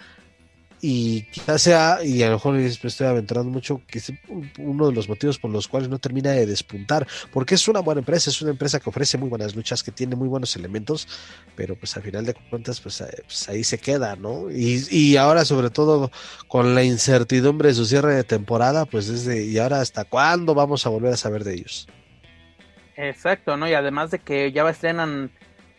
[0.81, 4.13] y quizás sea, y a lo mejor me estoy aventurando mucho, que es
[4.59, 8.01] uno de los motivos por los cuales no termina de despuntar, porque es una buena
[8.01, 11.09] empresa, es una empresa que ofrece muy buenas luchas, que tiene muy buenos elementos,
[11.55, 14.51] pero pues al final de cuentas, pues, eh, pues ahí se queda, ¿no?
[14.51, 16.11] Y, y, ahora sobre todo
[16.47, 20.85] con la incertidumbre de su cierre de temporada, pues desde, y ahora hasta cuándo vamos
[20.87, 21.89] a volver a saber de ellos.
[22.97, 23.69] Exacto, ¿no?
[23.69, 25.31] Y además de que ya estrenan,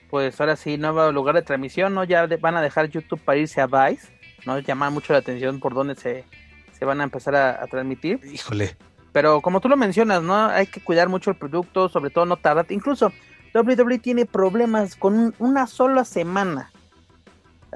[0.10, 2.04] pues ahora sí, nuevo lugar de transmisión, ¿no?
[2.04, 4.16] Ya van a dejar YouTube para irse a Vice
[4.48, 4.58] ¿no?
[4.60, 6.24] Llama mucho la atención por dónde se,
[6.84, 8.22] van a empezar a, transmitir.
[8.24, 8.76] Híjole.
[9.12, 10.48] Pero como tú lo mencionas, ¿no?
[10.48, 12.66] Hay que cuidar mucho el producto, sobre todo no tardar.
[12.70, 13.12] Incluso
[13.54, 16.72] WWE tiene problemas con una sola semana.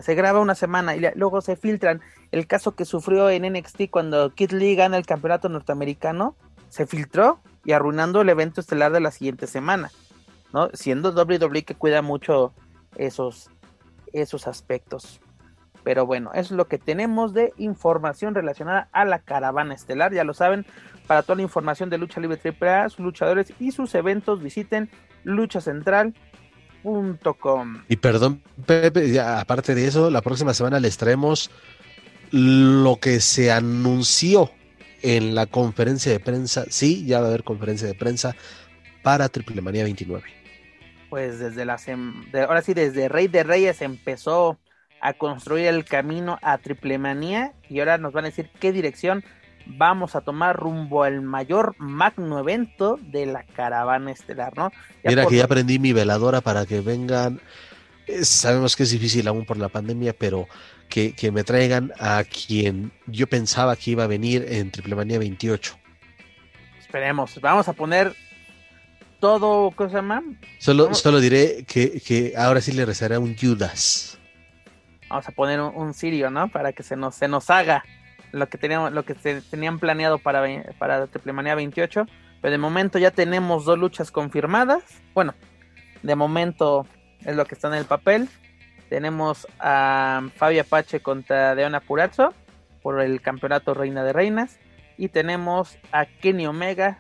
[0.01, 2.01] Se graba una semana y luego se filtran.
[2.31, 6.35] El caso que sufrió en NXT cuando Kid Lee gana el campeonato norteamericano,
[6.69, 9.91] se filtró y arruinando el evento estelar de la siguiente semana.
[10.53, 10.69] ¿no?
[10.73, 12.53] Siendo WWE que cuida mucho
[12.95, 13.49] esos,
[14.13, 15.19] esos aspectos.
[15.83, 20.13] Pero bueno, eso es lo que tenemos de información relacionada a la caravana estelar.
[20.13, 20.65] Ya lo saben,
[21.07, 24.89] para toda la información de Lucha Libre AAA, sus luchadores y sus eventos, visiten
[25.23, 27.83] luchacentral.com.
[27.87, 31.51] Y perdón, Pepe, aparte de eso, la próxima semana les traemos
[32.31, 34.51] lo que se anunció
[35.01, 36.65] en la conferencia de prensa.
[36.69, 38.35] Sí, ya va a haber conferencia de prensa
[39.03, 40.23] para Triple Manía 29.
[41.09, 41.77] Pues desde la
[42.47, 44.59] ahora sí, desde Rey de Reyes empezó
[45.01, 49.23] a construir el camino a Triple Manía y ahora nos van a decir qué dirección
[49.65, 54.71] vamos a tomar rumbo al mayor magno evento de la caravana estelar, ¿no?
[55.03, 57.41] Mira que ya aprendí mi veladora para que vengan.
[58.07, 60.47] Eh, sabemos que es difícil aún por la pandemia, pero
[60.89, 65.77] que, me traigan a quien yo pensaba que iba a venir en Triple Manía 28.
[66.79, 68.13] Esperemos, vamos a poner
[69.19, 70.23] todo, ¿cómo se llama?
[70.59, 74.19] Solo, solo diré que, que ahora sí le rezaré a un Judas
[75.11, 76.47] vamos a poner un, sirio, ¿no?
[76.47, 77.83] Para que se nos, se nos haga
[78.31, 80.41] lo que teníamos, lo que se tenían planeado para,
[80.79, 82.05] para Triple 28.
[82.41, 84.83] Pero de momento ya tenemos dos luchas confirmadas.
[85.13, 85.35] Bueno,
[86.01, 86.87] de momento
[87.25, 88.29] es lo que está en el papel.
[88.89, 92.33] Tenemos a Fabio Apache contra Deona Purazzo
[92.81, 94.59] por el campeonato Reina de Reinas.
[94.97, 96.99] Y tenemos a Kenny Omega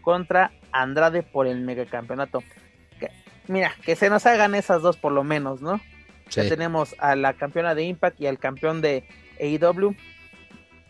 [0.00, 2.42] contra Andrade por el megacampeonato.
[3.48, 5.80] mira, que se nos hagan esas dos por lo menos, ¿no?
[6.30, 9.04] Ya tenemos a la campeona de Impact y al campeón de
[9.40, 9.94] AEW.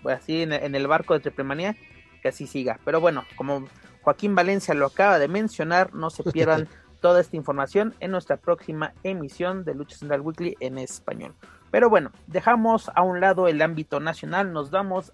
[0.02, 1.76] Pues así en, el barco de Triplemanía,
[2.22, 2.78] que así siga.
[2.84, 3.66] Pero bueno, como
[4.02, 6.68] Joaquín Valencia lo acaba de mencionar, no se pierdan
[7.00, 11.34] toda esta información en nuestra próxima emisión de Lucha Central Weekly en español.
[11.70, 15.12] Pero bueno, dejamos a un lado el ámbito nacional, nos vamos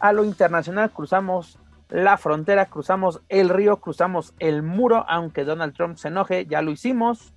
[0.00, 5.96] a lo internacional, cruzamos la frontera, cruzamos el río, cruzamos el muro, aunque Donald Trump
[5.96, 7.34] se enoje, ya lo hicimos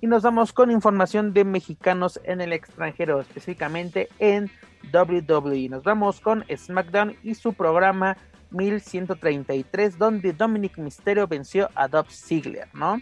[0.00, 4.50] y nos vamos con información de mexicanos en el extranjero, específicamente en
[4.92, 5.68] WWE.
[5.68, 8.16] Nos vamos con SmackDown y su programa
[8.50, 13.00] 1133, donde Dominic Mysterio venció a Dolph Ziggler, ¿no?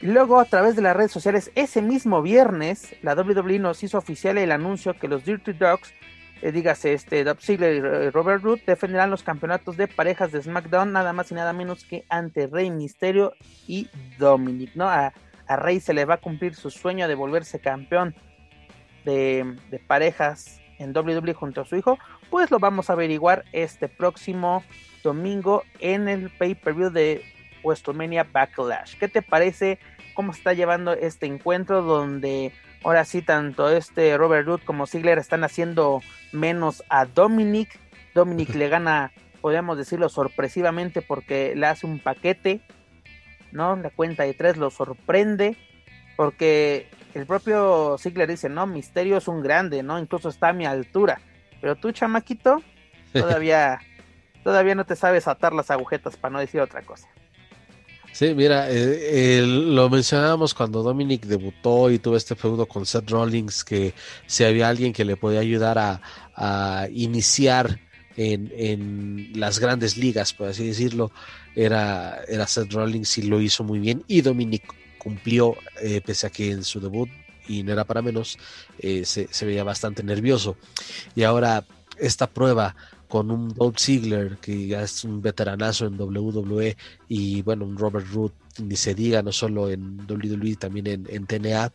[0.00, 3.96] Y luego a través de las redes sociales, ese mismo viernes, la WWE nos hizo
[3.96, 5.90] oficial el anuncio que los Dirty Dogs,
[6.42, 10.92] eh, dígase este Dolph Ziggler y Robert Root, defenderán los campeonatos de parejas de SmackDown,
[10.92, 13.32] nada más y nada menos que ante Rey Mysterio
[13.66, 13.88] y
[14.18, 14.86] Dominic, ¿no?
[15.48, 18.14] A Rey se le va a cumplir su sueño de volverse campeón
[19.04, 24.62] de, parejas en WWE junto a su hijo, pues lo vamos a averiguar este próximo
[25.02, 27.22] domingo en el pay-per-view de
[27.62, 28.98] WrestleMania Backlash.
[28.98, 29.78] ¿Qué te parece?
[30.14, 32.52] ¿Cómo está llevando este encuentro donde
[32.84, 37.78] ahora sí tanto este Robert Root como Ziggler están haciendo menos a Dominic?
[38.14, 42.60] Dominic le gana, podríamos decirlo sorpresivamente porque le hace un paquete,
[43.52, 43.76] ¿no?
[43.76, 45.56] La cuenta de tres lo sorprende
[46.16, 49.98] porque el propio Ziggler dice, no, Misterio es un grande, ¿no?
[49.98, 51.20] Incluso está a mi altura.
[51.60, 52.62] Pero tú, chamaquito,
[53.12, 53.78] todavía,
[54.42, 57.08] todavía no te sabes atar las agujetas para no decir otra cosa.
[58.12, 63.62] Sí, mira, eh, lo mencionábamos cuando Dominic debutó y tuvo este feudo con Seth Rollins,
[63.62, 63.92] que
[64.26, 67.78] si había alguien que le podía ayudar a, iniciar
[68.16, 71.12] en, en, las grandes ligas, por así decirlo,
[71.56, 74.04] era, era Seth Rollins y lo hizo muy bien.
[74.06, 74.62] Y Dominic
[74.98, 77.08] cumplió, eh, pese a que en su debut,
[77.48, 78.38] y no era para menos,
[78.78, 80.56] eh, se, se veía bastante nervioso.
[81.14, 81.64] Y ahora
[81.98, 82.76] esta prueba
[83.08, 86.76] con un Dolph Ziggler, que ya es un veteranazo en WWE,
[87.08, 91.72] y bueno, un Robert Root, ni se diga, no solo en WWE, también en, TNA,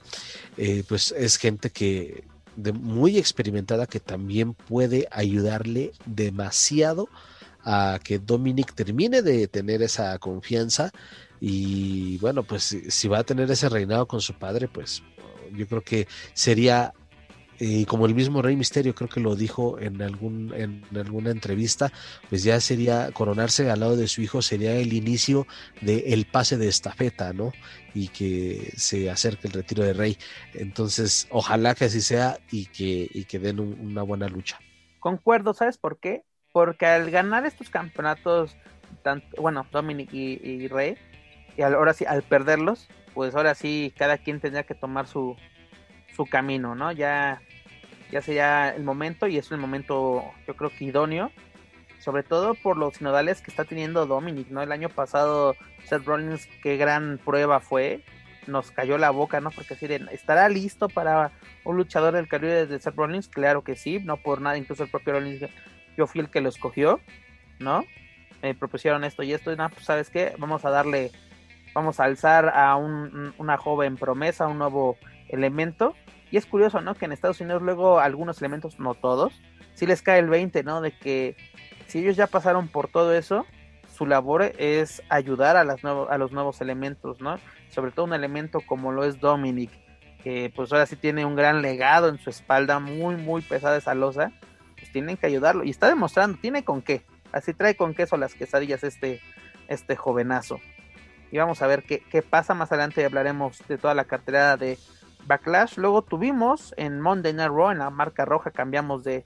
[0.57, 2.25] eh, pues es gente que
[2.55, 7.07] de, muy experimentada que también puede ayudarle demasiado
[7.63, 10.91] a que Dominic termine de tener esa confianza
[11.39, 15.03] y bueno, pues si va a tener ese reinado con su padre, pues
[15.53, 16.93] yo creo que sería
[17.63, 21.91] y como el mismo Rey Misterio creo que lo dijo en, algún, en alguna entrevista,
[22.27, 25.45] pues ya sería coronarse al lado de su hijo, sería el inicio
[25.79, 27.51] del pase de estafeta, ¿no?
[27.93, 30.17] Y que se acerque el retiro de Rey.
[30.55, 34.59] Entonces, ojalá que así sea y que, y que den una buena lucha.
[34.99, 36.23] Concuerdo, ¿sabes por qué?
[36.51, 38.55] Porque al ganar estos campeonatos,
[39.37, 40.97] bueno, Dominic y, Rey,
[41.57, 45.35] y ahora sí, al perderlos, pues ahora sí, cada quien tendría que tomar su,
[46.15, 46.91] su camino, ¿no?
[46.91, 47.41] Ya
[48.11, 51.31] ya sería el momento y es el momento yo creo que idóneo,
[51.99, 54.61] sobre todo por los sinodales que está teniendo Dominic, ¿no?
[54.61, 58.03] El año pasado Seth Rollins, qué gran prueba fue,
[58.47, 59.49] nos cayó la boca, ¿no?
[59.51, 61.31] Porque así ¿estará listo para
[61.63, 63.29] un luchador del Caribe de Seth Rollins?
[63.29, 65.49] Claro que sí, no por nada, incluso el propio Rollins,
[66.07, 66.99] yo que lo escogió,
[67.59, 67.83] ¿no?
[68.41, 71.11] Me propusieron esto y esto, y nada, pues sabes qué, vamos a darle,
[71.73, 74.97] vamos a alzar a un, una joven promesa, un nuevo
[75.29, 75.95] elemento,
[76.31, 76.95] y es curioso, ¿no?
[76.95, 79.39] Que en Estados Unidos luego algunos elementos, no todos,
[79.75, 80.81] sí les cae el 20, ¿no?
[80.81, 81.35] De que
[81.87, 83.45] si ellos ya pasaron por todo eso,
[83.93, 87.37] su labor es ayudar a, las a los nuevos elementos, ¿no?
[87.69, 89.69] Sobre todo un elemento como lo es Dominic,
[90.23, 93.93] que pues ahora sí tiene un gran legado en su espalda, muy, muy pesada esa
[93.93, 94.31] losa,
[94.91, 95.63] tienen que ayudarlo.
[95.63, 97.03] Y está demostrando, tiene con qué.
[97.31, 99.21] Así trae con queso las quesadillas este,
[99.67, 100.59] este jovenazo.
[101.31, 103.05] Y vamos a ver qué, qué pasa más adelante.
[103.05, 104.77] Hablaremos de toda la cartera de
[105.27, 105.77] Backlash.
[105.77, 109.23] Luego tuvimos en Monday Night Raw, en la marca roja, cambiamos de,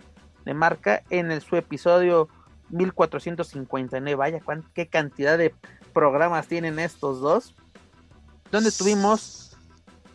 [0.54, 2.30] marca, en el, su episodio
[2.70, 4.16] 1459.
[4.16, 4.40] Vaya,
[4.74, 5.56] qué cantidad de
[5.94, 7.56] programas tienen estos dos.
[8.52, 9.58] Donde tuvimos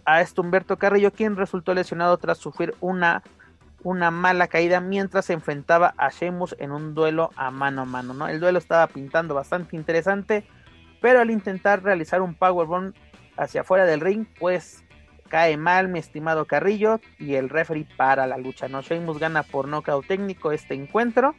[0.05, 3.22] a este Humberto Carrillo, quien resultó lesionado tras sufrir una,
[3.83, 8.14] una mala caída mientras se enfrentaba a Sheamus en un duelo a mano a mano.
[8.14, 8.28] ¿no?
[8.28, 10.47] El duelo estaba pintando bastante interesante,
[11.01, 12.95] pero al intentar realizar un powerbomb
[13.37, 14.85] hacia afuera del ring, pues
[15.28, 18.68] cae mal mi estimado Carrillo y el referee para la lucha.
[18.68, 21.35] No Sheamus gana por nocaut técnico este encuentro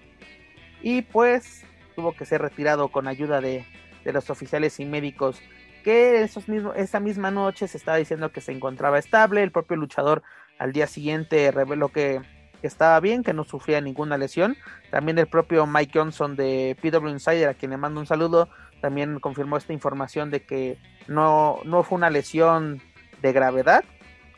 [0.82, 1.64] y pues
[1.96, 3.66] tuvo que ser retirado con ayuda de,
[4.06, 5.40] los oficiales y médicos
[5.84, 9.44] que esos esa misma noche se estaba diciendo que se encontraba estable.
[9.44, 10.24] El propio luchador
[10.62, 12.22] al día siguiente reveló que,
[12.62, 14.56] estaba bien, que no sufría ninguna lesión.
[14.92, 18.48] También el propio Mike Johnson de PW Insider, a quien le mando un saludo,
[18.82, 22.80] también confirmó esta información de que no, no fue una lesión
[23.24, 23.84] de gravedad,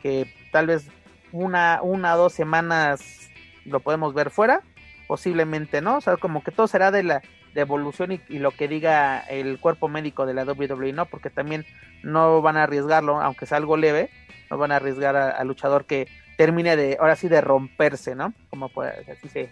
[0.00, 0.88] que tal vez
[1.32, 3.28] una, una o dos semanas
[3.66, 4.62] lo podemos ver fuera,
[5.06, 7.22] posiblemente no, o sea, como que todo será de la
[7.52, 11.06] de evolución y, lo que diga el cuerpo médico de la WWE, ¿no?
[11.06, 11.64] Porque también
[12.02, 14.10] no van a arriesgarlo, aunque sea algo leve,
[14.50, 18.34] no van a arriesgar al luchador que termine de, ahora sí, de romperse, ¿no?
[18.50, 19.50] Como puede, así se,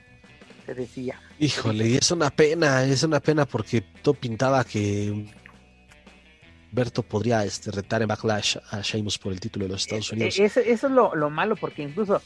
[0.67, 1.21] se decía.
[1.39, 5.27] Híjole, y es una pena, es una pena porque todo pintaba que
[6.73, 10.15] Berto podría este, retar en Backlash a Sheamus por el título de los Estados e,
[10.15, 10.39] e, Unidos.
[10.39, 12.21] eso, es lo, malo, porque incluso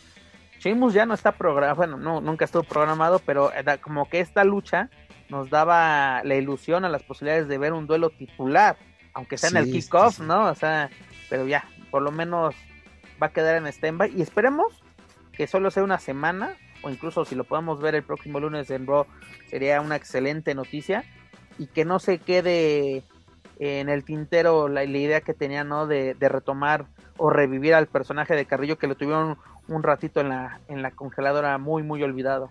[0.61, 3.53] Sheamus ya no está programado, bueno, no, nunca estuvo programado, pero
[3.83, 4.89] como que esta lucha
[5.29, 8.77] nos daba la ilusión a las posibilidades de ver un duelo titular,
[9.13, 10.47] aunque sea en el kickoff, ¿no?
[10.49, 10.91] O sea,
[11.29, 12.55] pero ya, por lo menos
[13.23, 14.85] va a quedar en stand-by y esperemos
[15.33, 18.87] que solo sea una semana, o incluso si lo podemos ver el próximo lunes en
[18.87, 19.07] Raw,
[19.47, 21.05] sería una excelente noticia
[21.57, 23.03] y que no se quede
[23.59, 25.87] en el tintero la, idea que tenía, ¿no?
[25.87, 26.85] De, de, retomar
[27.17, 30.91] o revivir al personaje de Carrillo que lo tuvieron un ratito en la, en la
[30.91, 32.51] congeladora muy, muy olvidado.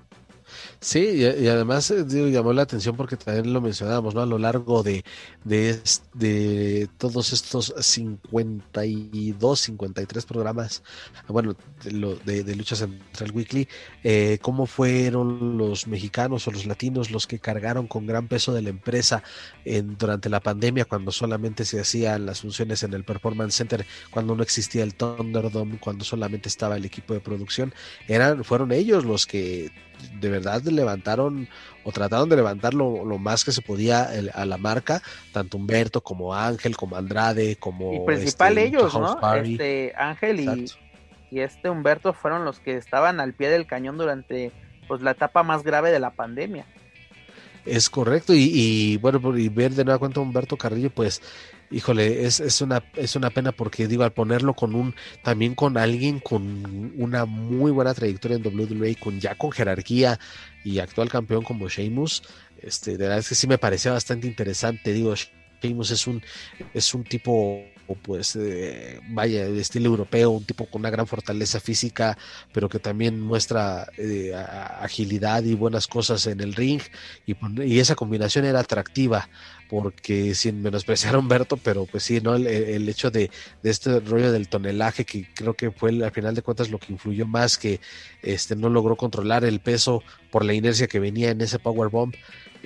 [0.79, 4.21] Sí, y, además eh, llamó la atención porque también lo mencionábamos, ¿no?
[4.21, 5.03] A lo largo de,
[5.43, 5.79] de,
[6.13, 10.83] de todos estos 52, 53 programas,
[11.27, 13.67] bueno, de, de, Lucha Central Weekly,
[14.03, 18.61] eh, cómo fueron los mexicanos o los latinos los que cargaron con gran peso de
[18.61, 19.23] la empresa
[19.63, 24.35] en, durante la pandemia, cuando solamente se hacían las funciones en el Performance Center, cuando
[24.35, 27.73] no existía el Thunderdome, cuando solamente estaba el equipo de producción,
[28.07, 29.71] eran, fueron ellos los que
[30.19, 31.47] de verdad levantaron
[31.83, 35.01] o trataron de levantar lo, más que se podía a la marca,
[35.31, 37.93] tanto Humberto como Ángel, como Andrade, como...
[37.93, 39.35] Y principal este, ellos, ¿no?
[39.35, 40.65] Este Ángel y,
[41.29, 44.51] y, este Humberto fueron los que estaban al pie del cañón durante
[44.87, 46.65] pues la etapa más grave de la pandemia.
[47.65, 51.21] Es correcto, y, y bueno, y ver de nueva cuenta a Humberto Carrillo, pues
[51.75, 55.77] híjole, es, es, una, es una pena porque digo, al ponerlo con un, también con
[55.77, 60.17] alguien con una muy buena trayectoria en WWE, con ya con jerarquía
[60.63, 62.23] y actual campeón como Sheamus,
[62.61, 65.13] este, de verdad es que sí me parecía bastante interesante, digo,
[65.61, 66.23] Sheamus es un,
[66.73, 67.65] es un tipo
[68.01, 72.17] pues eh, vaya de estilo europeo, un tipo con una gran fortaleza física,
[72.51, 76.81] pero que también muestra eh, agilidad y buenas cosas en el ring.
[77.25, 79.29] Y, y, esa combinación era atractiva
[79.81, 82.35] porque sin menospreciar a Humberto, pero pues sí, ¿no?
[82.35, 83.29] El, hecho de,
[83.61, 87.27] este rollo del tonelaje, que creo que fue al final de cuentas lo que influyó
[87.27, 87.81] más, que
[88.21, 92.15] este no logró controlar el peso por la inercia que venía en ese power bomb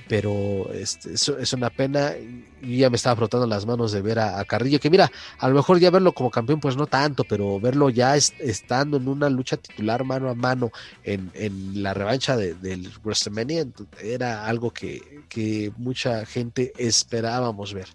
[0.10, 2.14] pero este, es, una pena
[2.62, 5.54] y ya me estaba frotando las manos de ver a, Carrillo, que mira, a lo
[5.54, 9.56] mejor ya verlo como campeón pues no tanto, pero verlo ya estando en una lucha
[9.56, 10.72] titular mano a mano
[11.04, 13.68] en, en la revancha del WrestleMania
[14.02, 17.90] era algo que, que mucha gente esperábamos ver.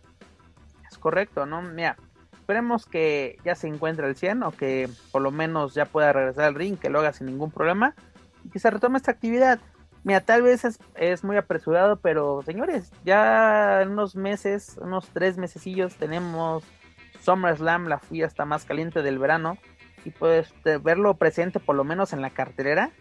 [0.88, 1.62] Es correcto, ¿no?
[1.62, 1.96] Mira,
[2.32, 6.44] esperemos que ya se encuentre el 100 o que por lo menos ya pueda regresar
[6.44, 7.96] al ring, que lo haga sin ningún problema
[8.44, 9.58] y que se retome esta actividad
[10.04, 10.64] Mira, tal vez
[10.96, 16.62] es, muy apresurado, pero señores, ya en unos meses, unos tres mesecillos, tenemos
[17.22, 19.58] SummerSlam, la fiesta más caliente del verano.
[20.04, 20.52] Y pues
[20.82, 22.92] verlo presente por lo menos en la cartelera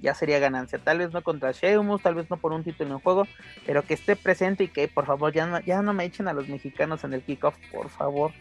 [0.00, 0.78] ya sería ganancia.
[0.78, 3.26] Tal vez no contra Sheamus, tal vez no por un título en juego,
[3.66, 6.32] pero que esté presente y que por favor ya no, ya no me echen a
[6.32, 8.32] los mexicanos en el kickoff, por favor.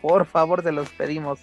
[0.00, 1.40] Por favor, se los pedimos.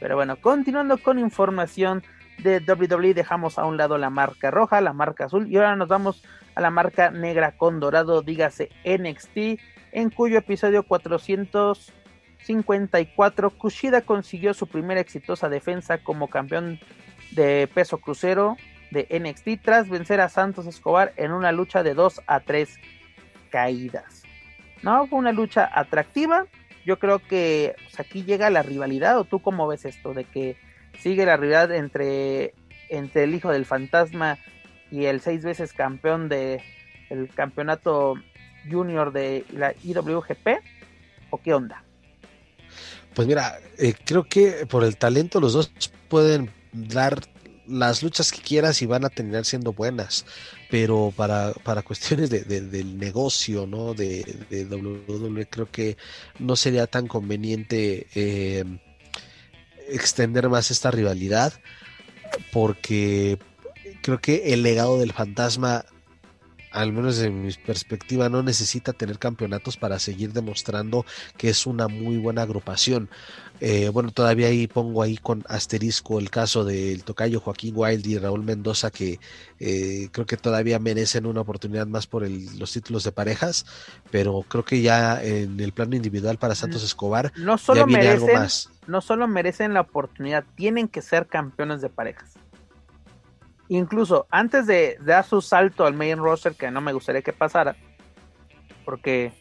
[0.00, 2.02] Pero bueno, continuando con información
[2.42, 5.86] de WWE dejamos a un lado la marca roja, la marca azul y ahora nos
[5.88, 9.60] vamos a la marca negra con dorado, dígase NXT,
[9.92, 16.80] en cuyo episodio 454 Kushida consiguió su primera exitosa defensa como campeón
[17.32, 18.56] de peso crucero
[18.90, 22.78] de NXT tras vencer a Santos Escobar en una lucha de 2 a 3
[23.50, 24.22] caídas.
[24.82, 26.46] No, fue una lucha atractiva.
[26.84, 30.56] Yo creo que pues, aquí llega la rivalidad, o tú cómo ves esto de que
[30.98, 32.54] sigue la rivalidad entre,
[32.88, 34.38] entre el hijo del fantasma
[34.90, 36.62] y el seis veces campeón de
[37.10, 38.14] el campeonato
[38.70, 40.48] junior de la IWGP
[41.30, 41.84] o qué onda?
[43.14, 45.72] Pues mira, eh, creo que por el talento los dos
[46.08, 47.20] pueden dar
[47.66, 50.24] las luchas que quieras y van a terminar siendo buenas,
[50.70, 53.94] pero para, para cuestiones de, del negocio, ¿no?
[53.94, 55.96] De, de WWE creo que
[56.38, 58.64] no sería tan conveniente eh,
[59.90, 61.52] extender más esta rivalidad
[62.52, 63.38] porque
[64.02, 65.84] creo que el legado del fantasma
[66.70, 71.04] al menos desde mi perspectiva, no necesita tener campeonatos para seguir demostrando
[71.36, 73.10] que es una muy buena agrupación.
[73.60, 78.18] Eh, bueno, todavía ahí pongo ahí con asterisco el caso del tocayo Joaquín Wild y
[78.18, 79.20] Raúl Mendoza, que
[79.58, 83.66] eh, creo que todavía merecen una oportunidad más por los títulos de parejas,
[84.10, 89.02] pero creo que ya en el plano individual para Santos Escobar no solo merecen, No
[89.02, 92.32] solo merecen la oportunidad, tienen que ser campeones de parejas.
[93.68, 97.76] Incluso antes de, dar su salto al main roster, que no me gustaría que pasara,
[98.84, 99.32] porque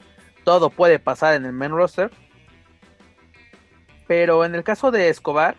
[0.44, 2.12] todo puede pasar en el main roster.
[4.10, 5.56] Pero en el caso de Escobar,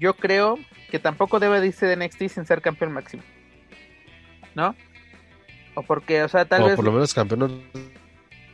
[0.00, 0.58] yo creo
[0.90, 3.22] que tampoco debe irse de NXT sin ser campeón máximo.
[4.56, 4.74] ¿No?
[5.76, 6.74] O porque, o sea, tal vez.
[6.74, 7.62] por lo menos campeón.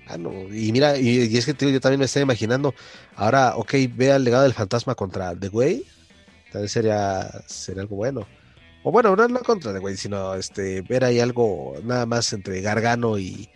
[0.07, 0.31] Ah, no.
[0.53, 2.75] Y mira, y, es que tío, yo también me estoy imaginando.
[3.17, 5.87] Ahora, ok, vea el legado del fantasma contra The Way.
[6.53, 8.27] Tal vez sería, sería algo bueno.
[8.83, 12.61] O bueno, no la contra de güey, sino este, ver ahí algo nada más entre
[12.61, 13.49] Gargano y,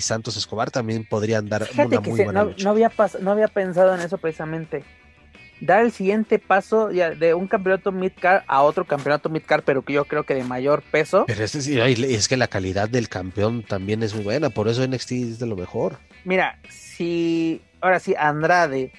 [0.00, 2.90] Santos Escobar también podrían dar una muy buena no, No había,
[3.20, 4.84] no había pensado en eso precisamente.
[5.60, 10.04] dar el siguiente paso de un campeonato midcar a otro campeonato midcar, pero que yo
[10.04, 11.24] creo que de mayor peso.
[11.26, 15.12] Pero es, es que la calidad del campeón también es muy buena, por eso NXT
[15.12, 15.98] es de lo mejor.
[16.24, 18.92] Mira, si ahora sí Andrade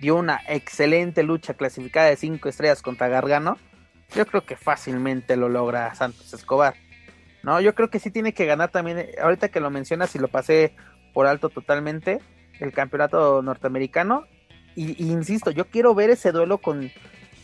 [0.00, 3.58] dio una excelente lucha clasificada de 5 estrellas contra Gargano,
[4.14, 6.74] yo creo que fácilmente lo logra Santos Escobar.
[7.42, 10.28] No, yo creo que sí tiene que ganar también, ahorita que lo mencionas y lo
[10.28, 10.74] pasé
[11.14, 12.20] por alto totalmente,
[12.60, 14.26] el campeonato norteamericano
[14.80, 16.92] y, insisto, yo quiero ver ese duelo con,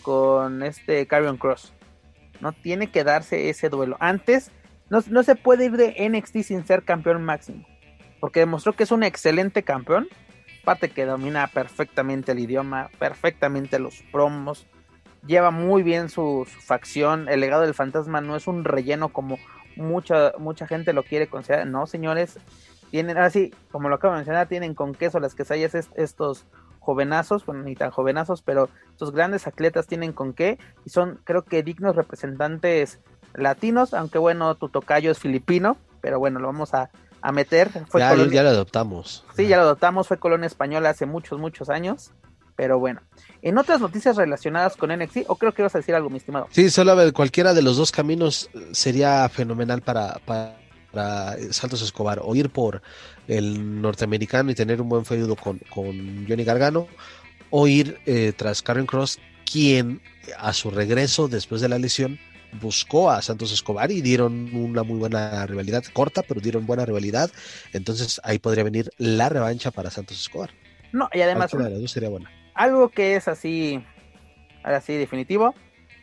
[0.02, 1.72] con este Carrion Cross.
[2.40, 3.96] No tiene que darse ese duelo.
[3.98, 4.52] Antes,
[4.88, 7.66] no, se puede ir de NXT sin ser campeón máximo.
[8.20, 10.06] Porque demostró que es un excelente campeón.
[10.62, 14.68] Aparte que domina perfectamente el idioma, perfectamente los promos.
[15.26, 17.28] Lleva muy bien su, facción.
[17.28, 19.38] El legado del fantasma no es un relleno como
[19.76, 21.66] mucha, mucha gente lo quiere considerar.
[21.66, 22.38] No, señores.
[22.90, 26.46] Tienen, así, como lo acabo de mencionar, tienen con queso las quesallas estos
[26.78, 31.42] jovenazos, bueno, ni tan jovenazos, pero estos grandes atletas tienen con qué y son, creo
[31.42, 33.00] que, dignos representantes
[33.34, 36.90] latinos, aunque bueno, tu tocayo es filipino, pero bueno, lo vamos a,
[37.32, 37.70] meter.
[37.88, 39.24] Fue ya, ya lo adoptamos.
[39.34, 42.12] Sí, ya lo adoptamos, fue colonia española hace muchos, muchos años.
[42.56, 43.00] Pero bueno,
[43.42, 46.46] en otras noticias relacionadas con NXT, o creo que vas a decir algo, mi estimado.
[46.50, 52.50] Sí, solo cualquiera de los dos caminos sería fenomenal para, para Santos Escobar, o ir
[52.50, 52.82] por
[53.26, 56.86] el norteamericano y tener un buen feudo con, con Johnny Gargano,
[57.50, 59.18] o ir eh, tras Karen Cross,
[59.50, 60.00] quien
[60.38, 62.18] a su regreso después de la lesión
[62.60, 67.30] buscó a Santos Escobar y dieron una muy buena rivalidad, corta, pero dieron buena rivalidad.
[67.72, 70.50] Entonces ahí podría venir la revancha para Santos Escobar.
[70.92, 71.50] No, y además
[71.86, 72.30] sería buena.
[72.54, 73.84] Algo que es así,
[74.62, 75.54] así definitivo,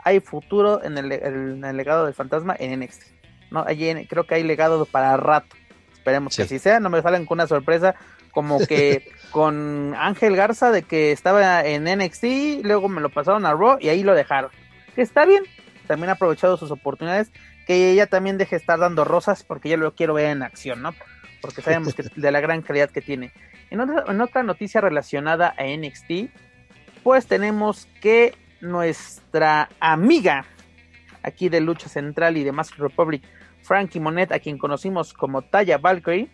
[0.03, 3.03] hay futuro en el, en el legado del fantasma en NXT.
[3.51, 3.63] ¿no?
[3.67, 5.55] Allí creo que hay legado para rato.
[5.93, 7.95] Esperemos que así sea, no me salen con una sorpresa
[8.31, 13.53] como que con Ángel Garza de que estaba en NXT, luego me lo pasaron a
[13.53, 14.51] Raw y ahí lo dejaron.
[14.95, 15.43] Que está bien,
[15.87, 17.31] también ha aprovechado sus oportunidades,
[17.67, 20.93] que ella también deje estar dando rosas porque yo lo quiero ver en acción, ¿no?
[21.41, 23.31] Porque sabemos de la gran calidad que tiene.
[23.69, 26.31] En otra, en otra noticia relacionada a NXT,
[27.03, 30.45] pues tenemos que nuestra amiga
[31.23, 33.23] aquí de Lucha Central y de Mask Republic,
[33.61, 36.29] Frankie Monet, a quien conocimos como Taya Valkyrie,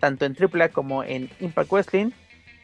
[0.00, 2.10] tanto en AAA como en Impact Wrestling,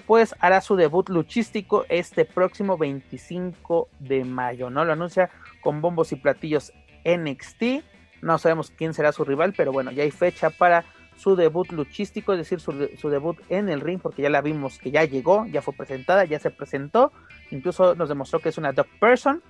[0.06, 4.84] pues hará su debut luchístico este próximo 25 de mayo, ¿no?
[4.84, 5.30] Lo anuncia
[5.60, 6.72] con bombos y platillos
[7.04, 7.84] NXT.
[8.20, 10.84] No sabemos quién será su rival, pero bueno, ya hay fecha para
[11.22, 14.78] su debut luchístico, es decir, su, su, debut en el ring, porque ya la vimos
[14.78, 17.12] que ya llegó, ya fue presentada, ya se presentó,
[17.52, 19.40] incluso nos demostró que es una dog person,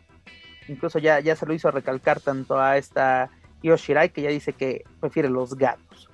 [0.68, 3.30] incluso ya, ya se lo hizo recalcar tanto a esta
[3.62, 6.10] Yoshirai, que ya dice que prefiere los gatos.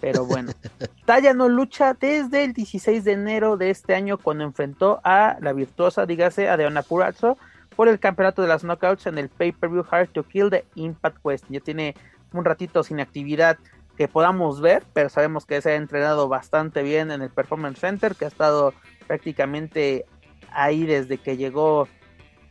[0.00, 0.50] Pero bueno,
[1.06, 5.52] Taya no lucha desde el 16 de enero de este año cuando enfrentó a la
[5.52, 7.38] virtuosa, dígase, a Deona Purazzo
[7.76, 11.44] por el campeonato de las knockouts en el pay-per-view Hard to Kill de Impact West.
[11.48, 11.94] Ya tiene
[12.32, 13.56] un ratito sin actividad
[13.96, 18.14] que podamos ver, pero sabemos que se ha entrenado bastante bien en el Performance Center,
[18.14, 18.74] que ha estado
[19.06, 20.04] prácticamente
[20.50, 21.88] ahí desde que llegó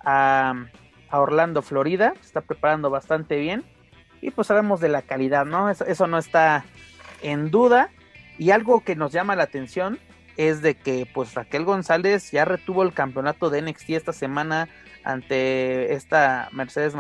[0.04, 0.54] a,
[1.12, 2.14] Orlando, Florida.
[2.20, 3.64] Se está preparando bastante bien
[4.22, 5.70] y pues sabemos de la calidad, ¿no?
[5.70, 6.66] Eso, no está
[7.22, 7.90] en duda.
[8.38, 9.98] Y algo que nos llama la atención
[10.36, 14.68] es de que pues Raquel González ya retuvo el campeonato de NXT esta semana
[15.06, 16.96] ante esta Mercedes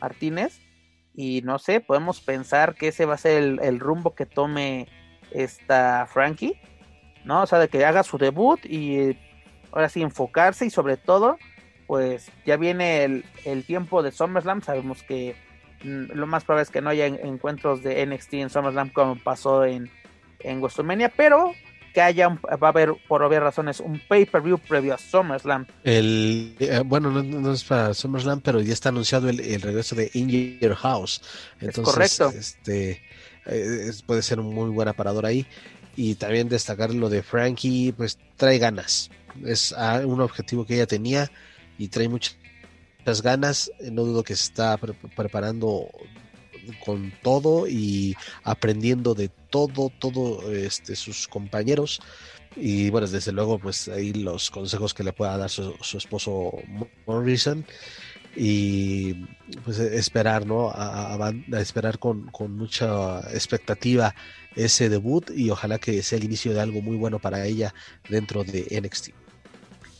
[0.00, 0.61] Martínez.
[1.14, 4.88] Y no sé, podemos pensar que ese va a ser el, rumbo que tome
[5.30, 6.58] esta Frankie,
[7.24, 7.42] ¿no?
[7.42, 9.18] O sea, de que haga su debut y
[9.72, 11.38] ahora sí enfocarse y sobre todo,
[11.86, 15.36] pues ya viene el, el tiempo de SummerSlam, sabemos que
[15.84, 19.64] Mm, lo más probable es que no haya encuentros de NXT en SummerSlam como pasó
[19.64, 19.90] en,
[20.40, 21.52] en WrestleMania, pero
[21.92, 25.66] que haya, va a haber por obvias razones un pay-per-view previo a SummerSlam.
[25.84, 30.58] El, eh, bueno, no, es para SummerSlam, pero ya está anunciado el, regreso de In
[30.60, 31.22] Your House.
[31.60, 32.32] Entonces, correcto.
[32.36, 33.02] Este,
[33.46, 35.46] eh, puede ser un muy buen aparador ahí.
[35.94, 39.10] Y también destacar lo de Frankie, pues trae ganas.
[39.44, 41.30] Es ah, un objetivo que ella tenía
[41.78, 42.32] y trae mucho
[43.04, 45.88] las ganas, no dudo que se está preparando
[46.84, 52.00] con todo y aprendiendo de todo, todo este, sus compañeros.
[52.56, 56.52] Y bueno, desde luego, pues ahí los consejos que le pueda dar su, esposo
[57.06, 57.64] Morrison.
[58.34, 59.12] Y
[59.64, 60.70] pues esperar, ¿no?
[60.70, 64.14] A, esperar con, con, mucha expectativa
[64.56, 67.74] ese debut y ojalá que sea el inicio de algo muy bueno para ella
[68.08, 69.21] dentro de NXT.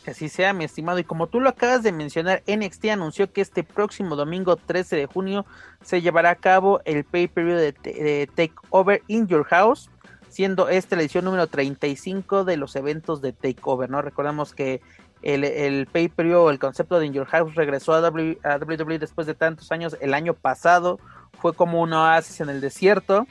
[0.04, 0.98] Que así sea, mi estimado.
[0.98, 5.06] Y como tú lo acabas de mencionar, NXT anunció que este próximo domingo 13 de
[5.06, 5.46] junio
[5.82, 9.90] se llevará a cabo el pay-per-view de, de Takeover in Your House,
[10.28, 14.02] siendo esta la edición número 35 de los eventos de Takeover, ¿no?
[14.02, 14.80] Recordemos que
[15.22, 19.34] el, el pay-per-view, el concepto de In Your House regresó a, w, WWE después de
[19.34, 20.98] tantos años el año pasado,
[21.40, 23.26] fue como un oasis en el desierto,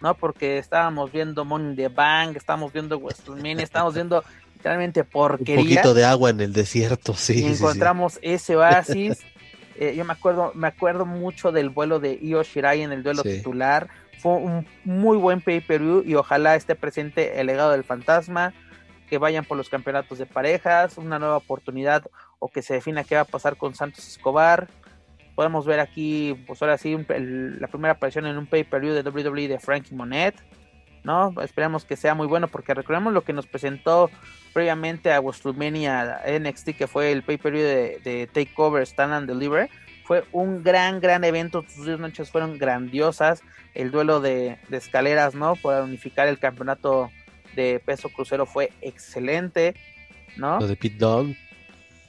[0.00, 0.14] ¿no?
[0.14, 4.24] Porque estábamos viendo Money in the Bank, estábamos viendo WrestleMania, estábamos viendo
[4.62, 5.60] literalmente porquería.
[5.60, 7.42] Un poquito de agua en el desierto, sí.
[7.42, 8.32] Y encontramos sí, sí.
[8.32, 9.18] ese oasis.
[9.76, 13.22] eh, yo me acuerdo, me acuerdo mucho del vuelo de Io Shirai en el duelo
[13.22, 13.38] sí.
[13.38, 13.88] titular.
[14.20, 18.54] Fue un muy buen pay-per-view y ojalá esté presente el legado del fantasma
[19.10, 22.04] que vayan por los campeonatos de parejas, una nueva oportunidad
[22.38, 24.68] o que se defina qué va a pasar con Santos Escobar.
[25.34, 29.02] Podemos ver aquí, pues ahora sí, un, el, la primera aparición en un pay-per-view de
[29.02, 30.36] WWE de Frankie Monet,
[31.04, 31.34] ¿no?
[31.42, 34.10] Esperemos que sea muy bueno porque recordemos lo que nos presentó
[34.52, 39.68] previamente a WrestleMania NXT, que fue el pay-per-view de, de Takeover Stand and Deliver.
[40.04, 43.42] Fue un gran, gran evento, sus dos noches fueron grandiosas,
[43.74, 45.56] el duelo de, de escaleras, ¿no?
[45.56, 47.10] Para unificar el campeonato
[47.54, 49.74] de peso crucero fue excelente,
[50.36, 50.58] ¿no?
[50.60, 51.38] Lo de Pete Dunne.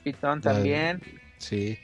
[0.03, 1.01] Pete Dunne también.
[1.37, 1.77] Sí.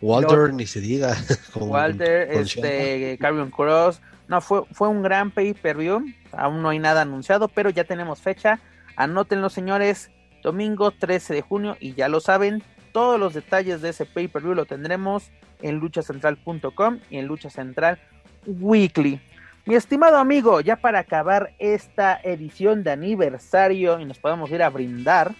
[0.00, 1.16] Walter, ni se diga.
[1.52, 4.00] Con, Walter, con este, Carrion Cross.
[4.28, 6.04] No, fue, fue un gran pay-per-view.
[6.32, 8.60] Aún no hay nada anunciado, pero ya tenemos fecha.
[8.96, 10.10] Anótenlo, señores.
[10.42, 11.76] Domingo 13 de junio.
[11.80, 15.30] Y ya lo saben, todos los detalles de ese pay-per-view lo tendremos
[15.62, 17.98] en luchacentral.com y en Lucha Central
[18.46, 19.20] Weekly.
[19.66, 24.70] Mi estimado amigo, ya para acabar esta edición de aniversario y nos podemos ir a
[24.70, 25.34] brindar,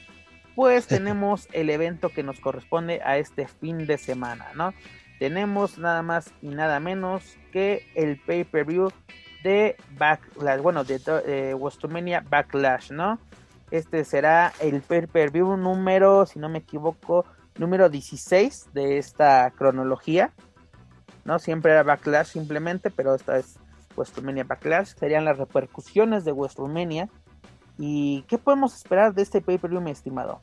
[0.55, 4.74] pues tenemos el evento que nos corresponde a este fin de semana, ¿no?
[5.19, 8.90] Tenemos nada más y nada menos que el pay-per-view
[9.43, 13.19] de Backlash, bueno, de eh, Backlash, ¿no?
[13.70, 17.27] Este será el pay-per-view número, si no me equivoco,
[17.59, 20.32] número 16 de esta cronología,
[21.24, 21.39] ¿no?
[21.39, 23.59] Siempre era Backlash simplemente, pero esta es
[23.97, 27.09] WrestleMania Backlash, serían las repercusiones de WrestleMania.
[27.77, 30.40] ¿Y qué podemos esperar de este pay-per-view, mi estimado?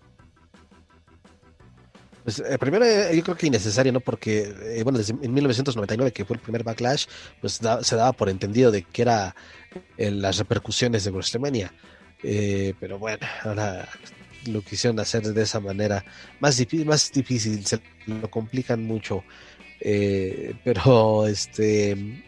[2.25, 3.99] Pues eh, primero eh, yo creo que innecesario, ¿no?
[3.99, 7.05] Porque, eh, bueno, desde en 1999, que fue el primer Backlash,
[7.39, 9.35] pues da, se daba por entendido de que era
[9.97, 11.71] las repercusiones de WrestleMania.
[12.79, 13.87] pero bueno, ahora
[14.47, 16.03] lo quisieron hacer de esa manera.
[16.39, 19.23] Más difícil, más difícil se lo complican mucho.
[20.63, 22.23] pero, este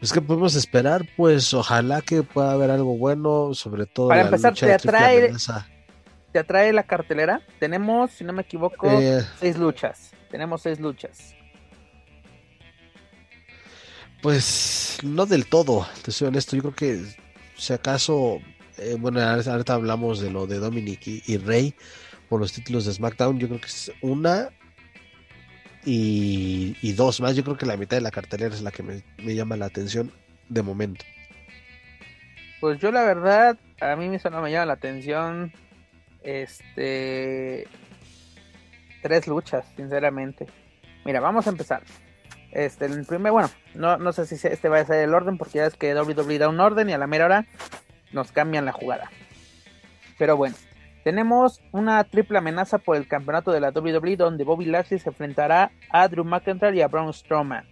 [0.00, 4.54] pues que podemos esperar, pues ojalá que pueda haber algo bueno, sobre todo para empezar
[4.54, 5.32] te atrae
[6.34, 7.42] te atrae la cartelera.
[7.60, 10.10] Tenemos, si no me equivoco, eh, seis luchas.
[10.32, 11.32] Tenemos seis luchas.
[14.20, 16.56] Pues no del todo, te soy honesto.
[16.56, 17.04] Yo creo que
[17.56, 18.40] si acaso,
[18.78, 21.72] eh, bueno, ahorita hablamos de lo de Dominic y, y Rey
[22.28, 23.38] por los títulos de SmackDown.
[23.38, 24.50] Yo creo que es una
[25.84, 27.36] y, y, dos más.
[27.36, 29.66] Yo creo que la mitad de la cartelera es la que me, me, llama la
[29.66, 30.10] atención
[30.48, 31.04] de momento.
[32.60, 35.52] Pues yo la verdad, a mí me suena me llama la atención
[36.24, 37.68] este
[39.02, 40.46] tres luchas, sinceramente.
[41.04, 41.82] Mira, vamos a empezar.
[42.50, 45.58] Este, el primer, bueno, no, no sé si este va a ser el orden, porque
[45.58, 47.46] ya es que WWE da un orden y a la mera hora
[48.12, 49.10] nos cambian la jugada.
[50.18, 50.54] Pero bueno,
[51.02, 55.70] tenemos una triple amenaza por el campeonato de la WWE donde Bobby Lashley se enfrentará
[55.90, 57.66] a Drew McIntyre y a Braun Strowman.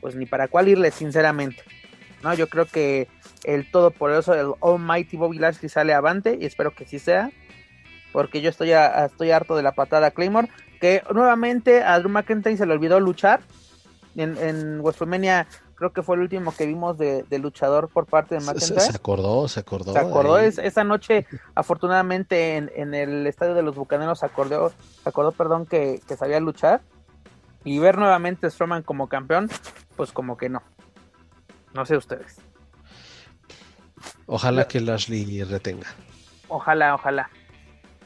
[0.00, 1.62] Pues ni para cuál irle, sinceramente.
[2.22, 3.08] No, yo creo que
[3.44, 7.30] el todopoderoso del Almighty Bobby Lashley sale avante y espero que sí sea.
[8.14, 10.48] Porque yo estoy, a, estoy harto de la patada Claymore.
[10.80, 13.40] Que nuevamente a Drew McIntyre se le olvidó luchar.
[14.14, 18.36] En, en WrestleMania creo que fue el último que vimos de, de luchador por parte
[18.36, 18.80] de McIntyre.
[18.80, 19.92] Se, se, acordó, se acordó.
[19.92, 21.26] Se acordó es, esa noche,
[21.56, 24.70] afortunadamente, en, en, el estadio de los Bucaneros se acordó,
[25.02, 26.82] se acordó perdón, que, que, sabía luchar.
[27.64, 29.50] Y ver nuevamente a Strowman como campeón,
[29.96, 30.62] pues como que no.
[31.72, 32.36] No sé ustedes.
[34.26, 35.88] Ojalá que Lashley retenga.
[36.46, 37.28] Ojalá, ojalá.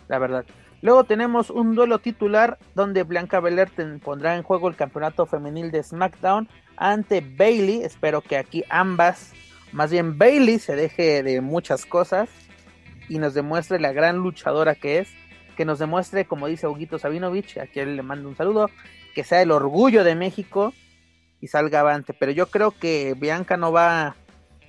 [0.08, 0.44] La verdad.
[0.80, 3.70] Luego tenemos un duelo titular donde Blanca Belair
[4.02, 7.82] pondrá en juego el campeonato femenil de SmackDown ante Bailey.
[7.82, 9.32] Espero que aquí ambas,
[9.72, 12.28] más bien Bailey, se deje de muchas cosas
[13.08, 15.08] y nos demuestre la gran luchadora que es.
[15.56, 18.70] Que nos demuestre, como dice Huguito Sabinovich, a quien le mando un saludo,
[19.16, 20.72] que sea el orgullo de México
[21.40, 22.14] y salga avante.
[22.14, 24.16] Pero yo creo que Bianca no va a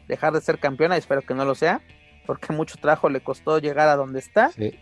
[0.08, 1.82] dejar de ser campeona, y espero que no lo sea,
[2.26, 4.50] porque mucho trabajo le costó llegar a donde está.
[4.50, 4.80] Sí.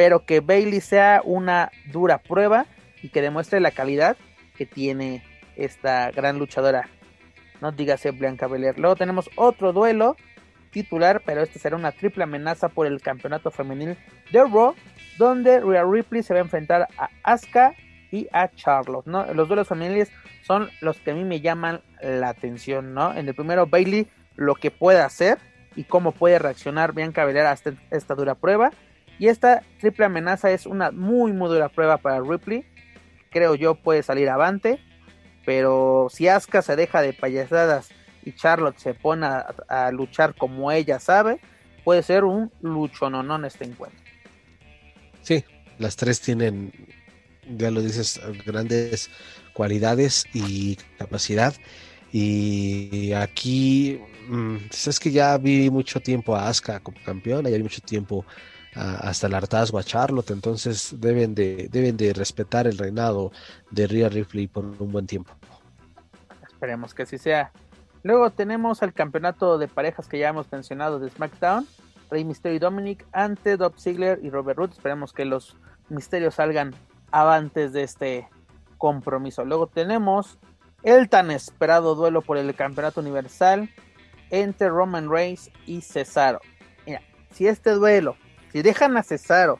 [0.00, 2.64] Pero que Bailey sea una dura prueba
[3.02, 4.16] y que demuestre la calidad
[4.56, 5.22] que tiene
[5.56, 6.88] esta gran luchadora.
[7.60, 8.78] No dígase Blanca Belair.
[8.78, 10.16] Luego tenemos otro duelo
[10.70, 13.98] titular, pero este será una triple amenaza por el campeonato femenil
[14.32, 14.74] de Raw,
[15.18, 17.74] donde Rhea Ripley se va a enfrentar a Asuka
[18.10, 19.26] y a Charlotte, ¿no?
[19.34, 20.10] Los duelos femeniles
[20.44, 23.14] son los que a mí me llaman la atención, ¿no?
[23.14, 25.36] En el primero Bailey lo que puede hacer
[25.76, 28.70] y cómo puede reaccionar Bianca Belair a esta, esta dura prueba
[29.20, 32.64] Y esta triple amenaza es una muy, muy dura prueba para Ripley.
[33.30, 34.80] Creo yo puede salir avante.
[35.44, 37.90] Pero si Asuka se deja de payasadas
[38.24, 41.38] y Charlotte se pone a, luchar como ella sabe,
[41.84, 44.00] puede ser un luchononón este encuentro.
[45.20, 45.44] Sí,
[45.76, 46.72] las tres tienen,
[47.58, 49.10] ya lo dices, grandes
[49.52, 51.54] cualidades y capacidad.
[52.10, 57.62] Y aquí, mm, es que ya vi mucho tiempo a Asuka como campeona, ya vi
[57.62, 58.24] mucho tiempo
[58.74, 63.32] hasta el hartazgo a Charlotte, entonces deben de, deben de respetar el reinado
[63.70, 65.32] de Rhea Ripley por un buen tiempo.
[66.46, 67.52] Esperemos que así sea.
[68.02, 71.66] Luego tenemos el campeonato de parejas que ya hemos mencionado de SmackDown.
[72.10, 74.72] Rey Mysterio y Dominic ante Dob Ziggler y Robert Root.
[74.72, 75.56] Esperemos que los
[75.88, 76.74] misterios salgan
[77.10, 78.28] avantes de este
[78.78, 79.44] compromiso.
[79.44, 80.38] Luego tenemos
[80.82, 83.68] el tan esperado duelo por el campeonato universal
[84.30, 86.40] entre Roman Reigns y Cesaro.
[86.86, 87.02] Mira,
[87.32, 88.16] si este duelo,
[88.52, 89.58] si dejan a Cesaro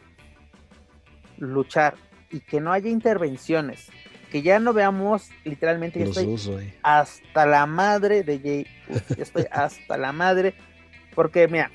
[1.38, 1.94] luchar
[2.30, 3.88] y que no haya intervenciones,
[4.30, 6.36] que ya no veamos literalmente, estoy
[6.82, 8.66] hasta la madre de Jay,
[9.18, 10.54] estoy hasta la madre,
[11.14, 11.70] porque mira,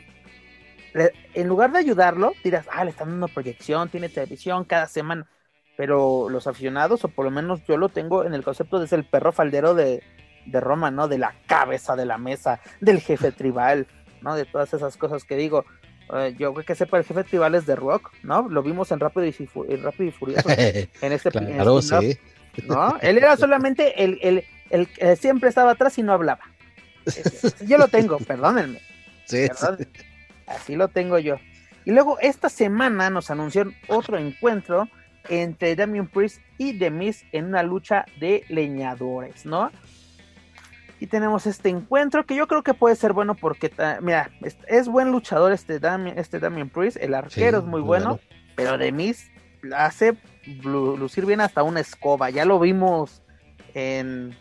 [1.34, 5.28] en lugar de ayudarlo, dirás, ah, le están dando proyección, tiene televisión cada semana
[5.76, 9.00] pero los aficionados, o por lo menos yo lo tengo en el concepto de ser
[9.00, 10.02] el perro faldero de,
[10.52, 11.08] Roma, ¿no?
[11.08, 13.88] De la cabeza de la mesa, del jefe tribal,
[14.22, 14.36] ¿no?
[14.36, 15.66] De todas esas cosas que digo.
[16.14, 18.48] Eh, yo creo que sepa el jefe tribal es de Rock, ¿no?
[18.48, 20.50] Lo vimos en Rápido y, Furioso.
[20.50, 22.18] en este claro, sí.
[22.68, 22.98] ¿no?
[23.02, 26.42] Él era solamente el, el, el, que siempre estaba atrás y no hablaba.
[27.66, 28.82] Yo lo tengo, perdónenme.
[29.26, 29.48] Sí,
[30.48, 31.38] Así lo tengo yo.
[31.86, 34.88] Y luego esta semana nos anunciaron otro encuentro
[35.28, 39.72] entre Damien Priest y The Miz en una lucha de leñadores, ¿no?
[41.06, 43.72] Tenemos este encuentro que yo creo que puede ser bueno porque,
[44.02, 44.32] mira,
[44.68, 48.20] es, buen luchador este Damien, este Damien Priest, el arquero es muy bueno,
[48.56, 49.30] pero The Miz
[49.76, 50.18] hace
[50.64, 53.24] lucir bien hasta una escoba, ya lo vimos
[53.74, 54.36] en,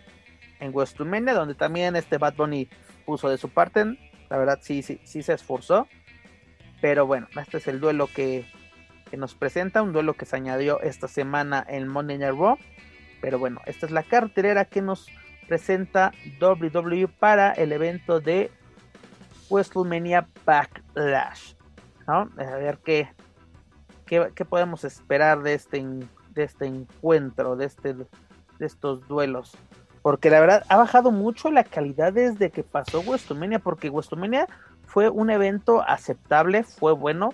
[0.60, 2.68] en WrestleMania, donde también este Bad Bunny
[3.06, 3.84] puso de su parte,
[4.28, 5.88] la verdad sí, sí, sí se esforzó,
[6.84, 8.44] pero bueno, este es el duelo que,
[9.16, 12.58] nos presenta, un duelo que se añadió esta semana en Monday Night Raw.
[13.22, 15.06] Pero bueno, esta es la cartelera que nos
[15.46, 18.50] presenta WWE para el evento de
[19.50, 21.54] WrestleMania Backlash.
[22.06, 23.08] A ver qué,
[24.06, 25.82] qué, podemos esperar de este,
[26.30, 28.06] de este encuentro, de, este, de
[28.60, 29.56] estos duelos.
[30.02, 34.46] Porque la verdad ha bajado mucho la calidad desde que pasó WrestleMania, porque WrestleMania
[34.86, 37.30] fue un evento aceptable, fue bueno,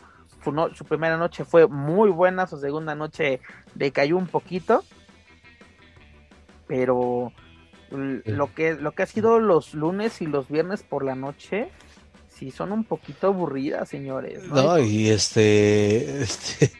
[0.74, 3.40] su, primera noche fue muy buena, su segunda noche
[3.74, 4.84] decayó un poquito,
[6.66, 7.32] pero
[7.90, 11.68] lo que, lo que ha sido los lunes y los viernes por la noche,
[12.28, 14.44] sí son un poquito aburridas, señores.
[14.44, 16.72] No, y este, este,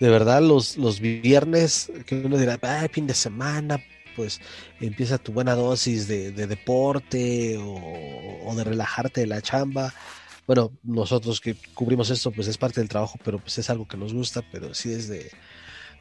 [0.00, 3.78] de verdad, los, los viernes, que uno dirá, ay, fin de semana,
[4.14, 4.40] pues
[4.80, 9.92] empieza tu buena dosis de, deporte o, o, de relajarte de la chamba
[10.46, 13.96] bueno, nosotros que cubrimos esto, pues es parte del trabajo, pero pues es algo que
[13.96, 15.30] nos gusta, pero sí es de...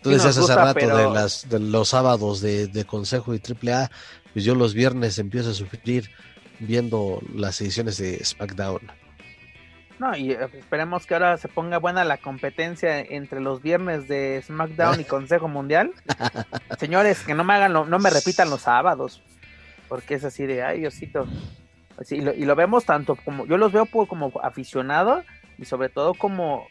[0.05, 3.89] Tú decías hace rato de, las, de los sábados de, de Consejo y AAA,
[4.33, 6.11] pues yo los viernes empiezo a sufrir
[6.59, 8.81] viendo las ediciones de SmackDown.
[9.97, 14.43] No, y eh, esperemos que ahora se ponga buena la competencia entre los viernes de
[14.45, 15.91] SmackDown y Consejo Mundial.
[16.79, 19.23] Señores, que no me hagan, no me repitan los sábados,
[19.87, 21.27] porque es así de, ay, Diosito,
[22.09, 25.23] y, lo, vemos tanto como, yo los veo como aficionado
[25.57, 26.67] y sobre todo como,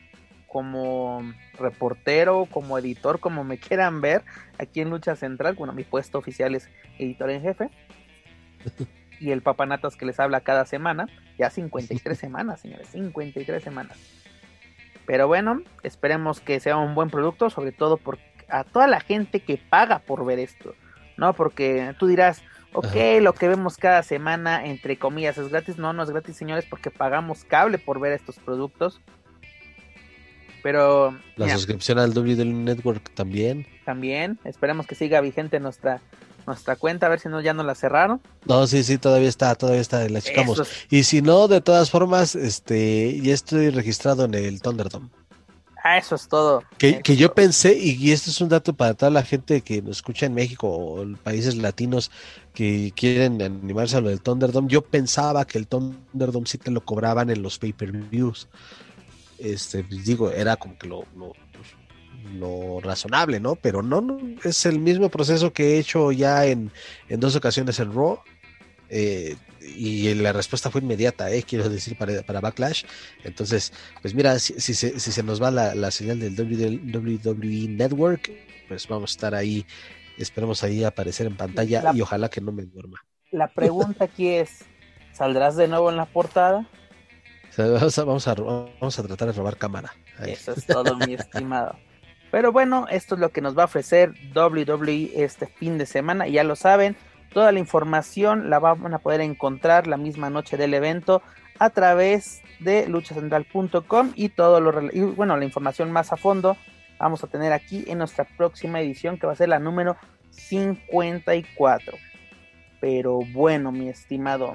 [0.55, 1.21] como
[1.59, 4.23] reportero, como editor, como me quieran ver
[4.57, 5.57] aquí en Lucha Central.
[5.57, 7.71] Bueno, mi puesto oficial es editor en jefe.
[9.21, 11.09] y el papanatas que les habla cada semana.
[11.37, 13.99] Ya 53 semanas, señores, 53 semanas.
[15.07, 19.41] Pero bueno, esperemos que sea un buen producto, sobre todo por a toda la gente
[19.41, 20.77] que paga por ver esto,
[21.17, 21.33] ¿no?
[21.33, 22.45] Porque tú dirás,
[22.77, 25.79] Ok, lo que vemos cada semana, entre comillas, es gratis.
[25.79, 29.01] No, no es gratis, señores, porque pagamos cable por ver estos productos.
[30.65, 31.15] Pero.
[31.37, 33.67] La suscripción al WWE Network también.
[33.85, 34.39] También.
[34.45, 36.01] Esperemos que siga vigente nuestra
[36.47, 38.21] nuestra cuenta, a ver si no ya no la cerraron.
[38.47, 40.63] No, sí, sí, todavía está, todavía está, la checamos.
[40.91, 45.09] Y si no, de todas formas, este, ya estoy registrado en el Thunderdome.
[45.83, 46.63] Ah, eso es todo.
[46.79, 50.25] Que, yo pensé, y, esto es un dato para toda la gente que nos escucha
[50.25, 52.11] en México o en países latinos
[52.55, 56.83] que quieren animarse a lo del Thunderdome, yo pensaba que el Thunderdome sí te lo
[56.83, 58.49] cobraban en los pay-per-views.
[59.39, 61.05] Este, pues, digo, era como que lo,
[62.39, 63.57] lo, razonable, ¿no?
[63.57, 66.71] Pero no, no, es el mismo proceso que he hecho ya en,
[67.09, 68.21] en dos ocasiones en Raw.
[68.89, 71.43] Eh, y la respuesta fue inmediata, ¿eh?
[71.43, 72.85] quiero decir, para, para Backlash.
[73.25, 77.69] Entonces, pues mira, si, si, se, si se nos va la, la, señal del WWE
[77.69, 78.31] Network,
[78.69, 79.65] pues vamos a estar ahí,
[80.19, 83.05] esperemos ahí aparecer en pantalla y ojalá que no me duerma.
[83.31, 84.65] La pregunta aquí es,
[85.13, 86.69] ¿saldrás de nuevo en la portada?
[87.57, 89.95] Vamos a, vamos a, vamos a tratar de robar cámara.
[90.19, 90.33] Ahí.
[90.33, 91.77] Eso es todo, mi estimado.
[92.31, 96.27] Pero bueno, esto es lo que nos va a ofrecer WWE este fin de semana,
[96.27, 96.97] y ya lo saben
[97.35, 101.21] Toda la información la van a poder encontrar la misma noche del evento
[101.59, 106.57] a través de luchacentral.com y todo lo y bueno, la información más a fondo
[106.97, 109.97] vamos a tener aquí en nuestra próxima edición que va a ser la número
[110.31, 111.99] 54.
[112.81, 114.55] Pero bueno, mi estimado,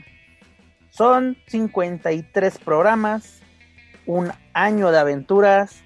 [0.90, 3.42] son 53 programas,
[4.06, 5.84] un año de aventuras,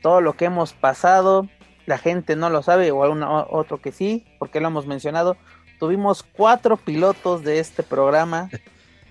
[0.00, 1.48] todo lo que hemos pasado,
[1.86, 5.36] la gente no lo sabe o algún otro que sí, porque lo hemos mencionado,
[5.78, 8.48] tuvimos cuatro pilotos de este programa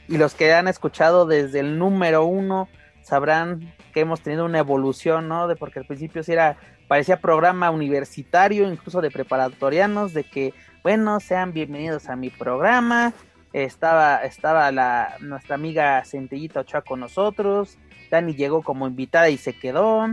[0.07, 2.67] y los que han escuchado desde el número uno
[3.01, 5.47] sabrán que hemos tenido una evolución, ¿no?
[5.47, 6.57] De porque al principio sí era
[6.87, 10.53] parecía programa universitario, incluso de preparatorianos, de que
[10.83, 13.13] bueno, sean bienvenidos a mi programa.
[13.53, 17.77] Estaba estaba la nuestra amiga Centellita Ochoa con nosotros.
[18.09, 20.05] Dani llegó como invitada y se quedó.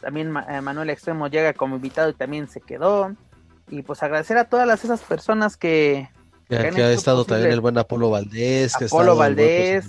[0.00, 3.14] También eh, Manuel Extremo llega como invitado y también se quedó.
[3.70, 6.08] Y pues agradecer a todas las, esas personas que...
[6.48, 8.76] Que, ha estado también el buen Apolo Valdés.
[8.76, 9.86] Que Apolo Valdés,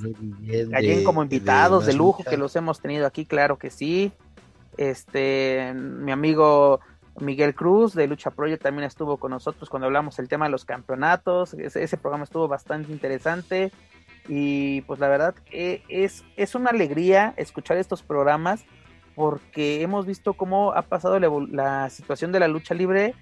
[0.70, 4.14] Gallen como invitados de, lujo que los hemos tenido aquí, claro que sí.
[4.78, 6.80] Este, mi amigo
[7.19, 10.65] Miguel Cruz de Lucha Project también estuvo con nosotros cuando hablamos el tema de los
[10.65, 11.53] campeonatos.
[11.53, 13.72] Ese, programa estuvo bastante interesante.
[14.27, 18.65] Y pues la verdad es, es una alegría escuchar estos programas
[19.15, 23.14] porque hemos visto cómo ha pasado la, la situación de la lucha libre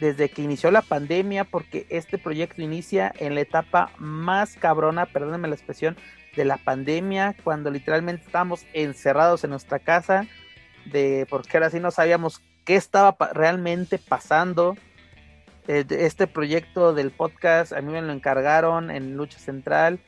[0.00, 5.46] desde que inició la pandemia, porque este proyecto inicia en la etapa más cabrona, perdónenme
[5.46, 5.96] la expresión,
[6.34, 10.26] de la pandemia, cuando literalmente estábamos encerrados en nuestra casa,
[10.86, 14.76] de porque ahora sí no sabíamos qué estaba realmente pasando.
[15.68, 20.00] Eh, este proyecto del podcast a mí me lo encargaron en Lucha Central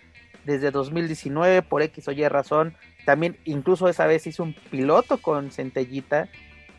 [0.44, 2.76] desde 2019 por X o Y razón.
[3.05, 6.28] También incluso esa vez hizo un piloto con Centellita.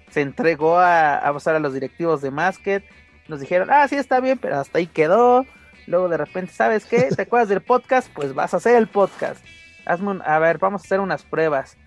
[0.10, 2.84] Se entregó a, a, a los directivos de Masket
[3.28, 5.46] nos dijeron, ah, sí está bien, pero hasta ahí quedó.
[5.88, 7.10] Luego de repente, ¿sabes qué?
[7.16, 8.10] ¿Te acuerdas del podcast?
[8.14, 9.44] Pues vas a hacer el podcast.
[9.86, 11.78] Hazme a ver, vamos a hacer unas pruebas.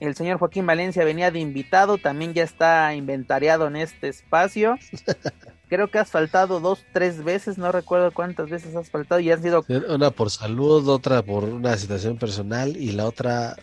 [0.00, 4.76] El señor Joaquín Valencia venía de invitado, también ya está inventariado en este espacio.
[5.68, 9.40] Creo que has faltado dos, tres veces, no recuerdo cuántas veces has faltado y han
[9.40, 9.64] sido...
[9.88, 13.56] Una por salud, otra por una situación personal y la otra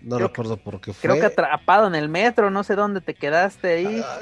[0.00, 1.10] no recuerdo por qué fue.
[1.10, 4.02] Creo que atrapado en el metro, no sé dónde te quedaste ahí.
[4.04, 4.18] Ah,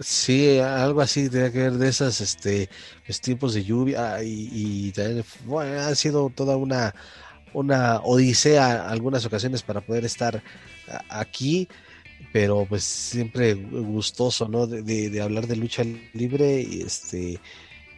[0.00, 2.70] Sí, algo así tenía que ver de esas este
[3.04, 6.94] pues, tiempos de lluvia y, también bueno, ha sido toda una
[7.52, 10.42] una odisea algunas ocasiones para poder estar
[11.08, 11.68] aquí,
[12.32, 14.66] pero pues siempre gustoso, ¿no?
[14.66, 17.40] De, hablar de lucha libre y este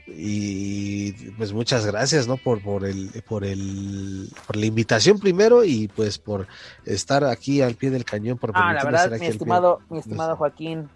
[0.06, 2.36] y pues muchas gracias, ¿no?
[2.36, 6.48] Por por el por el por la invitación primero y pues por
[6.84, 10.88] estar aquí al pie del cañón por ah, la verdad, mi estimado mi estimado Joaquín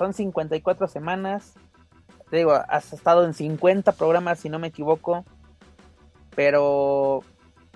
[0.00, 1.52] son 54 semanas.
[2.30, 5.26] Te digo, has estado en 50 programas, si no me equivoco.
[6.34, 7.22] Pero,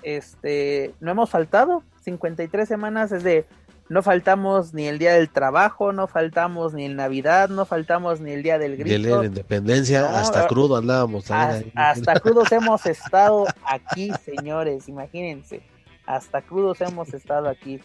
[0.04, 1.82] este, no hemos faltado.
[2.02, 3.46] 53 semanas es de,
[3.88, 8.32] no faltamos ni el día del trabajo, no faltamos ni el Navidad, no faltamos ni
[8.32, 8.94] el día del grito.
[8.94, 11.30] el día de la independencia, hasta crudo andábamos.
[11.30, 15.62] hasta crudos hemos estado aquí, señores, imagínense.
[16.06, 17.80] Hasta crudos hemos estado aquí.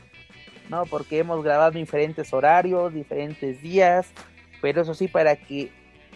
[0.70, 0.86] ¿no?
[0.86, 4.08] Porque hemos grabado diferentes horarios, diferentes días,
[4.62, 5.72] pero eso sí, para que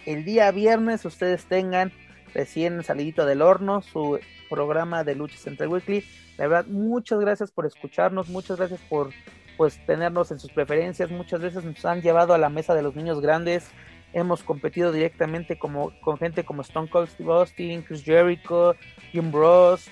[0.06, 1.92] el día viernes ustedes tengan
[2.34, 4.18] recién salidito del horno su
[4.50, 6.04] programa de Lucha Central Weekly.
[6.36, 9.10] La verdad, muchas gracias por escucharnos, muchas gracias por
[9.56, 12.96] pues tenernos en sus preferencias, muchas veces nos han llevado a la mesa de los
[12.96, 13.68] niños grandes,
[14.12, 18.74] hemos competido directamente como, con gente como Stone Cold Steve Austin, Chris Jericho,
[19.12, 19.88] Jim Bros,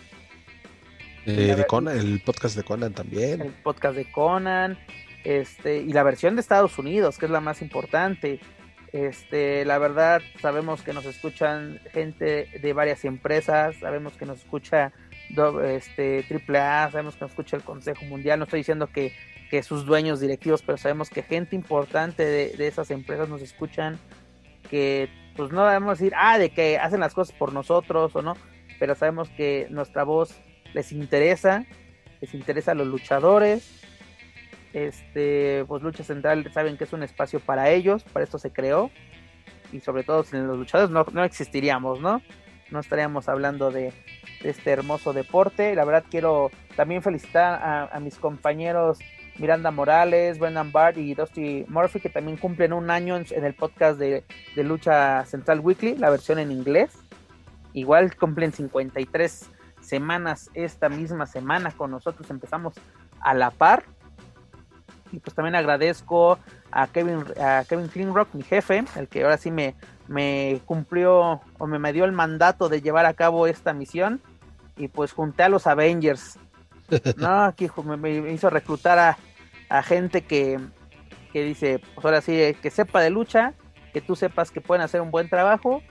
[1.24, 3.40] eh, de Conan, el podcast de Conan también.
[3.40, 4.76] El podcast de Conan,
[5.22, 8.40] este, y la versión de Estados Unidos, que es la más importante.
[8.92, 14.92] Este, la verdad, sabemos que nos escuchan gente de varias empresas, sabemos que nos escucha
[15.64, 18.38] este, AAA, sabemos que nos escucha el Consejo Mundial.
[18.38, 19.14] No estoy diciendo que,
[19.50, 23.98] que sus dueños directivos, pero sabemos que gente importante de, de esas empresas nos escuchan,
[24.68, 28.36] que pues no debemos decir, ah, de que hacen las cosas por nosotros o no,
[28.78, 30.38] pero sabemos que nuestra voz
[30.74, 31.64] les interesa,
[32.20, 33.81] les interesa a los luchadores.
[34.72, 38.90] Este, pues Lucha Central saben que es un espacio para ellos, para esto se creó.
[39.72, 42.22] Y sobre todo sin los luchadores no, no existiríamos, ¿no?
[42.70, 43.92] No estaríamos hablando de,
[44.42, 45.74] este hermoso deporte.
[45.74, 48.98] La verdad quiero también felicitar a, mis compañeros
[49.38, 53.98] Miranda Morales, Brendan Bart y Dusty Murphy, que también cumplen un año en, el podcast
[53.98, 54.24] de,
[54.54, 56.92] de, Lucha Central Weekly, la versión en inglés.
[57.72, 59.50] Igual cumplen 53
[59.80, 62.74] semanas esta misma semana con nosotros, empezamos
[63.20, 63.84] a la par.
[65.12, 66.38] Y pues también agradezco
[66.70, 69.74] a Kevin, a Kevin Klingrock, mi jefe, el que ahora sí me,
[70.08, 74.20] me cumplió o me, me dio el mandato de llevar a cabo esta misión.
[74.76, 76.38] Y pues junté a los Avengers.
[77.16, 79.16] No, aquí me, hizo reclutar a,
[79.70, 80.60] a gente que,
[81.32, 83.54] que dice, pues ahora sí, que sepa de lucha,
[83.94, 85.82] que tú sepas que pueden hacer un buen trabajo.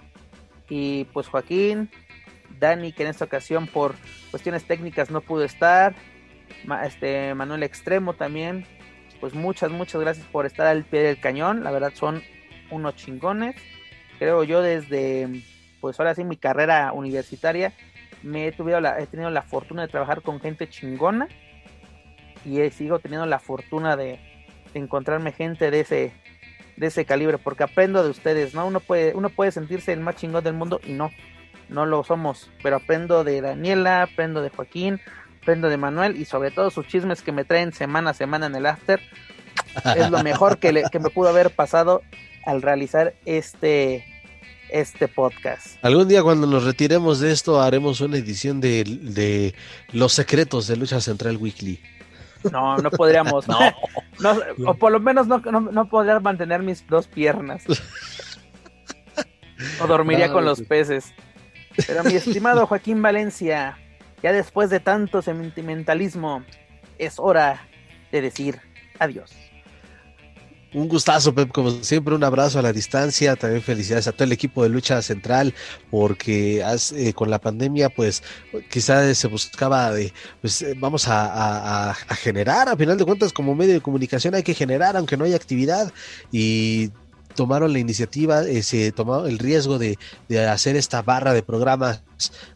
[0.70, 1.90] Y pues Joaquín,
[2.60, 3.96] Dani, que en esta ocasión por
[4.30, 5.96] cuestiones técnicas no pudo estar,
[6.84, 8.66] este Manuel Extremo también,
[9.22, 12.22] pues muchas, muchas gracias por estar al pie del cañón, la verdad son
[12.72, 13.56] unos chingones,
[14.20, 15.44] creo yo desde,
[15.80, 17.74] pues ahora sí mi carrera universitaria,
[18.24, 21.28] me he, tenido la, he fortuna de trabajar con gente chingona
[22.44, 24.20] y sigo teniendo la fortuna de,
[24.74, 26.14] encontrarme gente de ese
[26.78, 30.16] de ese calibre porque aprendo de ustedes no uno puede uno puede sentirse el más
[30.16, 31.12] chingón del mundo y no
[31.72, 35.00] no lo somos, pero aprendo de Daniela, aprendo de Joaquín,
[35.42, 38.56] aprendo de Manuel y sobre todo sus chismes que me traen semana a semana en
[38.56, 39.02] el after.
[39.96, 42.04] es lo mejor que, me pudo haber pasado
[42.46, 44.06] al realizar este,
[44.70, 45.84] este podcast.
[45.84, 49.56] Algún día cuando nos retiremos de esto haremos una edición de,
[49.92, 51.80] Los Secretos de Lucha Central Weekly.
[52.52, 53.48] No, no podríamos.
[53.48, 53.60] no.
[54.68, 57.64] O por lo menos no, no, podría mantener mis dos piernas.
[59.80, 61.14] O dormiría con los peces.
[61.86, 63.78] Pero mi estimado Joaquín Valencia,
[64.22, 66.44] ya después de tanto sentimentalismo,
[66.98, 67.68] es hora
[68.12, 68.60] de decir
[69.00, 69.32] adiós.
[70.74, 73.36] Un gustazo, Pep, como siempre, un abrazo a la distancia.
[73.36, 75.54] También felicidades a todo el equipo de lucha central,
[75.90, 76.64] porque
[76.96, 78.24] eh, con la pandemia, pues
[78.70, 83.74] quizás se buscaba de, pues eh, vamos a, generar, a final de cuentas, como medio
[83.74, 85.92] de comunicación hay que generar, aunque no haya actividad.
[86.32, 86.92] Y
[87.36, 89.98] tomaron la iniciativa, eh, se tomó el riesgo de,
[90.30, 92.02] de, hacer esta barra de programas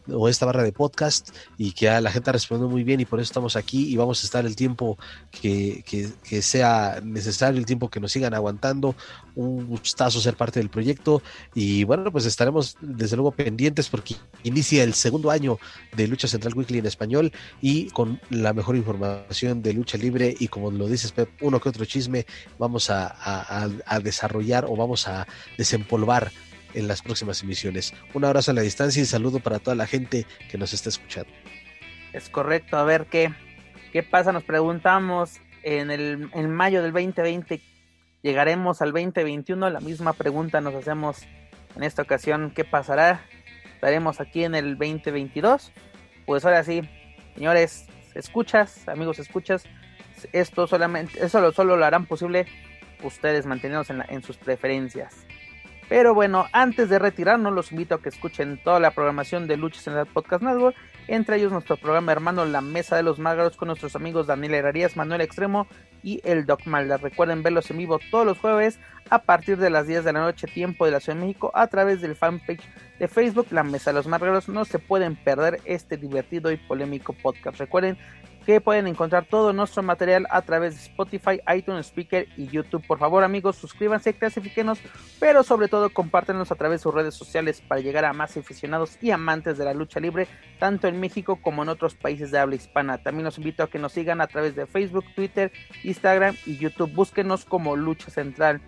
[0.08, 3.18] o esta barra de podcast y que la gente ha respondido muy bien y por
[3.18, 4.98] eso estamos aquí y vamos a estar el tiempo
[5.30, 5.84] que,
[6.22, 8.94] que, sea necesario, el tiempo que nos sigan aguantando.
[9.34, 11.22] Un gustazo ser parte del proyecto
[11.54, 15.58] y bueno, pues estaremos desde luego pendientes porque inicia el segundo año
[15.94, 20.48] de Lucha Central Weekly en español y con la mejor información de lucha libre y
[20.48, 22.26] como lo dices Pep, uno que otro chisme
[22.58, 23.68] vamos a
[24.02, 25.26] desarrollar o vamos a
[25.58, 26.32] desempolvar
[26.76, 27.94] en las próximas emisiones.
[28.14, 31.30] Un abrazo a la distancia y saludo para toda la gente que nos está escuchando.
[32.12, 33.32] Es correcto, a ver qué,
[33.92, 37.60] qué pasa, nos preguntamos en, el, en mayo del 2020,
[38.22, 41.26] llegaremos al 2021, la misma pregunta nos hacemos
[41.74, 43.22] en esta ocasión, ¿qué pasará?
[43.74, 45.72] Estaremos aquí en el 2022.
[46.24, 46.82] Pues ahora sí,
[47.34, 49.64] señores, escuchas, amigos, escuchas,
[50.32, 52.46] esto solamente, eso solo lo harán posible
[53.02, 55.25] ustedes manteniéndose en, en sus preferencias.
[55.88, 59.86] Pero bueno, antes de retirarnos, los invito a que escuchen toda la programación de Luchas
[59.86, 60.74] en el Podcast Network,
[61.06, 64.96] entre ellos nuestro programa hermano La Mesa de los Mágaros con nuestros amigos Daniel Herrerías,
[64.96, 65.68] Manuel Extremo
[66.02, 66.96] y el Doc Malda.
[66.96, 68.80] Recuerden verlos en vivo todos los jueves
[69.10, 71.68] a partir de las 10 de la noche, tiempo de la Ciudad de México, a
[71.68, 72.62] través del fanpage
[72.98, 74.48] de Facebook La Mesa de los Mágaros.
[74.48, 77.60] No se pueden perder este divertido y polémico podcast.
[77.60, 77.96] Recuerden
[78.46, 82.86] que pueden encontrar todo nuestro material a través de Spotify, iTunes, Speaker y YouTube.
[82.86, 84.78] Por favor, amigos, suscríbanse, clasifiquenos,
[85.18, 88.98] pero sobre todo compártenos a través de sus redes sociales para llegar a más aficionados
[89.02, 90.28] y amantes de la lucha libre,
[90.60, 92.98] tanto en México como en otros países de habla hispana.
[92.98, 95.50] También los invito a que nos sigan a través de Facebook, Twitter,
[95.82, 96.92] Instagram y YouTube.
[96.94, 98.60] Búsquenos como Lucha Central.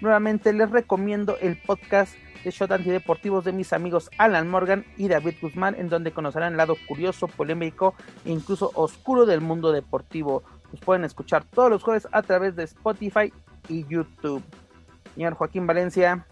[0.00, 5.34] Nuevamente les recomiendo el podcast de shot antideportivos de mis amigos Alan Morgan y David
[5.40, 7.94] Guzmán, en donde conocerán el lado curioso, polémico
[8.24, 10.42] e incluso oscuro del mundo deportivo.
[10.72, 13.32] Los pueden escuchar todos los jueves a través de Spotify
[13.68, 14.42] y YouTube.
[15.14, 16.26] Señor Joaquín Valencia,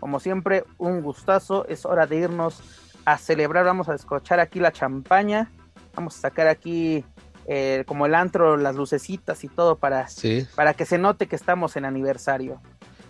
[0.00, 1.66] como siempre, un gustazo.
[1.68, 2.60] Es hora de irnos
[3.04, 3.64] a celebrar.
[3.64, 5.50] Vamos a escuchar aquí la champaña.
[5.94, 7.04] Vamos a sacar aquí
[7.46, 10.06] eh, como el antro, las lucecitas y todo para,
[10.54, 12.60] para que se note que estamos en aniversario.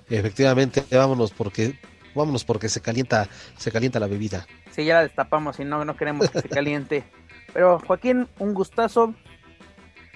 [0.08, 1.78] Efectivamente, vámonos porque
[2.14, 4.46] vámonos porque se calienta, se calienta la bebida.
[4.70, 7.04] Sí, ya la destapamos y no, no queremos que se caliente.
[7.52, 9.14] Pero Joaquín, un gustazo.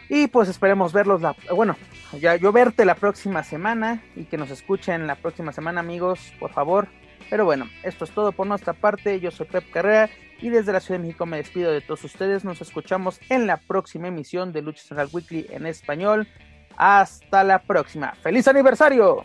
[0.09, 1.77] Y pues esperemos verlos la, bueno,
[2.21, 6.53] ya yo verte la próxima semana y que nos escuchen la próxima semana, amigos, por
[6.53, 6.89] favor.
[7.29, 9.19] Pero bueno, esto es todo por nuestra parte.
[9.19, 10.09] Yo soy Pep Carrera
[10.41, 12.45] y desde la Ciudad de México me despido de todos ustedes.
[12.45, 16.29] Nos escuchamos en la próxima emisión de Lucha Central Weekly en español.
[16.77, 18.15] Hasta la próxima.
[18.23, 19.25] ¡Feliz aniversario!